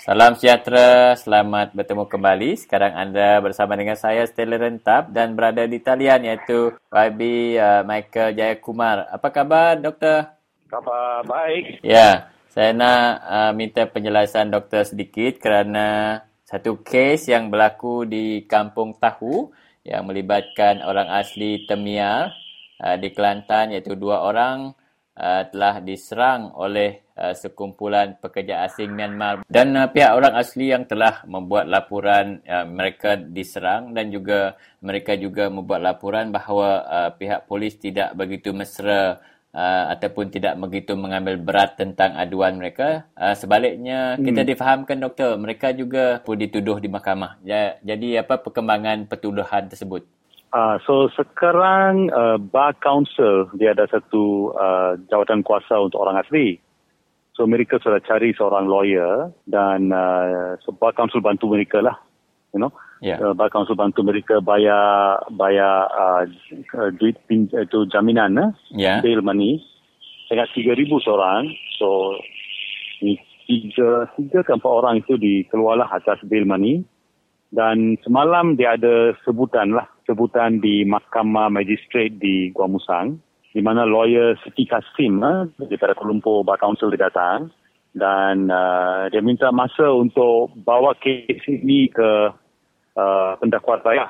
[0.03, 2.59] Salam sejahtera, selamat bertemu kembali.
[2.59, 8.35] Sekarang anda bersama dengan saya Stella Rentap dan berada di talian iaitu YB uh, Michael
[8.35, 9.07] Jayakumar.
[9.15, 10.27] Apa khabar doktor?
[10.67, 11.87] Khabar baik.
[11.87, 16.19] Ya, saya nak uh, minta penjelasan doktor sedikit kerana
[16.51, 19.55] satu kes yang berlaku di Kampung Tahu
[19.87, 22.35] yang melibatkan orang asli Temiar
[22.83, 24.75] uh, di Kelantan iaitu dua orang
[25.15, 30.89] uh, telah diserang oleh Uh, sekumpulan pekerja asing Myanmar dan uh, pihak orang asli yang
[30.89, 37.45] telah membuat laporan uh, mereka diserang dan juga mereka juga membuat laporan bahawa uh, pihak
[37.45, 39.21] polis tidak begitu mesra
[39.53, 44.25] uh, ataupun tidak begitu mengambil berat tentang aduan mereka uh, sebaliknya hmm.
[44.33, 50.09] kita difahamkan doktor mereka juga pun dituduh di mahkamah ja, jadi apa perkembangan pertuduhan tersebut
[50.53, 56.61] Uh, so sekarang uh, Bar Council dia ada satu uh, jawatan kuasa untuk orang asli.
[57.43, 61.99] So mereka sudah cari seorang lawyer dan uh, sebab council bantu mereka lah,
[62.55, 62.71] you know.
[63.03, 63.19] Yeah.
[63.19, 66.23] Uh, bar council bantu mereka bayar bayar uh,
[66.95, 69.03] duit pin, itu jaminan, uh, yeah.
[69.03, 69.59] bail money.
[70.31, 71.51] Dengan 3,000 seorang.
[71.83, 72.15] So,
[73.03, 76.87] tiga, tiga ke empat orang itu dikeluarlah atas bail money.
[77.51, 79.91] Dan semalam dia ada sebutan lah.
[80.07, 83.19] Sebutan di Mahkamah Magistrate di Gua Musang.
[83.53, 87.53] Di mana lawyer Siti Kasim eh, daripada Kuala Lumpur Bar Council dia datang.
[87.93, 92.33] Dan uh, dia minta masa untuk bawa kes ini ke
[92.97, 94.09] uh, pendakwaan raya.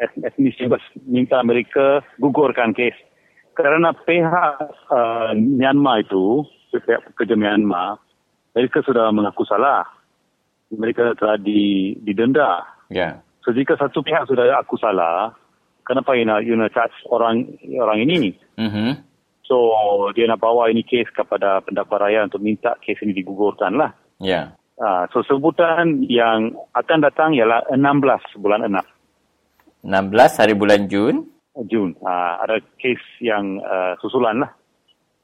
[0.00, 2.96] Etnis Chambers minta mereka gugurkan kes.
[3.52, 8.00] Kerana pihak uh, Myanmar itu, pihak pekerja Myanmar,
[8.56, 9.84] mereka sudah mengaku salah.
[10.72, 12.64] Mereka telah di, didenda.
[12.88, 13.20] Ya.
[13.44, 15.36] So jika satu pihak sudah aku salah,
[15.86, 17.46] kenapa you nak, you nak charge orang
[17.78, 18.34] orang ini?
[18.58, 19.06] Mhm.
[19.46, 19.56] So
[20.12, 23.94] dia nak bawa ini kes kepada pendakwa raya untuk minta kes ini digugurkan lah.
[24.18, 24.58] Ya.
[24.76, 28.82] Uh, so sebutan yang akan datang ialah 16 bulan 6.
[29.86, 31.30] 16 hari bulan Jun.
[31.70, 31.94] Jun.
[32.02, 34.52] Uh, ada kes yang uh, susulan lah.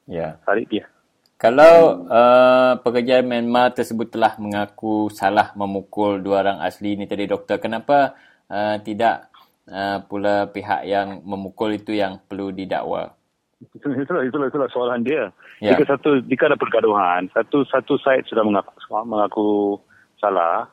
[0.07, 0.39] Ya.
[0.47, 0.87] Tarik dia.
[1.43, 7.59] Kalau uh, pekerja Myanmar tersebut telah mengaku salah memukul dua orang asli ini tadi doktor,
[7.59, 8.15] kenapa
[8.47, 9.32] uh, tidak
[9.69, 13.15] uh, pula pihak yang memukul itu yang perlu didakwa?
[13.63, 15.31] Itulah, itulah, itulah soalan dia.
[15.63, 15.75] Ya.
[15.75, 18.75] Jika satu, jika ada pergaduhan, satu satu side sudah mengaku,
[19.07, 19.79] mengaku
[20.19, 20.67] salah,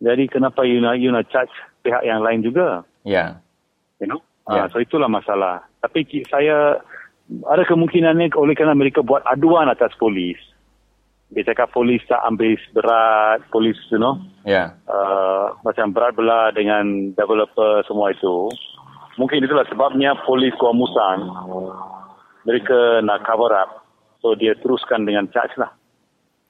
[0.00, 2.84] jadi kenapa you nak, you nak charge pihak yang lain juga?
[3.04, 3.40] Ya.
[4.00, 4.20] You know?
[4.48, 4.64] Ya.
[4.64, 5.64] Ah, so itulah masalah.
[5.80, 6.78] Tapi saya
[7.50, 10.38] ada kemungkinannya oleh kerana mereka buat aduan atas polis.
[11.26, 14.14] Dia cakap polis tak ambil berat, polis, you know,
[14.46, 14.78] Ya.
[14.86, 18.46] uh, macam berat belah dengan developer semua itu.
[19.18, 21.20] Mungkin itulah sebabnya polis Kuala Musang,
[22.46, 23.70] mereka nak cover up.
[24.22, 25.74] So dia teruskan dengan charge lah.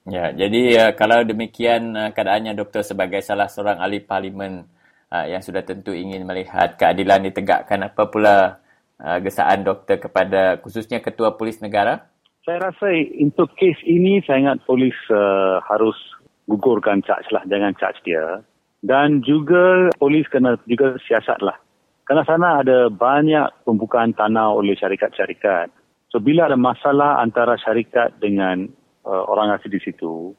[0.06, 4.62] Ya, jadi uh, kalau demikian uh, keadaannya doktor sebagai salah seorang ahli parlimen
[5.10, 8.62] uh, yang sudah tentu ingin melihat keadilan ditegakkan apa pula
[9.02, 12.06] uh, gesaan doktor kepada khususnya ketua polis negara?
[12.46, 15.98] Saya rasa untuk kes ini saya ingat polis uh, harus
[16.46, 18.38] gugurkan charge lah, jangan charge dia.
[18.86, 21.58] Dan juga polis kena juga siasat lah.
[22.06, 25.74] Kerana sana ada banyak pembukaan tanah oleh syarikat-syarikat.
[26.06, 28.70] So bila ada masalah antara syarikat dengan
[29.02, 30.30] uh, orang asli di situ,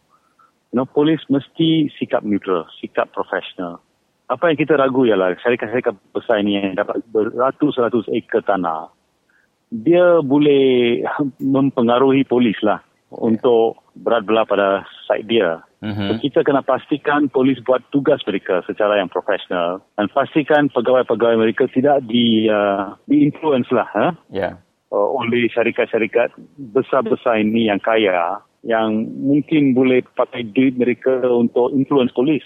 [0.72, 3.84] you know, polis mesti sikap neutral, sikap profesional.
[4.32, 8.96] Apa yang kita ragu ialah syarikat-syarikat besar ini yang dapat beratus-ratus ekar tanah,
[9.72, 11.04] dia boleh
[11.58, 15.64] mempengaruhi polis lah untuk berat belah pada side dia.
[15.78, 15.94] Mhm.
[16.10, 21.70] So, kita kena pastikan polis buat tugas mereka secara yang profesional dan pastikan pegawai-pegawai mereka
[21.70, 24.08] tidak di uh, di-influence lah ha?
[24.34, 24.58] Ya.
[24.90, 26.34] uh, oleh syarikat-syarikat
[26.74, 32.44] besar-besar ini yang kaya yang mungkin boleh pakai duit mereka untuk influence polis.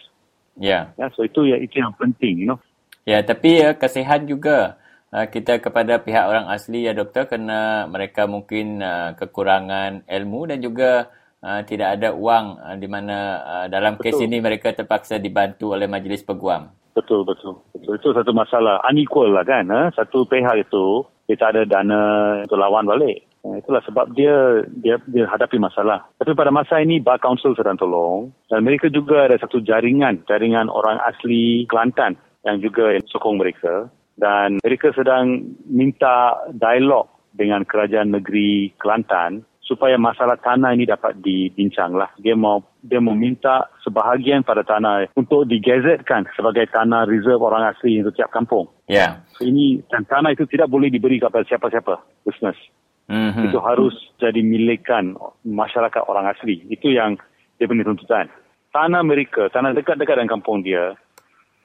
[0.60, 0.92] Ya.
[1.00, 2.60] Ya, so itu ya itu yang penting, you know.
[3.08, 4.78] Ya, tapi ya kasihan juga
[5.12, 11.12] kita kepada pihak orang asli ya doktor kerana mereka mungkin uh, kekurangan ilmu dan juga
[11.44, 14.26] uh, tidak ada wang uh, di mana uh, dalam kes Betul.
[14.32, 16.72] ini mereka terpaksa dibantu oleh majlis peguam.
[16.92, 17.60] Betul, betul.
[17.72, 18.00] Betul.
[18.00, 18.84] Itu satu masalah.
[18.88, 19.68] Unequal lah kan.
[19.72, 19.96] Ha?
[19.96, 22.02] Satu pihak itu, kita ada dana
[22.44, 23.24] untuk lawan balik.
[23.42, 26.04] Ha, itulah sebab dia, dia dia hadapi masalah.
[26.20, 28.30] Tapi pada masa ini, Bar Council sedang tolong.
[28.52, 30.28] Dan mereka juga ada satu jaringan.
[30.28, 33.88] Jaringan orang asli Kelantan yang juga sokong mereka.
[34.16, 41.96] Dan mereka sedang minta dialog dengan kerajaan negeri Kelantan supaya masalah tanah ini dapat dibincang
[41.96, 42.12] lah.
[42.20, 48.04] Dia mau dia mau minta sebahagian pada tanah untuk digazetkan sebagai tanah reserve orang asli
[48.04, 48.68] untuk tiap kampung.
[48.92, 49.24] Ya.
[49.40, 52.60] So, ini dan tanah itu tidak boleh diberi kepada siapa-siapa business.
[53.08, 53.48] Mhm.
[53.48, 55.16] Itu harus jadi milikkan
[55.48, 56.68] masyarakat orang asli.
[56.68, 57.16] Itu yang
[57.56, 58.28] dia punya tuntutan.
[58.76, 60.96] Tanah mereka, tanah dekat-dekat dengan kampung dia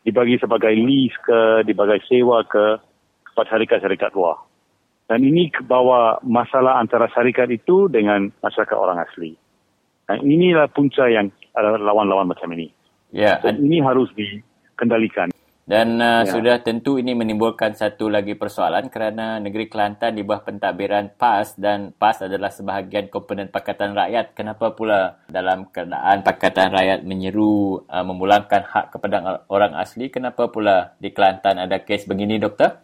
[0.07, 2.79] dibagi sebagai lease ke, dibagi sewa ke
[3.27, 4.39] kepada syarikat-syarikat luar.
[5.11, 9.35] Dan ini bawa masalah antara syarikat itu dengan masyarakat orang asli.
[10.07, 12.71] Dan inilah punca yang ada lawan-lawan macam ini.
[13.11, 13.43] Ya.
[13.43, 15.35] Dan ini harus dikendalikan.
[15.67, 16.31] Dan uh, Ya.
[16.31, 21.91] sudah tentu ini menimbulkan satu lagi persoalan kerana negeri Kelantan di bawah pentadbiran PAS dan
[21.91, 24.39] PAS adalah sebahagian komponen Pakatan Rakyat.
[24.39, 30.95] Kenapa pula dalam keadaan Pakatan Rakyat menyeru uh, memulangkan hak kepada orang asli, kenapa pula
[31.03, 32.79] di Kelantan ada kes begini, Doktor?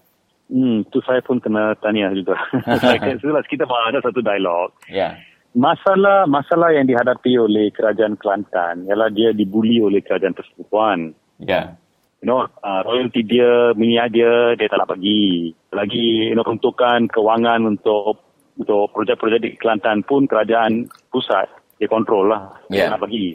[0.51, 2.35] Hmm, tu saya pun kena tanya juga.
[3.23, 4.75] jelas kita ada satu dialog.
[4.91, 5.23] Ya.
[5.55, 11.15] Masalah masalah yang dihadapi oleh kerajaan Kelantan ialah dia dibuli oleh kerajaan persekutuan.
[11.39, 11.79] Ya.
[12.23, 15.51] You know, uh, royalty dia, minyak dia, dia tak nak bagi.
[15.75, 18.23] Lagi, you know, peruntukan kewangan untuk
[18.55, 21.51] untuk projek-projek di Kelantan pun kerajaan pusat
[21.83, 22.55] dia kontrol lah.
[22.71, 22.83] Dia Ya.
[22.87, 23.27] tak nak bagi.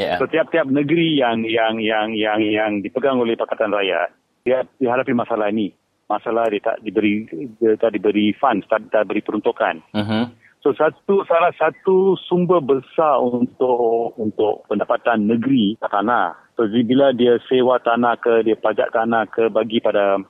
[0.00, 0.16] Ya.
[0.16, 4.08] Setiap-tiap negeri yang yang yang yang yang dipegang oleh Pakatan Rakyat,
[4.48, 5.68] dia dihadapi masalah ini.
[6.08, 7.28] Masalah dia tak diberi
[7.60, 9.76] dia tak diberi funds, tak, tak diberi peruntukan.
[9.92, 10.22] Mhm.
[10.62, 16.38] So satu salah satu sumber besar untuk untuk pendapatan negeri tanah.
[16.54, 20.22] So bila dia sewa tanah ke, dia pajak tanah ke bagi pada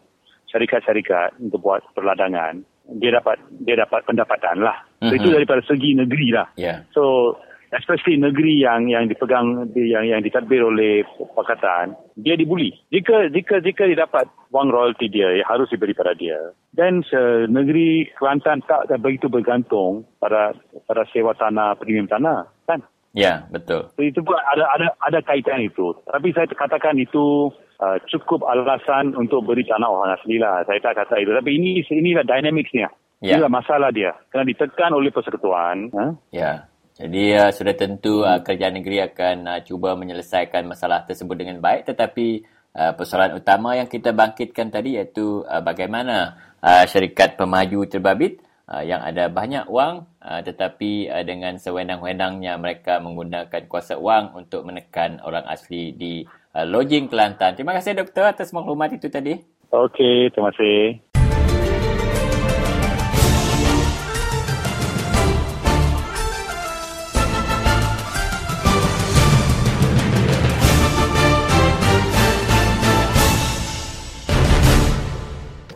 [0.48, 2.64] syarikat-syarikat untuk buat perladangan,
[2.96, 4.80] dia dapat dia dapat pendapatan lah.
[5.04, 5.18] So mm-hmm.
[5.20, 6.48] itu daripada segi negeri lah.
[6.56, 6.88] Yeah.
[6.96, 7.36] So
[7.72, 11.02] especially negeri yang yang dipegang yang yang ditadbir oleh
[11.32, 16.12] pakatan dia dibuli jika jika jika dia dapat wang royalty dia ya, harus diberi pada
[16.12, 16.36] dia
[16.76, 20.52] dan uh, negeri Kelantan tak begitu bergantung pada
[20.84, 22.84] pada sewa tanah premium tanah kan
[23.16, 27.48] ya betul so, itu pun ada ada ada kaitan itu tapi saya katakan itu
[27.80, 31.80] uh, cukup alasan untuk beri tanah orang asli lah saya tak kata itu tapi ini
[31.88, 32.92] inilah dynamicsnya
[33.22, 33.38] Ya.
[33.38, 34.18] Inilah masalah dia.
[34.34, 35.94] Kena ditekan oleh persekutuan.
[35.94, 36.06] Ha?
[36.34, 36.66] Ya.
[37.02, 41.90] Jadi uh, sudah tentu uh, kerajaan negeri akan uh, cuba menyelesaikan masalah tersebut dengan baik
[41.90, 42.46] tetapi
[42.78, 48.38] uh, persoalan utama yang kita bangkitkan tadi iaitu uh, bagaimana uh, syarikat pemaju terbabit
[48.70, 54.62] uh, yang ada banyak wang uh, tetapi uh, dengan sewenang-wenangnya mereka menggunakan kuasa wang untuk
[54.62, 56.22] menekan orang asli di
[56.54, 57.58] uh, lodging Kelantan.
[57.58, 59.42] Terima kasih doktor atas maklumat itu tadi.
[59.74, 61.11] Okey, terima kasih.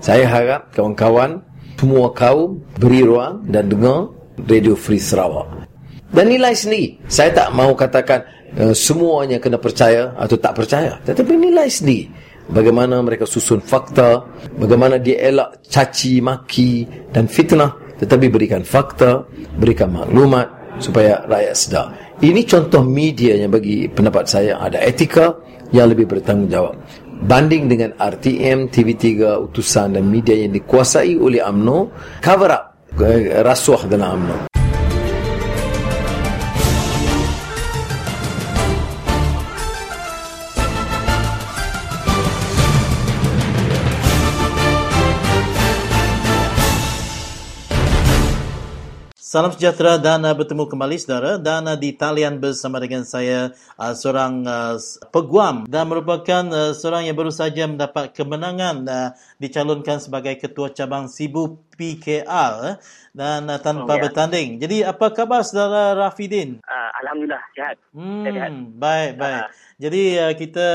[0.07, 1.43] Saya harap kawan-kawan
[1.75, 5.67] semua kaum beri ruang dan dengar Radio Free Sarawak.
[6.15, 6.95] Dan nilai sendiri.
[7.11, 8.23] Saya tak mau katakan
[8.55, 10.95] uh, semuanya kena percaya atau tak percaya.
[11.03, 12.07] Tetapi nilai sendiri.
[12.47, 14.23] Bagaimana mereka susun fakta,
[14.55, 17.75] bagaimana dia elak caci, maki dan fitnah.
[17.99, 19.27] Tetapi berikan fakta,
[19.59, 21.87] berikan maklumat supaya rakyat sedar.
[22.23, 25.35] Ini contoh media yang bagi pendapat saya ada etika
[25.75, 26.79] yang lebih bertanggungjawab
[27.27, 29.05] banding dengan RTM, TV3,
[29.51, 31.79] utusan dan media yang dikuasai oleh AMNO
[32.23, 32.65] cover up
[33.03, 34.56] eh, rasuah dalam AMNO.
[49.27, 53.91] Salam sejahtera dan uh, bertemu kembali saudara dan uh, di talian bersama dengan saya uh,
[53.91, 54.79] seorang uh,
[55.11, 59.11] peguam dan merupakan uh, seorang yang baru saja mendapat kemenangan uh,
[59.43, 62.79] dicalonkan sebagai ketua cabang Sibu PKR uh,
[63.11, 64.03] dan uh, tanpa oh, ya.
[64.07, 64.63] bertanding.
[64.63, 66.63] Jadi apa khabar saudara Rafidin?
[66.63, 67.83] Uh, Alhamdulillah sihat.
[67.99, 69.43] Hmm, baik baik.
[69.43, 70.69] Uh, jadi uh, kita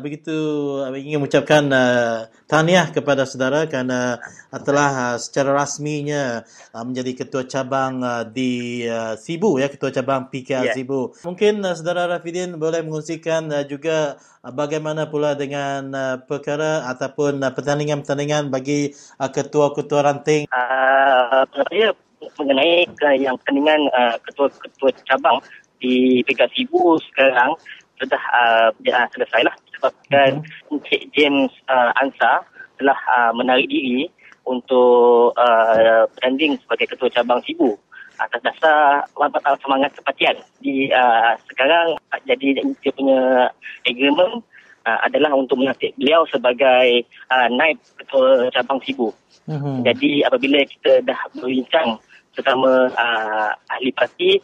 [0.00, 0.32] begitu
[0.80, 7.12] uh, ingin mengucapkan uh, tahniah kepada saudara kerana uh, telah uh, secara rasminya uh, menjadi
[7.12, 10.72] ketua cabang uh, di uh, Sibu ya ketua cabang PKR yeah.
[10.72, 11.12] Sibu.
[11.28, 17.44] Mungkin uh, saudara Rafidin boleh mengungsikan uh, juga uh, bagaimana pula dengan uh, perkara ataupun
[17.44, 20.48] uh, pertandingan-pertandingan bagi uh, ketua-ketua ranting.
[20.48, 21.92] Uh, saya
[22.40, 25.44] mengenai uh, yang pertandingan uh, ketua-ketua cabang
[25.78, 27.54] di PKR Sibu sekarang
[27.98, 30.72] sudah uh, uh, selesai lah sebabkan mm-hmm.
[30.74, 32.42] Encik James uh, Ansa
[32.78, 34.06] telah uh, menarik diri
[34.46, 37.76] untuk uh, bertanding sebagai ketua cabang Sibu
[38.18, 40.36] atas dasar uh, semangat kepatian.
[40.58, 43.52] Di uh, sekarang uh, jadi dia punya
[43.86, 44.42] agreement
[44.86, 49.14] uh, adalah untuk melantik beliau sebagai uh, naib ketua cabang Sibu.
[49.48, 49.76] Mm-hmm.
[49.86, 51.98] Jadi apabila kita dah berbincang
[52.34, 54.38] bersama uh, ahli parti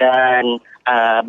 [0.00, 0.58] dan
[0.88, 1.20] uh,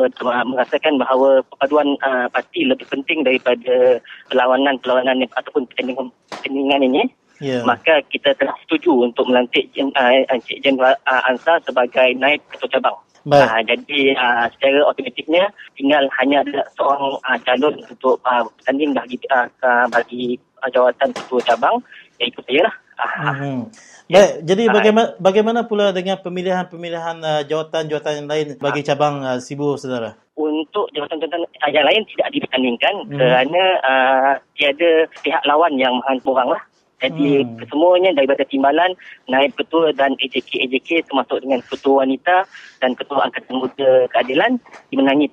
[0.47, 3.99] merasakan bahawa perpaduan uh, parti lebih penting daripada
[4.31, 7.03] perlawanan-perlawanan ataupun pertandingan ini.
[7.43, 7.67] Yeah.
[7.67, 12.95] Maka kita telah setuju untuk melantik uh, Encik Jeneral uh, Ansar sebagai naib ketua cabang.
[13.25, 19.17] Uh, jadi uh, secara otomatiknya tinggal hanya ada seorang uh, calon untuk uh, bertanding bagi,
[19.33, 21.81] uh, bagi uh, jawatan ketua cabang
[22.21, 22.75] iaitu saya lah.
[22.95, 23.67] Hmm.
[24.05, 29.75] Baik, jadi bagaimana bagaimana pula dengan pemilihan-pemilihan uh, jawatan-jawatan yang lain bagi cabang uh, Sibu
[29.75, 30.15] saudara?
[30.37, 33.17] Untuk jawatan-jawatan uh, yang lain tidak dipertandingkan hmm.
[33.17, 36.63] kerana uh, tiada pihak lawan yang menghantar orang lah.
[37.03, 37.59] Jadi hmm.
[37.59, 38.91] kesemuanya daripada timbalan,
[39.27, 42.47] naib ketua dan AJK-AJK termasuk dengan ketua wanita
[42.79, 45.27] dan ketua Angkatan Muda Keadilan dimenangi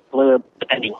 [0.59, 0.99] bertanding.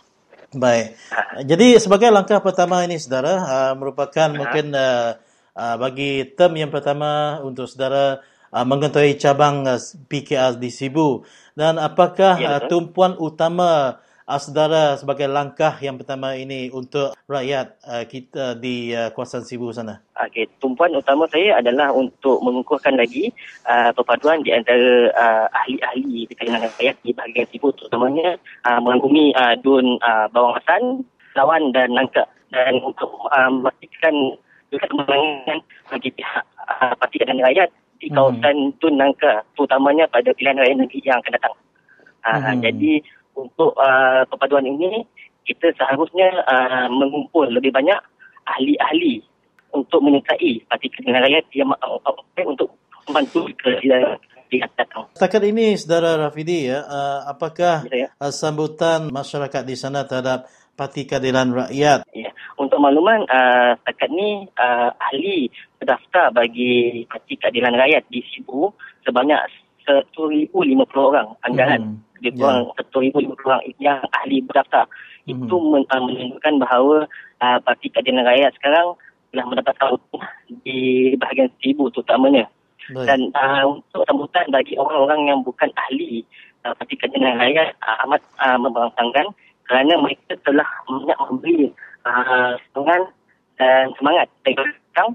[0.53, 0.95] Baik.
[1.11, 1.41] Ha.
[1.43, 4.37] Jadi sebagai langkah pertama ini saudara uh, merupakan ha.
[4.37, 5.17] mungkin uh,
[5.57, 8.21] uh, bagi term yang pertama untuk saudara
[8.53, 14.97] uh, mengetahui cabang uh, PKR di Sibu dan apakah ya, uh, tumpuan utama uh, saudara
[14.97, 20.01] sebagai langkah yang pertama ini untuk rakyat uh, kita di uh, kawasan Sibu sana?
[20.17, 23.33] Okey, tumpuan utama saya adalah untuk mengukuhkan lagi
[23.69, 29.35] uh, perpaduan di antara uh, ahli-ahli di kalangan rakyat di bahagian Sibu terutamanya uh, mengagumi
[29.37, 30.83] uh, Dun uh, Bawang Asan,
[31.37, 32.29] Lawan dan Nangka.
[32.53, 34.37] Dan untuk uh, memastikan
[34.73, 35.59] juga kemenangan
[35.93, 37.69] bagi pihak uh, parti dan rakyat
[38.01, 41.55] di kawasan Tun Nangka terutamanya pada pilihan raya negeri yang akan datang.
[42.23, 42.63] Uh, Hmm.
[42.63, 43.03] Jadi
[43.37, 45.05] untuk uh, perpaduan ini
[45.45, 47.99] kita seharusnya uh, mengumpul lebih banyak
[48.47, 49.23] ahli-ahli
[49.75, 51.99] untuk menyertai parti keadilan rakyat yang uh,
[52.47, 52.73] untuk
[53.11, 53.51] membantu
[54.77, 55.09] datang.
[55.17, 61.53] Setakat ini, Saudara Rafidi, ya, uh, apakah uh, sambutan masyarakat di sana terhadap Parti Keadilan
[61.53, 62.09] Rakyat?
[62.17, 68.73] Ya, untuk makluman uh, setakat ni uh, ahli berdaftar bagi Parti Keadilan Rakyat di Sibu
[69.05, 69.37] sebanyak
[69.85, 70.55] 1,050
[70.97, 71.83] orang anggaran.
[71.83, 71.99] Hmm.
[72.23, 74.87] Lebih kurang 1,050 orang yang ahli berdaftar.
[75.29, 76.97] Itu men, uh, menunjukkan bahawa
[77.43, 78.97] uh, Parti Keadilan Rakyat sekarang
[79.33, 80.25] telah mendapat kawasan
[80.65, 82.49] di bahagian Sibu terutamanya.
[82.91, 83.07] Baik.
[83.07, 86.25] Dan uh, untuk sambutan bagi orang-orang yang bukan ahli
[86.65, 89.27] uh, Parti Keadilan Rakyat uh, amat uh, memberangsangkan
[89.67, 91.61] kerana mereka telah banyak memberi
[92.07, 93.03] uh, sokongan
[93.57, 95.11] dan semangat dari belakang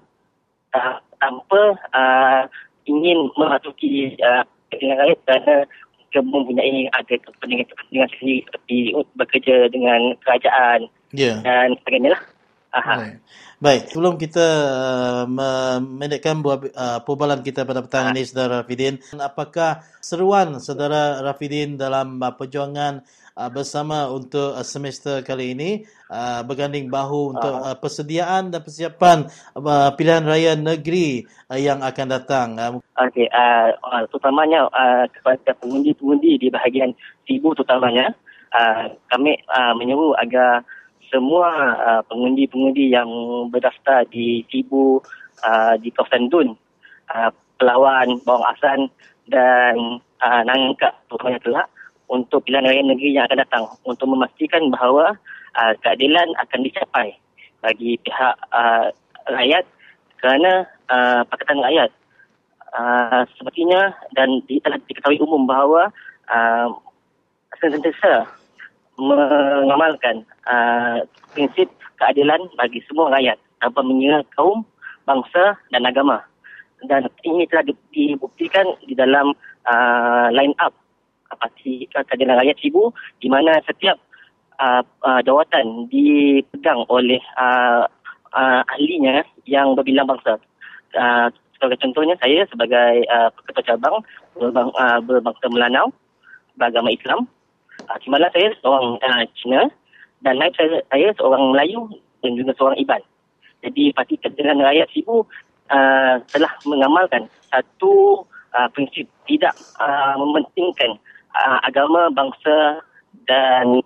[0.75, 1.61] uh, tanpa
[1.93, 2.43] uh,
[2.87, 8.77] ingin memasuki uh, keadilan rakyat kerana mereka mempunyai ada kepentingan-kepentingan sendiri seperti
[9.19, 11.39] bekerja dengan kerajaan Ya.
[11.39, 12.23] dan sebagainya lah.
[12.75, 12.95] Aha.
[13.57, 20.61] Baik, sebelum kita uh, memendekkan uh, perbualan kita pada petang ini, Saudara Rafidin, apakah seruan
[20.61, 23.01] Saudara Rafidin dalam uh, perjuangan
[23.37, 29.29] uh, bersama untuk uh, semester kali ini uh, berganding bahu untuk uh, persediaan dan persiapan
[29.53, 32.57] uh, pilihan raya negeri uh, yang akan datang?
[32.57, 36.97] Uh, Okey, uh, uh, terutamanya uh, kepada pengundi-pengundi di bahagian
[37.29, 38.17] Sibu terutamanya,
[38.57, 40.65] uh, kami uh, menyeru agar
[41.13, 43.07] semua uh, pengundi-pengundi yang
[43.53, 44.99] berdaftar di Sibu,
[45.45, 46.57] uh, di kawasan Dun,
[47.13, 48.79] uh, Pelawan, Bawang Asan
[49.29, 51.67] dan uh, Nangka terutamanya kelak
[52.07, 55.15] untuk pilihan raya negeri yang akan datang untuk memastikan bahawa
[55.59, 57.15] uh, keadilan akan dicapai
[57.59, 58.91] bagi pihak uh,
[59.27, 59.65] rakyat
[60.17, 61.91] kerana uh, Pakatan Rakyat
[62.73, 65.91] uh, sepertinya dan di, telah diketahui umum bahawa
[66.31, 66.67] uh,
[67.59, 68.25] sentiasa
[68.97, 71.69] mengamalkan uh, prinsip
[72.01, 74.65] keadilan bagi semua rakyat tanpa mengira kaum,
[75.05, 76.21] bangsa dan agama.
[76.85, 79.33] Dan ini telah di- dibuktikan di dalam
[79.65, 80.73] uh, line up
[81.37, 83.97] Parti Keadilan Rakyat Sibu di mana setiap
[84.59, 87.85] uh, uh, jawatan dipegang oleh uh,
[88.33, 90.41] uh, ahlinya yang berbilang bangsa.
[90.97, 93.97] Uh, sebagai contohnya saya sebagai uh, ketua cabang
[94.37, 95.89] berbang, uh, berbangsa Melanau
[96.57, 97.25] beragama Islam.
[97.85, 99.61] Uh, Timbalan saya seorang uh, Cina
[100.21, 101.89] dan naib saya, saya seorang Melayu
[102.25, 103.01] dan juga seorang Iban.
[103.65, 105.25] Jadi Parti Keadilan Rakyat Sibu
[105.73, 110.97] uh, telah mengamalkan satu uh, prinsip tidak uh, mementingkan
[111.33, 112.83] uh, agama, bangsa
[113.27, 113.81] dan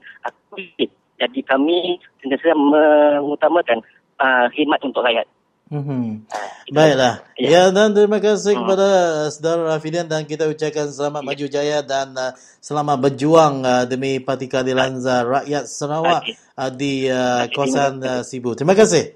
[0.51, 0.91] kulit.
[1.21, 3.79] Jadi kami sentiasa mengutamakan
[4.17, 5.25] uh, khidmat untuk rakyat.
[5.71, 6.27] Hmm.
[6.67, 7.23] Baiklah.
[7.39, 7.71] Ya.
[7.71, 8.87] dan terima kasih kepada
[9.31, 14.51] saudara Rafidian dan kita ucapkan selamat maju jaya dan uh, selamat berjuang uh, demi Parti
[14.51, 16.27] Keadilan uh, Rakyat Sarawak
[16.59, 18.51] uh, di uh, kawasan uh, Sibu.
[18.51, 19.15] Terima kasih.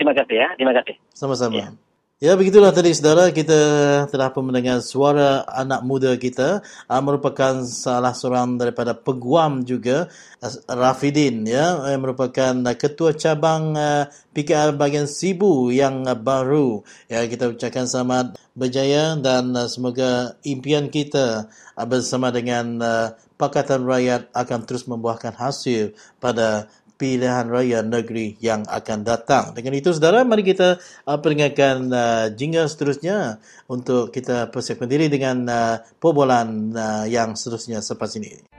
[0.00, 0.48] Terima kasih ya.
[0.56, 0.96] Terima kasih.
[1.12, 1.60] Sama-sama.
[1.60, 1.68] Ya,
[2.16, 3.60] begitulah tadi saudara kita
[4.08, 10.08] telah pun mendengar suara anak muda kita uh, merupakan salah seorang daripada peguam juga
[10.40, 16.80] uh, Rafidin ya yang merupakan uh, ketua cabang uh, PKR bahagian Sibu yang uh, baru.
[17.04, 23.84] Ya kita ucapkan selamat berjaya dan uh, semoga impian kita uh, bersama dengan uh, Pakatan
[23.84, 29.52] Rakyat akan terus membuahkan hasil pada pilihan raya negeri yang akan datang.
[29.52, 35.44] Dengan itu, saudara, mari kita uh, peringatkan uh, jingle seterusnya untuk kita persiapkan diri dengan
[35.46, 38.56] uh, perbualan uh, yang seterusnya selepas ini.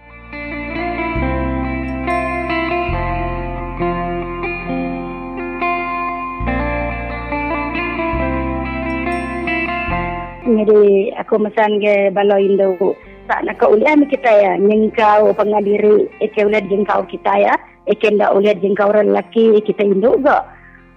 [10.47, 12.95] Jadi aku mesan ke baloi Indo.
[13.27, 14.55] Tak nak uliah kita ya.
[14.55, 16.07] Nyengkau pengadiri.
[16.23, 17.53] Eke uliah jengkau kita ya.
[17.83, 19.59] Eke ndak uliah jengkau orang lelaki.
[19.67, 20.47] Kita Indo juga.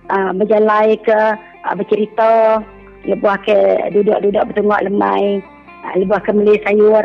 [0.07, 1.20] Uh, berjalai ke.
[1.66, 2.62] Uh, bercerita.
[3.02, 3.59] Lebuah ke
[3.90, 5.43] duduk-duduk bertengok lemai.
[5.82, 7.02] Uh, lebuah ke beli sayur.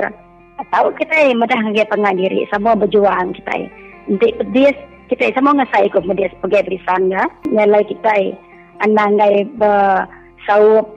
[0.62, 1.34] Tahu kita ya.
[1.34, 2.46] Medah ke pengadiri.
[2.54, 3.70] Semua berjuang kita ya.
[4.06, 4.78] Nanti pedis.
[5.10, 6.38] Kita semua ngasai ke pedis.
[6.38, 7.26] Pergi berisan ya.
[7.50, 8.38] Nyalai kita ya.
[8.86, 10.96] Anangai bersaup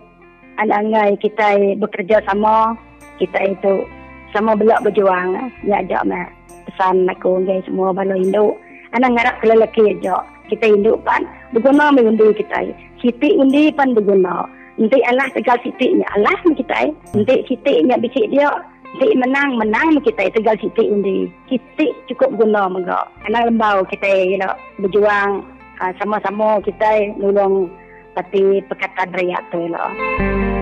[0.59, 2.75] anak-anak kita bekerja sama
[3.23, 3.87] kita itu
[4.33, 6.29] sama belak berjuang ya ajak mah
[6.69, 8.57] pesan aku guys semua balo induk.
[8.97, 14.49] Anak ngarap lelaki aja kita induk pan berguna mengundi kita siti undi pan berguna.
[14.79, 18.49] Nanti Allah tegal siti nya Allah kita nanti siti nya bicik dia
[18.95, 21.29] nanti menang menang kita tegal siti undi.
[21.51, 25.45] Siti cukup guna mengga anak lembau kita you know, berjuang.
[25.79, 27.71] Uh, sama-sama kita nolong
[28.11, 30.58] Parti Pakatan Rakyat tu lah.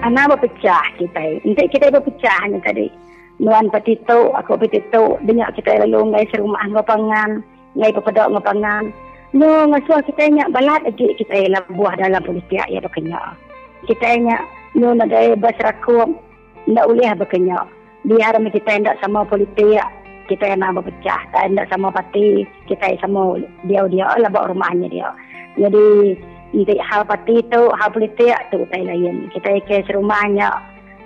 [0.00, 1.44] Anak berpecah kita.
[1.44, 2.88] Nanti kita berpecah ni tadi.
[3.36, 5.20] Nuan petito, aku petito.
[5.28, 7.44] Dengar kita lalu ngai serumah ngapangan.
[7.76, 8.88] Ngai pepedak ngapangan.
[9.36, 13.36] No, ngasuh kita ingat balat lagi kita lah buah dalam politik ya berkenyak.
[13.84, 16.16] Kita ingat no ada basrakum.
[16.64, 17.64] Ndak boleh berkenyak.
[18.08, 19.84] Biar kita tidak sama politik.
[20.32, 21.20] Kita yang nak berpecah.
[21.28, 22.48] Tak tidak sama parti.
[22.64, 23.36] Kita sama
[23.68, 25.12] dia-dia lah buat rumahnya dia.
[25.60, 26.16] Jadi
[26.50, 29.30] nanti hal parti tu, hal politik tu tak lain.
[29.30, 30.50] Kita ke serumahnya,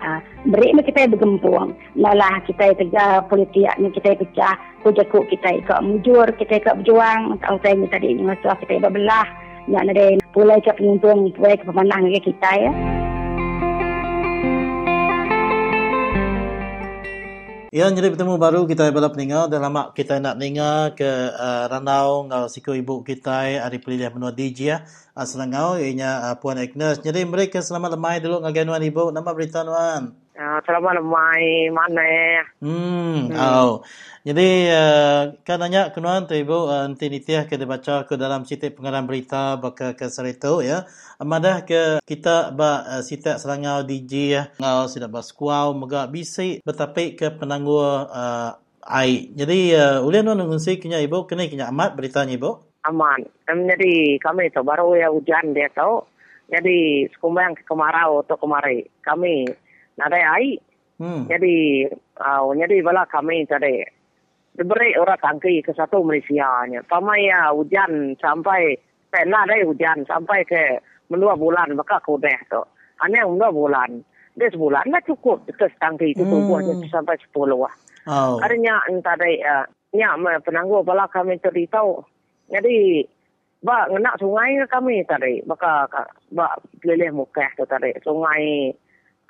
[0.01, 1.77] ha, beri ni kita bergempung.
[1.97, 4.57] Lalah kita tegar politik ni kita pecah.
[4.85, 7.37] Kujakuk kita ikut mujur, kita ikut berjuang.
[7.41, 9.25] Tahu saya ni tadi ni masa kita berbelah.
[9.65, 10.05] Yang ada
[10.37, 13.04] pulai ke penuntung, pulai ke pemenang kita ya.
[17.75, 22.23] Ya, jadi bertemu baru kita bala peninggal dan lama kita nak dengar ke uh, Ranau
[22.31, 24.77] ngau siku ibu kita hari pilih menua DJ ya.
[25.19, 27.03] Uh, Selangau ianya uh, Puan Agnes.
[27.03, 29.11] Jadi mereka selamat lemai dulu ngagai nuan ibu.
[29.11, 30.24] Nama berita nuan.
[30.35, 32.43] Selamat lemai mana?
[32.59, 33.39] Hmm, hmm.
[33.39, 33.87] Oh.
[34.27, 38.43] Jadi uh, kan nanya ke nuan tu ibu uh, nanti nitiah ke dibaca ke dalam
[38.43, 40.91] sitik pengarang berita baka ke serito ya.
[41.23, 44.43] Amadah ke kita ba uh, sitak Selangau DJ ya.
[44.59, 47.79] Ngau sidak ba skuau mega bisi betapik ke penanggu
[48.11, 49.31] uh, ai.
[49.39, 52.59] Jadi uh, ulian nuan ngungsi kenya ibu kena kenya amat beritanya ibu.
[52.91, 53.23] Aman.
[53.47, 56.03] Um, jadi kami tu baru ya hujan dia tahu.
[56.51, 58.83] Jadi sekumbang kemarau atau kemari.
[58.99, 59.63] Kami
[59.99, 60.59] ada air.
[60.95, 61.27] Hmm.
[61.27, 61.91] Jadi
[62.23, 63.83] uh, jadi bala kami tadi
[64.55, 66.87] diberi orang tangki ke satu Malaysia nya.
[66.87, 68.79] Pamai ya hujan sampai
[69.11, 70.79] pernah ada hujan sampai ke
[71.11, 72.63] dua bulan maka kudeh tu.
[73.03, 74.03] Hanya dua bulan.
[74.35, 76.31] Dia sebulan dah cukup ke tangki itu hmm.
[76.31, 77.75] tumbuhnya sampai sepuluh lah.
[78.11, 78.39] Oh.
[78.43, 79.65] Artinya ada uh,
[79.95, 82.03] nya penangguh bala kami tahu.
[82.51, 83.07] Jadi
[83.63, 85.43] ba ngenak sungai kami tadi.
[85.47, 85.87] Maka
[86.35, 87.95] ba pilih muka tu tadi.
[88.03, 88.75] Sungai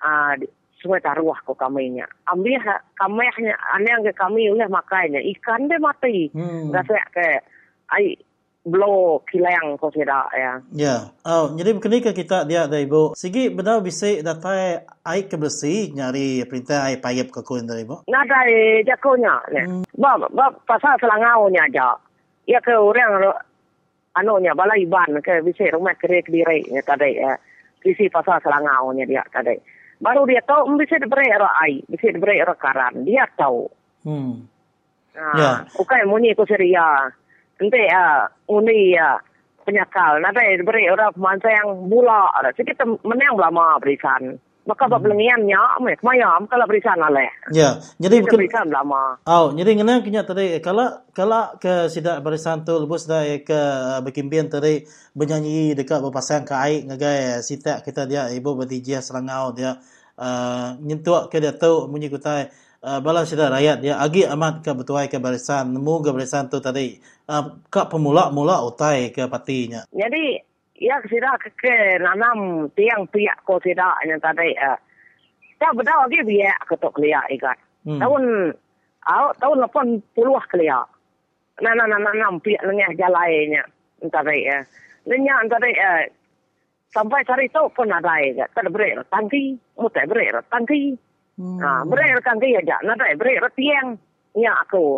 [0.04, 0.36] uh,
[0.84, 2.04] sungai taruah ko kaminya.
[2.28, 6.28] Ambil ha, kami hanya ane yang kami oleh makainya ikan dia mati.
[6.36, 6.68] Hmm.
[6.68, 7.40] Rasa ke
[7.88, 8.20] ai
[8.64, 10.52] blow kilang ko sida ya.
[10.76, 10.96] Ya.
[11.24, 13.16] Oh, jadi ketika kita dia ada ibu.
[13.16, 18.04] Sigi benar bisa datai ai ke bersih nyari perintah ai payap ke kun dari ibu.
[18.04, 19.40] Nada e jakonya.
[19.48, 19.88] Hmm.
[19.96, 21.96] Ba ba pasal selangau nya aja.
[22.44, 23.32] Ya ke orang
[24.20, 27.40] anunya balai ban ke bisa rumah kerek diri tadi ya.
[27.80, 29.56] Kisi pasal selangau nya dia tadi.
[30.02, 33.06] Baru dia tahu bisa diberi era air, bisa diberi era karan.
[33.06, 33.70] Dia tahu.
[34.04, 34.44] Hmm.
[35.14, 35.52] Nah, ya.
[35.78, 37.10] Bukan muni ko seria.
[37.62, 39.18] Nanti ya, uni ya
[39.62, 40.18] penyakal.
[40.18, 42.34] Nanti diberi era pemansa yang bula.
[42.52, 44.36] Jadi kita menang lama berikan.
[44.64, 44.96] Maka hmm.
[44.96, 45.60] belengian nya,
[46.00, 47.28] mayam kalau berikan aleh.
[47.52, 49.20] Ya, jadi kita berikan lama.
[49.28, 54.00] Oh, jadi ngena kenya tadi kalau kalau ke sidak barisan tu lebus dah ke uh,
[54.00, 59.76] berkimpian tadi bernyanyi dekat berpasang ke air ngagai sidak kita dia ibu bertijih serangau dia
[60.16, 62.48] uh, nyentuak ke dia tahu bunyi kutai
[62.84, 66.60] uh, bala sida rakyat dia agi amat ke betuai ke barisan nemu ke barisan tu
[66.64, 66.96] tadi
[67.28, 69.84] uh, ke pemula-mula utai ke patinya.
[69.92, 74.78] Jadi ya sida ke, ke nanam tiang piak ko sida yang tadi uh,
[75.58, 77.58] tak betul lagi biak ke tok liak ikat.
[77.84, 78.00] Hmm.
[78.00, 78.24] Tahun
[79.04, 80.40] Aw, tahun lapan puluh
[81.60, 83.62] nah, nah, nah, piak lengah jalannya.
[84.00, 84.58] Entah baik ya.
[85.04, 86.08] Lengah entah baik ya.
[86.88, 88.48] Sampai cari tahu pun ada ya.
[88.56, 89.60] Tak beri tangki.
[89.76, 90.96] Mutai beri tangki.
[91.36, 91.60] Hmm.
[91.60, 92.80] Ha, beri tangki aja.
[92.80, 94.00] Nah, tak beri tiang.
[94.40, 94.96] Ya aku.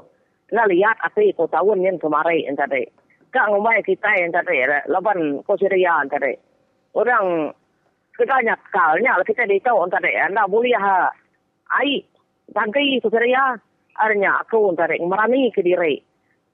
[0.55, 2.71] Nah, lihat aku itu tahun yang kemarin entah
[3.37, 6.33] Kak ngomai kita yang tadi, lapan kosiria tadi.
[6.97, 7.53] Orang
[8.17, 11.13] kita nyakalnya, kita ditahu tadi, anda boleh ha,
[11.85, 12.01] air,
[12.57, 13.61] tangki kosiria,
[14.01, 16.01] arnya aku tarik merani ke diri.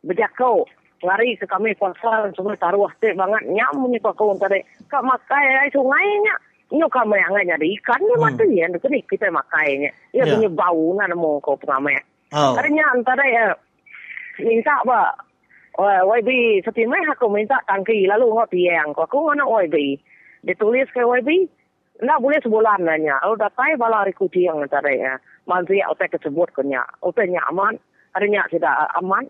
[0.03, 0.67] Bejakau
[1.07, 4.67] lari ke kami kuasa semua taruh te banget nyam ni kau kau tarik.
[4.91, 6.35] Kak makai ai sungai nya.
[6.73, 8.23] Nyo kami yang jadi ikan ni hmm.
[8.23, 8.67] mati ya.
[8.67, 9.91] Itu ni kita makai nya.
[10.11, 12.03] Ya punya bau na namo kau pengamai.
[12.35, 12.59] Oh.
[12.59, 13.55] Arnya antara ya
[14.43, 14.83] minta
[15.77, 18.93] ba YB setimai aku minta tangki lalu ngau tiang.
[18.93, 19.99] Kau aku ngana YB.
[20.45, 21.49] Ditulis ke YB.
[22.03, 23.23] Nak boleh sebulan nanya.
[23.23, 25.15] Kalau datai bala hari kucing antara ya
[25.47, 27.75] manzi otak tersebut kenya otaknya aman
[28.15, 29.27] adanya tidak aman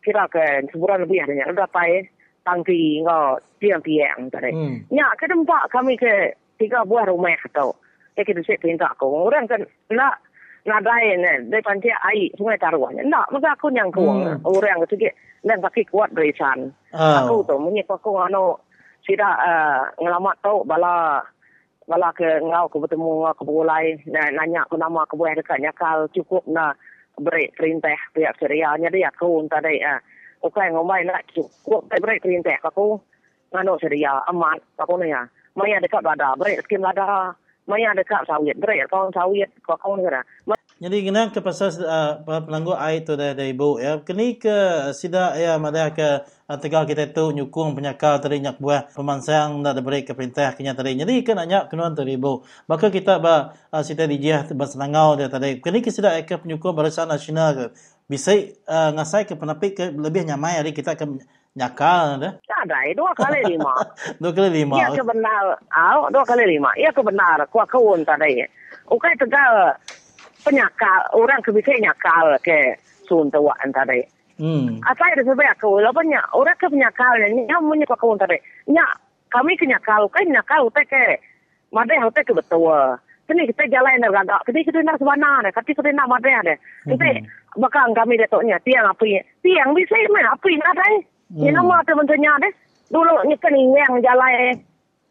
[0.00, 2.08] kira ke sebulan lebih adanya udah pai
[2.44, 4.88] tangki ngo tiang tiang tadi hmm.
[4.88, 7.76] nya ke tempat kami ke tiga buah rumah atau
[8.16, 9.60] ke kita sih pinta ko orang kan
[9.92, 10.24] nak
[10.66, 15.10] nadai ne de panci ai sungai taruannya nak maka aku yang kuang orang itu ke
[15.40, 17.16] dan pakai kuat berisan oh.
[17.24, 18.60] aku tu munyi ko ko ano
[19.04, 19.28] sida
[19.96, 21.24] ngelamat tau bala
[21.90, 25.58] Wala ke ngau ke bertemu ngau ke bulai na nanya ke nama ke buah dekat
[25.58, 26.70] nyakal cukup na
[27.18, 29.98] beri perintah pihak syariah nya dia aku tadi ah.
[30.46, 32.94] Okey ngomai nak cukup beri perintah aku
[33.50, 35.26] ngano syariah aman aku ni ya
[35.58, 36.86] maya dekat bada beri skim
[37.70, 38.58] Maya dekat sawit.
[38.58, 39.46] Berat kau sawit.
[39.62, 40.26] Kau ni kena.
[40.80, 44.00] Jadi kena ke pasal uh, pelanggur air tu dah dari ibu ya.
[44.00, 48.88] Kini ke sida ya madah ke uh, tegal kita tu nyukung penyakal tadi nyak buah
[48.96, 50.96] pemansang nak diberi ke perintah kenya tadi.
[50.96, 52.42] Jadi ke nak nyak kenuan tu ibu.
[52.64, 55.60] Maka kita ba uh, sida dijah bas langau dia tadi.
[55.60, 57.64] Kini ke sida ke penyukung barisan nasional ke
[58.10, 58.34] bisa
[58.66, 61.06] uh, ngasai ke penapik ke lebih nyamai hari kita ke
[61.54, 62.20] nyakal.
[62.46, 63.74] Tak ada, dua kali lima.
[64.22, 64.76] dua kali lima.
[64.78, 65.44] Ia kebenar,
[65.74, 66.70] ah, dua kali lima.
[66.78, 68.44] Ia kebenar, kuat kawun tadi.
[68.90, 69.74] Ukai tegal
[70.46, 74.02] penyakal, orang kebisa nyakal ke sun tua tadi.
[74.40, 74.80] Hmm.
[74.88, 78.38] Asal ada sebab aku, lah banyak orang ke penyakal ni, yang punya kuat kawun tadi.
[78.70, 78.86] Nya,
[79.28, 81.18] kami kenyakal, ukai nyakal, ukai ke,
[81.74, 82.96] madai ukai ke betul.
[83.30, 86.58] Kini kita jalan dengan agak, kini kita nak sebenar deh, kini kita nak madai deh.
[86.82, 87.08] Kita
[87.62, 91.09] bakal kami datuknya, tiang api, tiang bisa main api nak deh.
[91.30, 91.46] Hmm.
[91.46, 92.52] Ni nama tu bentuknya deh.
[92.90, 94.58] Dulu ni kan yang jalan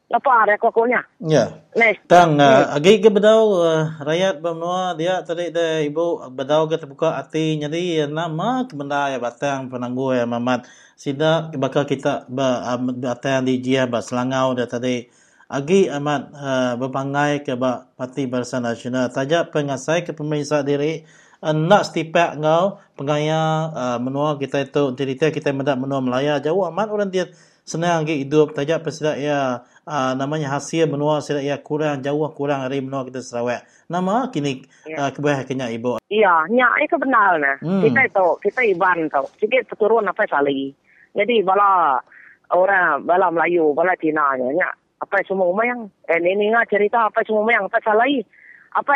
[0.09, 1.01] apa ada kokonya.
[1.21, 1.61] Ya.
[1.77, 2.01] Nih.
[2.09, 7.13] Tang uh, agi ke bedau uh, rakyat benua dia tadi de ibu bedau ke terbuka
[7.13, 10.65] hati uh, nama ke benda ya batang penanggu ya mamat
[10.97, 15.05] sida bakal kita ba batang di jia ba selangau dia tadi
[15.45, 21.05] agi amat uh, berpangai ke ba parti barisan nasional tajak pengasai ke pemerintah diri
[21.43, 26.87] nak stipak ngau pengaya uh, menua kita itu cerita kita mendak menua Melaya jauh amat
[26.91, 27.31] orang dia
[27.63, 28.51] senang lagi hidup.
[28.51, 33.23] Tajak pesida ya uh, namanya hasil menua sida ya kurang jauh kurang dari menua kita
[33.23, 33.63] Sarawak.
[33.87, 35.07] Nama kini ya.
[35.07, 35.99] uh, kebah kenya ibu.
[36.09, 37.85] Iya nya itu benar nah hmm.
[37.85, 40.73] kita itu kita iban tau sikit turun apa sali
[41.13, 42.01] jadi bala
[42.49, 47.45] orang bala Melayu bala Cina nya apa semua mayang eh ini ngah cerita apa semua
[47.45, 48.25] mayang apa salai
[48.73, 48.93] apa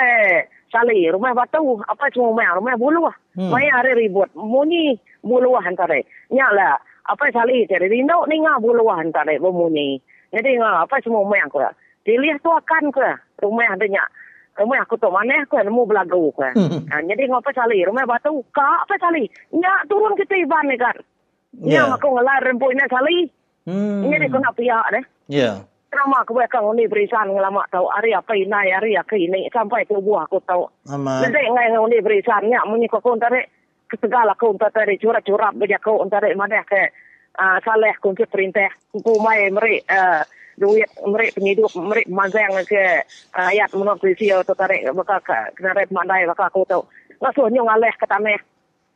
[0.74, 3.06] sali rumah batu apa semua mayang rumah bulu
[3.38, 3.54] hmm.
[3.54, 6.02] mayang hari ribut muni bulu antara
[6.34, 10.00] nya lah apa sali jadi rindo ni ngah buluan tadi bemunyi.
[10.32, 11.76] Jadi ngah apa semua umai aku lah.
[12.08, 13.08] Dilihat tu akan ke
[13.44, 14.04] rumah adanya.
[14.54, 16.50] Rumah aku tu mana aku nemu belagu ke.
[16.90, 19.28] Ha, jadi ngah apa sali rumah batu ka apa sali.
[19.52, 20.96] Nya turun kita iban ni kan.
[21.60, 21.94] Nya yeah.
[21.94, 23.18] aku ngelar rempu ini sali.
[23.68, 24.04] Hmm.
[24.08, 25.06] Ini aku nak pihak deh.
[25.28, 25.40] Ya.
[25.40, 25.56] Yeah.
[25.94, 29.46] Nama aku bakal ni berisan ngelama tahu hari apa ini hari apa ini.
[29.54, 30.42] Sampai ke buah aku.
[30.90, 31.30] Amat.
[31.30, 33.46] Jadi ngai ni berisan nya munyi kau tadi
[34.02, 36.90] segala kau tadi curap-curap bagi kau tadi mana ke
[37.38, 38.74] uh, saleh kau ke perintah.
[38.90, 39.86] Kau mai meri
[40.58, 43.02] duit meri penghidup meri mazang ke
[43.34, 45.18] ayat menurut polisi atau tarik bakal
[45.58, 46.84] kena red mandai bakal aku tahu
[47.18, 48.06] langsung nyong aleh ke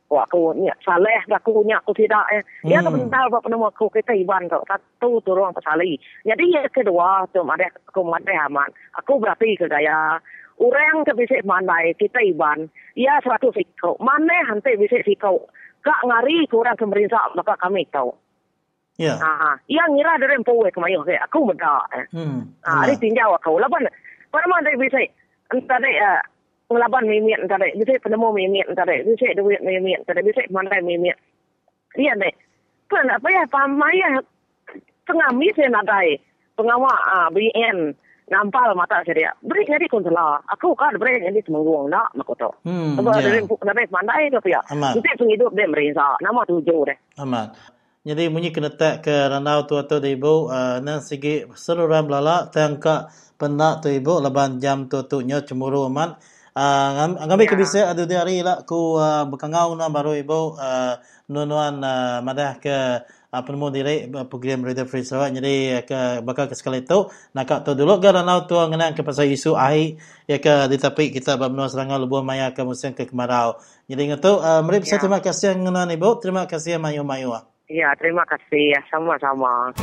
[0.08, 2.40] Wah, aku ni saleh dah aku ni aku tidak eh.
[2.64, 2.72] Hmm.
[2.72, 4.56] Ya tu benar apa nama aku kita iban tu.
[4.64, 6.00] Satu turun pasali.
[6.24, 8.72] Jadi yang kedua tu ada aku mati aman.
[8.96, 10.16] Aku berarti ke gaya
[10.56, 12.72] orang ke bisa mandai kita iban.
[12.96, 14.00] Ya seratus sikau.
[14.00, 15.44] Mana hantai bisa sikau.
[15.84, 18.08] Kak ngari kurang pemerintah maka kami tahu.
[18.96, 19.14] Ya.
[19.20, 21.84] Ah, yang ngira dari empowe kemayu ke aku muda.
[21.94, 22.08] Eh.
[22.16, 22.48] Hmm.
[22.64, 23.60] Ah, ini tinjau aku.
[23.60, 23.92] Lapan.
[24.32, 25.04] Pada mana bisa?
[25.52, 25.94] Entah deh
[26.68, 27.72] ngelaban mimit entah deh.
[27.76, 29.00] Bisa penemu mimit entah deh.
[29.04, 30.24] Bisa duit mimit entah deh.
[30.24, 31.16] Bisa mandai mimit.
[31.96, 32.34] Iya deh.
[32.88, 34.20] Kan apa ya pamaya
[35.04, 36.00] pengamis yang ada
[36.56, 37.96] pengawal ah, BN
[38.28, 39.32] nampal mata saya.
[39.40, 40.40] Beri jadi konsela.
[40.52, 42.60] Aku kan beri jadi semanggung nak makoto.
[42.64, 42.96] Hmm.
[43.00, 43.24] Sebab ya.
[43.24, 44.60] dari nabe mandai tu ya.
[44.72, 45.00] Amat.
[45.00, 46.16] Kita penghidup dia merisa.
[46.20, 46.98] Nama tujuh deh.
[47.24, 47.56] Amat.
[48.06, 52.48] Jadi munyi kena tak ke ranau tu atau di ibu uh, nan segi seluruh belala
[52.48, 56.16] tangka penak tu ibu laban jam tu tu nya cemburu aman.
[56.58, 57.50] Uh, ngambil Ya.
[57.54, 60.98] ke bisa ada di hari lah ku uh, berkangau na baru ibu uh,
[61.30, 66.58] nuan uh, madah ke uh, penemu diri program Radio Free Sarawak jadi ke bakal ke
[66.58, 70.66] sekali tu nak tu dulu ke ranau tu ngenang ke pasal isu air ya ke
[70.66, 73.54] di tepi kita bermenua serangan lebuh maya ke musim ke kemarau
[73.86, 74.98] jadi ngatu uh, mari Ya.
[74.98, 77.46] terima kasih ngenan ibu terima kasih mayu-mayu ah.
[77.70, 78.80] Ya, terima kasih ya.
[78.88, 79.76] Sama-sama.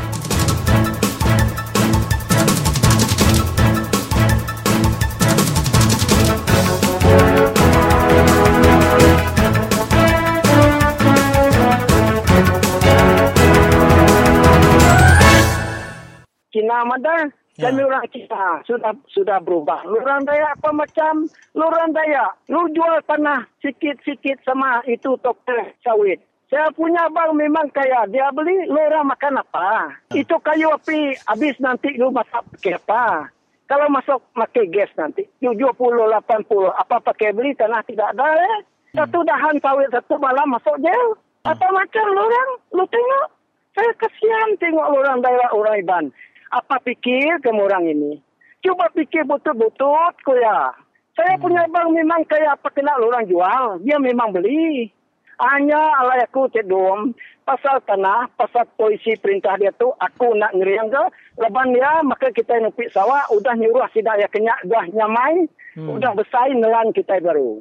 [16.56, 17.72] Cina Madan, Ya.
[17.72, 19.84] kami orang Cina sudah sudah berubah.
[19.88, 26.20] Lurang Daya apa macam Lurang Daya, lu jual tanah sikit-sikit sama itu toko sawit.
[26.52, 29.92] Saya punya abang memang kaya, dia beli lu orang makan apa?
[30.12, 33.32] Itu kayu api habis nanti lu masak pakai apa?
[33.66, 38.58] Kalau masuk pakai gas nanti, 70, 80, apa pakai beli tanah tidak ada eh?
[38.94, 41.18] Satu dahan sawit satu malam masuk jail.
[41.44, 42.50] Apa macam lu orang?
[42.78, 43.28] Lu tengok.
[43.76, 46.06] Saya kesian tengok orang daerah orang Iban.
[46.54, 48.22] Apa pikir kamu orang ini?
[48.62, 50.74] Cuba pikir betul-betul ko ya.
[51.16, 53.80] Saya punya abang memang kayak apa kena lu orang jual.
[53.86, 54.92] Dia memang beli.
[55.36, 57.12] Hanya alai aku cedum
[57.44, 61.04] pasal tanah, pasal polisi perintah dia tu aku nak ngeriang ke.
[61.40, 65.48] Leban dia maka kita nupi sawah udah nyuruh sidak ya kenyak dah nyamai.
[65.76, 65.92] Hmm.
[65.92, 67.60] Udah besar nelan kita baru.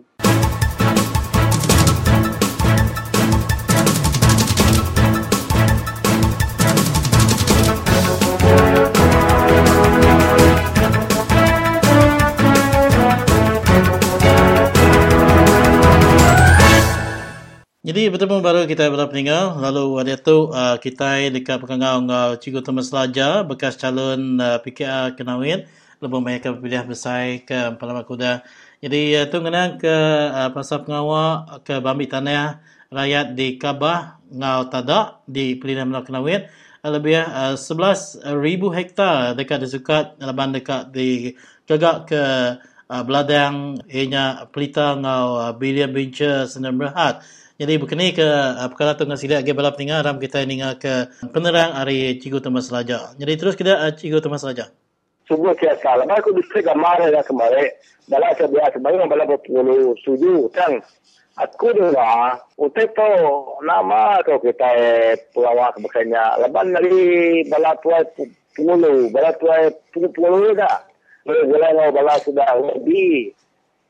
[17.85, 22.65] Jadi bertemu baru kita berapa peninggal lalu ada tu uh, kita dekat pekangau ngau Cikgu
[22.65, 25.69] Thomas Laja bekas calon uh, PKR Kenawin
[26.01, 28.41] lebih mereka pilih bersai ke Parlimen Kuda.
[28.81, 29.97] Jadi uh, tu kena ke
[30.33, 36.49] uh, pasal pengawal ke Bambi Tanah rakyat di Kabah ngau Tadak di Pilihan Melaka Kenawin
[36.81, 38.33] uh, lebih uh, 11,000
[38.81, 41.37] hektar dekat di Sukat leban dekat di
[41.69, 42.23] kegak ke
[42.89, 47.44] uh, Beladang ianya pelita ngau uh, Bilian Binca Sendirian Berhad.
[47.55, 51.07] Jadi berkenai ke uh, perkara tu dengan sidak ke balap tinggal ram kita ninga ke
[51.31, 53.15] penerang hari Cikgu Thomas Raja.
[53.15, 54.75] Jadi terus kita uh, Cikgu Thomas Raja.
[55.31, 56.03] Subuh saya salah.
[56.19, 57.71] Aku distrik Amara ya kemarin.
[58.11, 60.51] Dalam sebiasa banyak balap berpuluh suju.
[60.51, 60.83] Kan
[61.39, 63.11] aku dengar untuk tu
[63.63, 64.71] nama tu kita
[65.31, 66.35] pelawak bekanya.
[66.43, 68.03] Lepas dari balap tuai
[68.59, 69.15] puluh.
[69.15, 70.83] Balap tuai puluh-puluh dah.
[71.25, 73.31] Jalan balap sudah lebih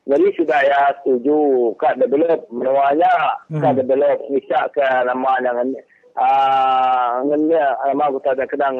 [0.04, 1.72] jadi sudah ya setuju.
[1.80, 3.60] Kad develop menuanya hmm.
[3.64, 5.72] kad develop bisa ke nama yang
[6.14, 8.76] ah ngenya nama kita ada kedang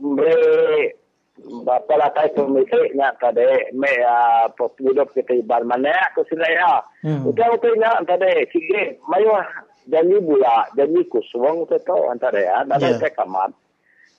[0.00, 0.96] bre
[1.64, 4.48] bapa lah tai pemisi nak tade me ah
[4.80, 6.74] hidup kita ibar mana aku sudah ya.
[7.04, 9.28] Udah udah nak tade sige mayu
[9.92, 12.64] jadi bula jadi kuswang tu tu antara ya.
[12.64, 13.52] Dan saya kamar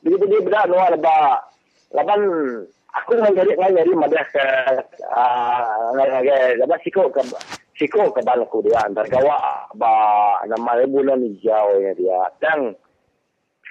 [0.06, 1.42] jadi dia benar luar ba
[1.98, 2.22] laban
[2.94, 4.48] aku nak jadi nak jadi madah ke
[5.10, 5.90] ah
[6.22, 7.22] ke dapat siko ke
[7.78, 9.94] siko ke balku dia antar gawa ba
[10.46, 12.22] nama bulan hijau ya dia.
[12.38, 12.78] Dan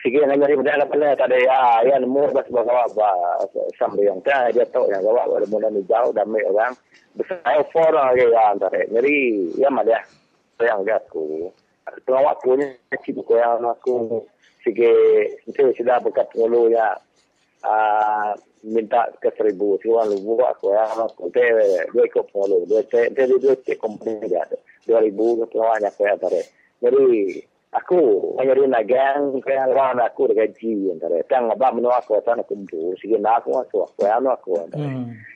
[0.02, 3.10] sige nak jadi madah apa lah tadi ya ya nemu bas bawa ba
[3.78, 6.74] sambil yang ta dia tahu yang gawa pada bulan hijau dan me orang.
[7.14, 9.14] Besar for lagi ya antar jadi
[9.54, 10.02] ya madah
[10.62, 10.82] yang
[12.06, 12.54] Tuan aku.
[12.56, 14.22] Ni cik yang aku
[14.62, 14.94] sige
[15.50, 16.94] itu sudah bekat ngulu ya
[17.62, 21.42] uh, minta ke seribu siwan lubu aku ya aku te
[21.90, 24.46] dua ikut polo dua te te dua te company dia
[24.86, 26.42] dua ribu ke tuan aku ya tare
[26.78, 27.02] jadi
[27.74, 27.98] aku
[28.38, 32.54] hanya dia nagang ke orang aku de gaji tare tang apa menu aku tan aku
[32.70, 34.50] tu sige na aku aku aku ya aku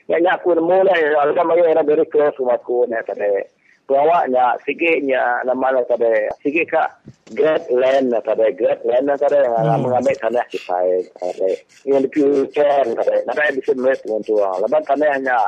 [0.07, 3.56] ya ya aku mulai alga mai era very close aku ne tare
[3.87, 6.91] bawanya sige nya nama la tade sige ka
[7.31, 10.75] great land na tade great land na tade nga mengambil tanah kita
[11.87, 15.39] yang di future tade nada bisa melihat untuk laban tanah hanya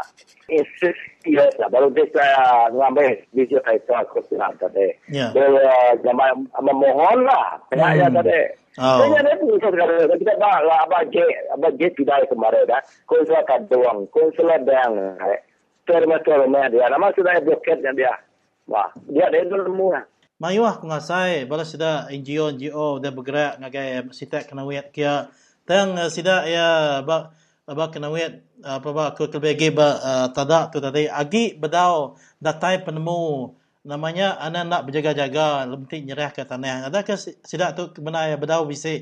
[0.47, 2.23] insist ya baru desa
[2.71, 5.47] ngambil bisa itu aku tidak tade dia
[5.99, 6.31] jama
[6.63, 10.07] memohon lah ya tade Saya ni pun sekarang.
[10.07, 12.79] Kita dah lah apa je apa je tidak kemarin dah
[13.11, 15.19] konsulat doang konsulat yang
[15.83, 16.87] terima-terima dia.
[16.87, 18.13] Nama sudah bloketnya dia
[18.69, 20.05] Wah, dia ada itu nemu lah.
[20.39, 25.27] Mayuah aku ngasai, bala sida NGO NGO dia bergerak ngagai sitak kena wet kia.
[25.67, 27.33] Tang sida ya ba
[27.67, 33.51] ba kena wet apa ba ke kelbege ba tadak tu tadi agi bedau datai penemu
[33.83, 36.87] namanya ana nak berjaga-jaga lemtik nyerah ke tanah.
[36.87, 38.95] Adakah sida tu benar ya bedau bisa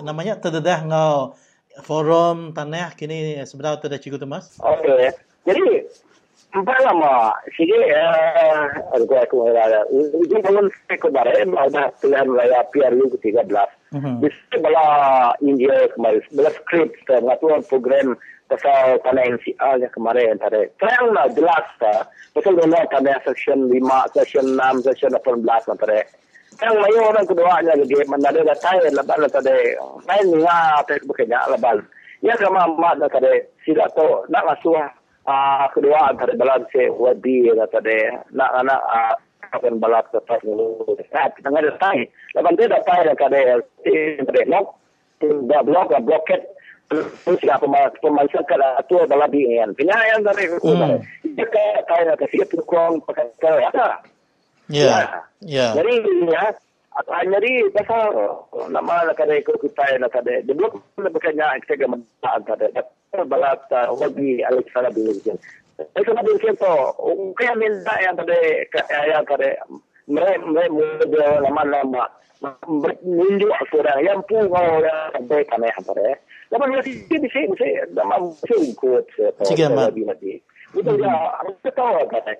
[0.00, 1.36] namanya terdedah ngau
[1.84, 4.56] forum tanah kini sebenarnya tu dah cikgu tu mas.
[4.62, 5.12] Okey.
[5.44, 6.13] Jadi empat
[6.62, 8.62] lama sige eh
[8.94, 14.86] aku aku ada ini bangun kemarin ada pilihan raya PRU ke 13 bisa bala
[15.42, 18.14] India kemarin bala script pengaturan program
[18.46, 22.06] pasal tanah NCR yang kemarin tadi terang lah jelas ta
[22.38, 25.42] pasal mana tanah section 5 section 6 section 18
[25.82, 26.00] tadi
[26.62, 27.98] yang mayu orang keduanya lagi.
[28.06, 29.74] Mana ada data lebar tadi
[30.06, 31.82] main ni ah tak bekerja lebar
[32.22, 34.78] ya kama mak tadi sila to nak masuk
[35.28, 39.14] uh, kedua antara dalam se wadi kata dia nak anak uh,
[39.54, 43.36] akan balap tetap dulu nah tengah ada tai lepas tu dapat yang kata
[43.84, 44.42] dia.
[44.50, 44.66] Nok
[45.48, 46.42] dah blok dah bloket
[47.40, 47.64] siapa
[48.02, 50.72] pemasak kalau tu adalah bian penyayang dari itu
[51.34, 55.00] dia kaya kaya kasih tu kurang pakai kaya ya.
[55.44, 55.76] Ya.
[55.76, 55.94] Jadi
[56.28, 56.44] ya
[56.94, 58.14] hanya di pasal
[58.70, 62.86] nama nak ada ikut kita nak ada di blok lebih banyak kita gementar ada
[63.22, 63.58] balat
[63.94, 65.38] wagi Alexandra Bilirkin.
[65.94, 66.74] Alexandra Bilirkin to,
[67.38, 68.66] kaya minta yang tadi,
[69.10, 69.50] yang tadi,
[70.06, 72.10] mereka mereka lama-lama
[72.42, 76.18] menunjuk aku yang pun kau yang baik kami yang.
[76.52, 79.04] Lepas ni sih bisa bisa nama bisa ikut.
[79.48, 79.94] Tiga mat.
[80.74, 81.10] Itu dia,
[81.40, 82.34] aku tahu kata.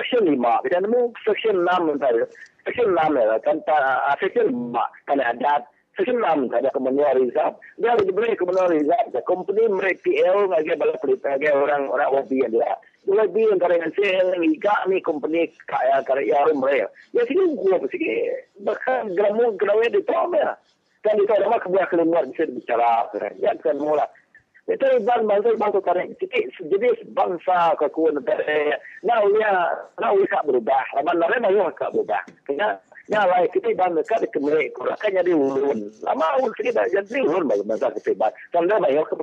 [0.00, 2.24] Section lima, bila nemu section enam tadi.
[2.64, 3.36] section 6 lah.
[3.44, 4.88] Kan uh, section mak.
[5.04, 5.68] Kan adat.
[5.92, 10.72] Section 6 ada kemenua rizab dia lebih beri kemenua rizab the company mereka PL ngage
[10.78, 12.72] bala pelita ngage orang orang wabi dia.
[13.04, 18.00] Lebih yang saya liga ni company kaya karya mereka ya sih gua sih
[18.64, 20.56] bahkan gramu grawe di ya
[21.00, 23.08] kan itu ada mak kebuah keluar bisa bicara
[23.40, 24.04] ya kan mula
[24.70, 26.14] itu ban bangsa bangsa tarik.
[26.22, 26.38] Jadi
[26.70, 28.78] jadi bangsa kekuatan negara.
[29.02, 29.52] Nah, ulia,
[29.98, 30.84] nah ulia tak berubah.
[30.94, 32.22] Laman nare mayu tak berubah.
[32.46, 32.78] Kena
[33.10, 34.94] Ya, lah kita ban dekat ke mereka.
[35.02, 35.90] Kan jadi ulun.
[36.06, 38.30] Lama ulun kita jadi ulun bagi bangsa kita ban.
[38.54, 39.18] Tanda mayu ke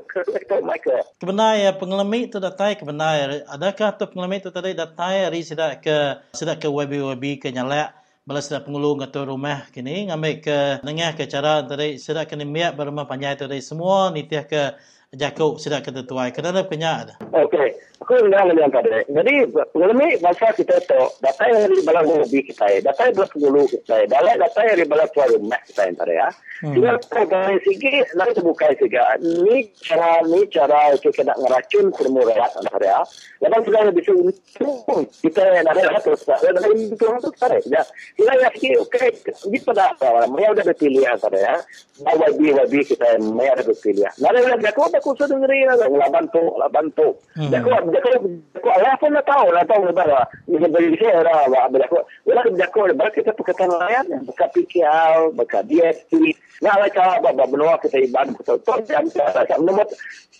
[0.60, 1.08] mereka.
[1.24, 3.48] Kebenar ya pengelami itu datai kebenar.
[3.48, 7.96] Adakah tu pengelami itu tadi datai hari sudah ke sudah ke WB-WB ke nyalak
[8.28, 12.76] Bala sudah pengulu ngatu rumah kini ngambil ke nengah ke cara tadi sudah kena miak
[12.76, 14.76] berumah panjang tadi semua nitiah ke
[15.16, 16.36] Jakub sedap kata tuai.
[16.36, 17.16] Kenapa kenyak ada?
[17.32, 17.80] Okey.
[18.04, 19.04] Aku nak yang tadi.
[19.08, 19.34] Jadi,
[19.76, 24.06] mengalami masa kita tu, data yang dari bala hobi kita, data yang belas dulu kita,
[24.08, 26.30] data data yang dari bala tuan rumah kita yang tadi ya.
[26.58, 27.28] Kita hmm.
[27.32, 29.00] dari segi, nanti terbuka segi.
[29.48, 33.00] Ni cara, ni cara kita nak ngeracun permulaan tadi ya.
[33.44, 37.36] Lepas kita yang bisa untung, kita yang ada lah terus, dan ada yang bisa untung
[37.40, 37.60] tadi.
[37.72, 37.84] Ya.
[38.14, 39.10] Kita yang segi, okey,
[39.52, 41.56] di pada apa, mereka sudah berpilihan tadi ya.
[42.04, 44.14] Wabi, wabi kita, mereka ada berpilihan.
[44.22, 47.18] Nanti kita aku sudah dengerin lah, lah bantu, lah bantu.
[47.38, 47.50] Hmm.
[47.54, 48.22] Dia kuat, dia kuat,
[48.58, 50.26] aku Allah pun dah tahu, lah tahu lebar lah.
[50.50, 55.34] Dia beri saya lah, bila aku, bila dia kuat, bila kita perkataan layan, buka PKL,
[55.38, 56.34] buka DSP,
[56.66, 59.88] nah lah cara apa, benua kita ibadah, kita tahu, jam kita, nombor,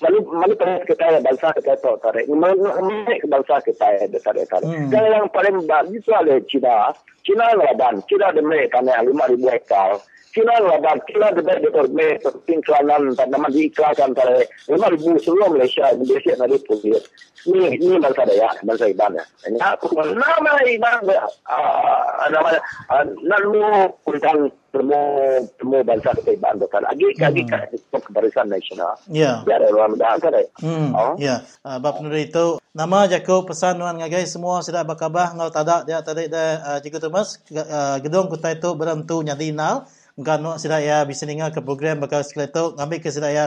[0.02, 2.66] malu, malu terus kita ya, bangsa kita tahu, tarik, malu
[3.06, 4.70] ke bangsa kita ya, tarik, tarik.
[4.90, 9.26] Dan yang paling bagus adalah Cina, Cina laban, Cina demi tanah lima
[10.38, 12.08] ribu hektar, Cina laban, Cina demi doktor me,
[12.46, 17.02] tingkalanan, tanaman diiklakan tarik, lima ribu seluruh Malaysia, Malaysia nanti pulih.
[17.48, 19.24] Ini, ini bangsa daya, bangsa iban ya.
[19.56, 21.00] Ya, nama iban,
[22.28, 22.52] nama,
[23.24, 25.02] nama tentang temu
[25.56, 26.84] temu bangsa kita iban doktor.
[26.84, 29.00] Lagi, lagi kan, kebarisan nasional.
[29.08, 29.48] Ya.
[29.48, 30.36] Ya, ada orang dah kan.
[30.60, 30.92] Hmm.
[31.16, 36.04] Ya, bab penulis itu, nama Jacob pesan nuan ngagai semua sudah berkabah ngau tadak dia
[36.04, 37.40] tadi dah cikgu Thomas
[38.04, 39.56] gedung kutai itu berantu nyadi
[40.18, 43.46] nal kan sudah ya bisa dengar ke program bakal sekeletok ngambil ke sudah ya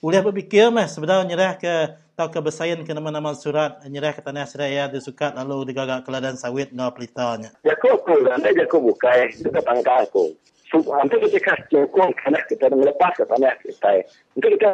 [0.00, 4.48] boleh berfikir mas sebenarnya nyerah ke tahu ke bersaing ke nama-nama surat nyerah ke tanah
[4.48, 9.60] sudah ya disukat lalu digagak keladan sawit ngau pelitanya Jacob aku dan Jacob bukai dekat
[9.60, 10.32] tangka aku
[10.74, 14.02] Nanti kita kasih jokong kerana kita melepas ke tanah kita.
[14.34, 14.70] Nanti kita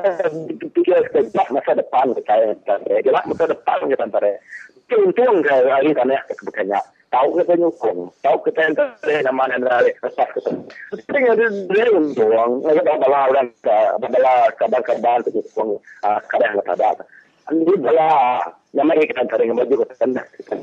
[0.72, 2.34] fikir kita masa depan kita.
[3.04, 4.40] Jelas masa depan kita antara.
[4.88, 6.80] Untung ke hari tanah kita bukannya.
[7.12, 8.08] Tahu kita nyokong.
[8.24, 10.50] Tahu kita yang tadi nama yang dari lepas kita.
[10.96, 12.64] Tapi ada dia untung.
[12.64, 13.48] Kita dah bala orang
[14.00, 15.76] bala kabar-kabar kita nyokong
[16.32, 17.04] kadang kita ada.
[17.52, 18.08] Ini bala
[18.72, 20.56] nama kita antara yang baju kita tanah kita.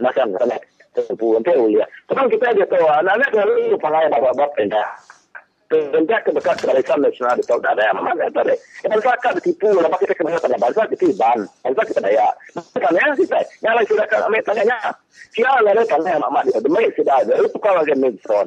[0.00, 0.58] Masa tanah
[0.96, 1.84] terpuan tu ulia.
[2.08, 4.64] Tapi kita ada tahu anak-anak kalau pangai bapak-bapak
[5.66, 8.54] Tentu ke bekas barisan nasional di tahu dah ada mana ada.
[8.54, 11.42] Kita tak ditipu lepas kita kena tanya bangsa kita ban.
[11.66, 12.30] Bangsa kita daya.
[12.54, 13.38] Tanya kita.
[13.66, 14.78] Yang lain sudah ambil tanya.
[15.34, 16.62] Siapa lalu tanya mak dia.
[16.62, 17.34] Demi sudah ada.
[17.42, 18.46] Itu kau lagi medson.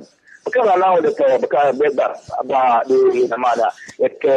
[0.50, 2.18] Bukan lalau dia tu, bukan bebas.
[2.42, 3.70] Apa di nama ada.
[4.18, 4.36] Ke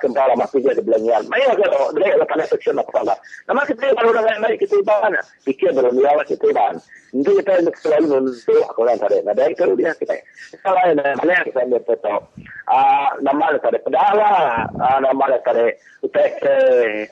[0.00, 1.28] kentara masih dia di belanjaan.
[1.28, 3.18] Maya kalau dia ada tanya section apa lah.
[3.44, 5.12] Nama kita kalau orang lain kita iban.
[5.44, 6.80] Fikir belum dia kita iban.
[7.12, 7.52] Itu kita
[7.84, 9.20] selalu nunjuk aku orang tarik.
[9.28, 10.16] Nah dari itu dia kita.
[10.64, 12.20] Kalau ada mana yang kita ambil tahu.
[12.68, 14.64] Ah nama ada tarik pedala.
[14.80, 16.40] Ah nama ada tarik utek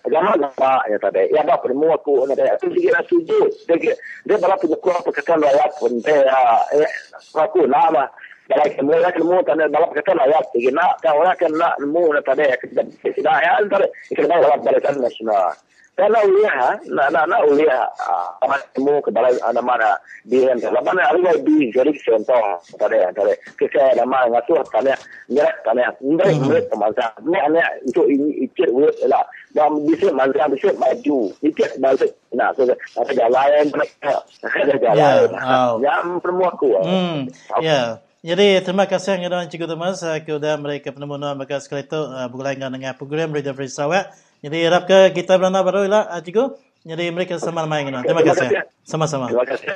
[0.05, 1.33] agama nama ya tadi.
[1.37, 2.57] Ya apa perlu aku ada.
[2.57, 3.53] Itu dia setuju.
[3.69, 3.93] Dia
[4.25, 6.25] dia malah punya kuah perkataan rakyat pun dia
[7.37, 8.06] aku nama
[8.47, 12.83] dalam kemudian ilmu tanda dalam kata ayat jadi nak kau orang kena ilmu tadi kita
[13.03, 15.51] tidak ya antara kita dalam barisan nasional
[15.97, 17.89] kalau uliah nak nak nak uliah
[18.45, 19.99] apa ilmu ke dalam mana
[20.29, 24.95] di antara mana ada di jadi contoh tadi tadi kita nama ngasuh tanya
[25.27, 29.27] nyerak tanya nyerak nyerak masa ni ane itu ini ikut uliah lah.
[29.57, 32.07] Dan bisa masa bisa maju ikut masa
[32.37, 33.65] nah so ada jalan
[34.45, 35.29] ada jalan.
[35.81, 36.77] Yang perlu aku
[37.65, 42.01] ya jadi terima kasih kepada Cikgu Thomas kepada mereka penemuan mereka sekali itu
[42.35, 44.11] berlainan dengan program Radio Free Sarawak.
[44.43, 46.59] Jadi harap ke kita beranda baru lah Cikgu.
[46.87, 48.07] Jadi mereka sama main dengan.
[48.07, 48.63] Terima kasih.
[48.87, 49.27] Sama-sama.
[49.27, 49.67] Terima kasih.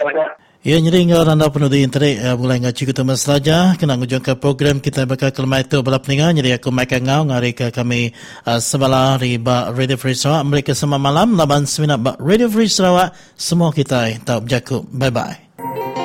[0.62, 3.74] Ya, jadi ingat anda penuh di internet uh, mulai dengan Cikgu Thomas saja.
[3.74, 6.31] Kena ngujung ke program kita bakal kelma itu balap peninggal.
[6.39, 8.14] Jadi aku Mike Ngau ngari ke kami
[8.47, 9.43] uh, sebala di
[9.74, 10.47] Radio Free Sarawak.
[10.47, 13.10] Mereka semua malam laban seminar Radio Free Sarawak.
[13.35, 14.86] Semua kita tak berjaku.
[14.94, 15.99] Bye-bye.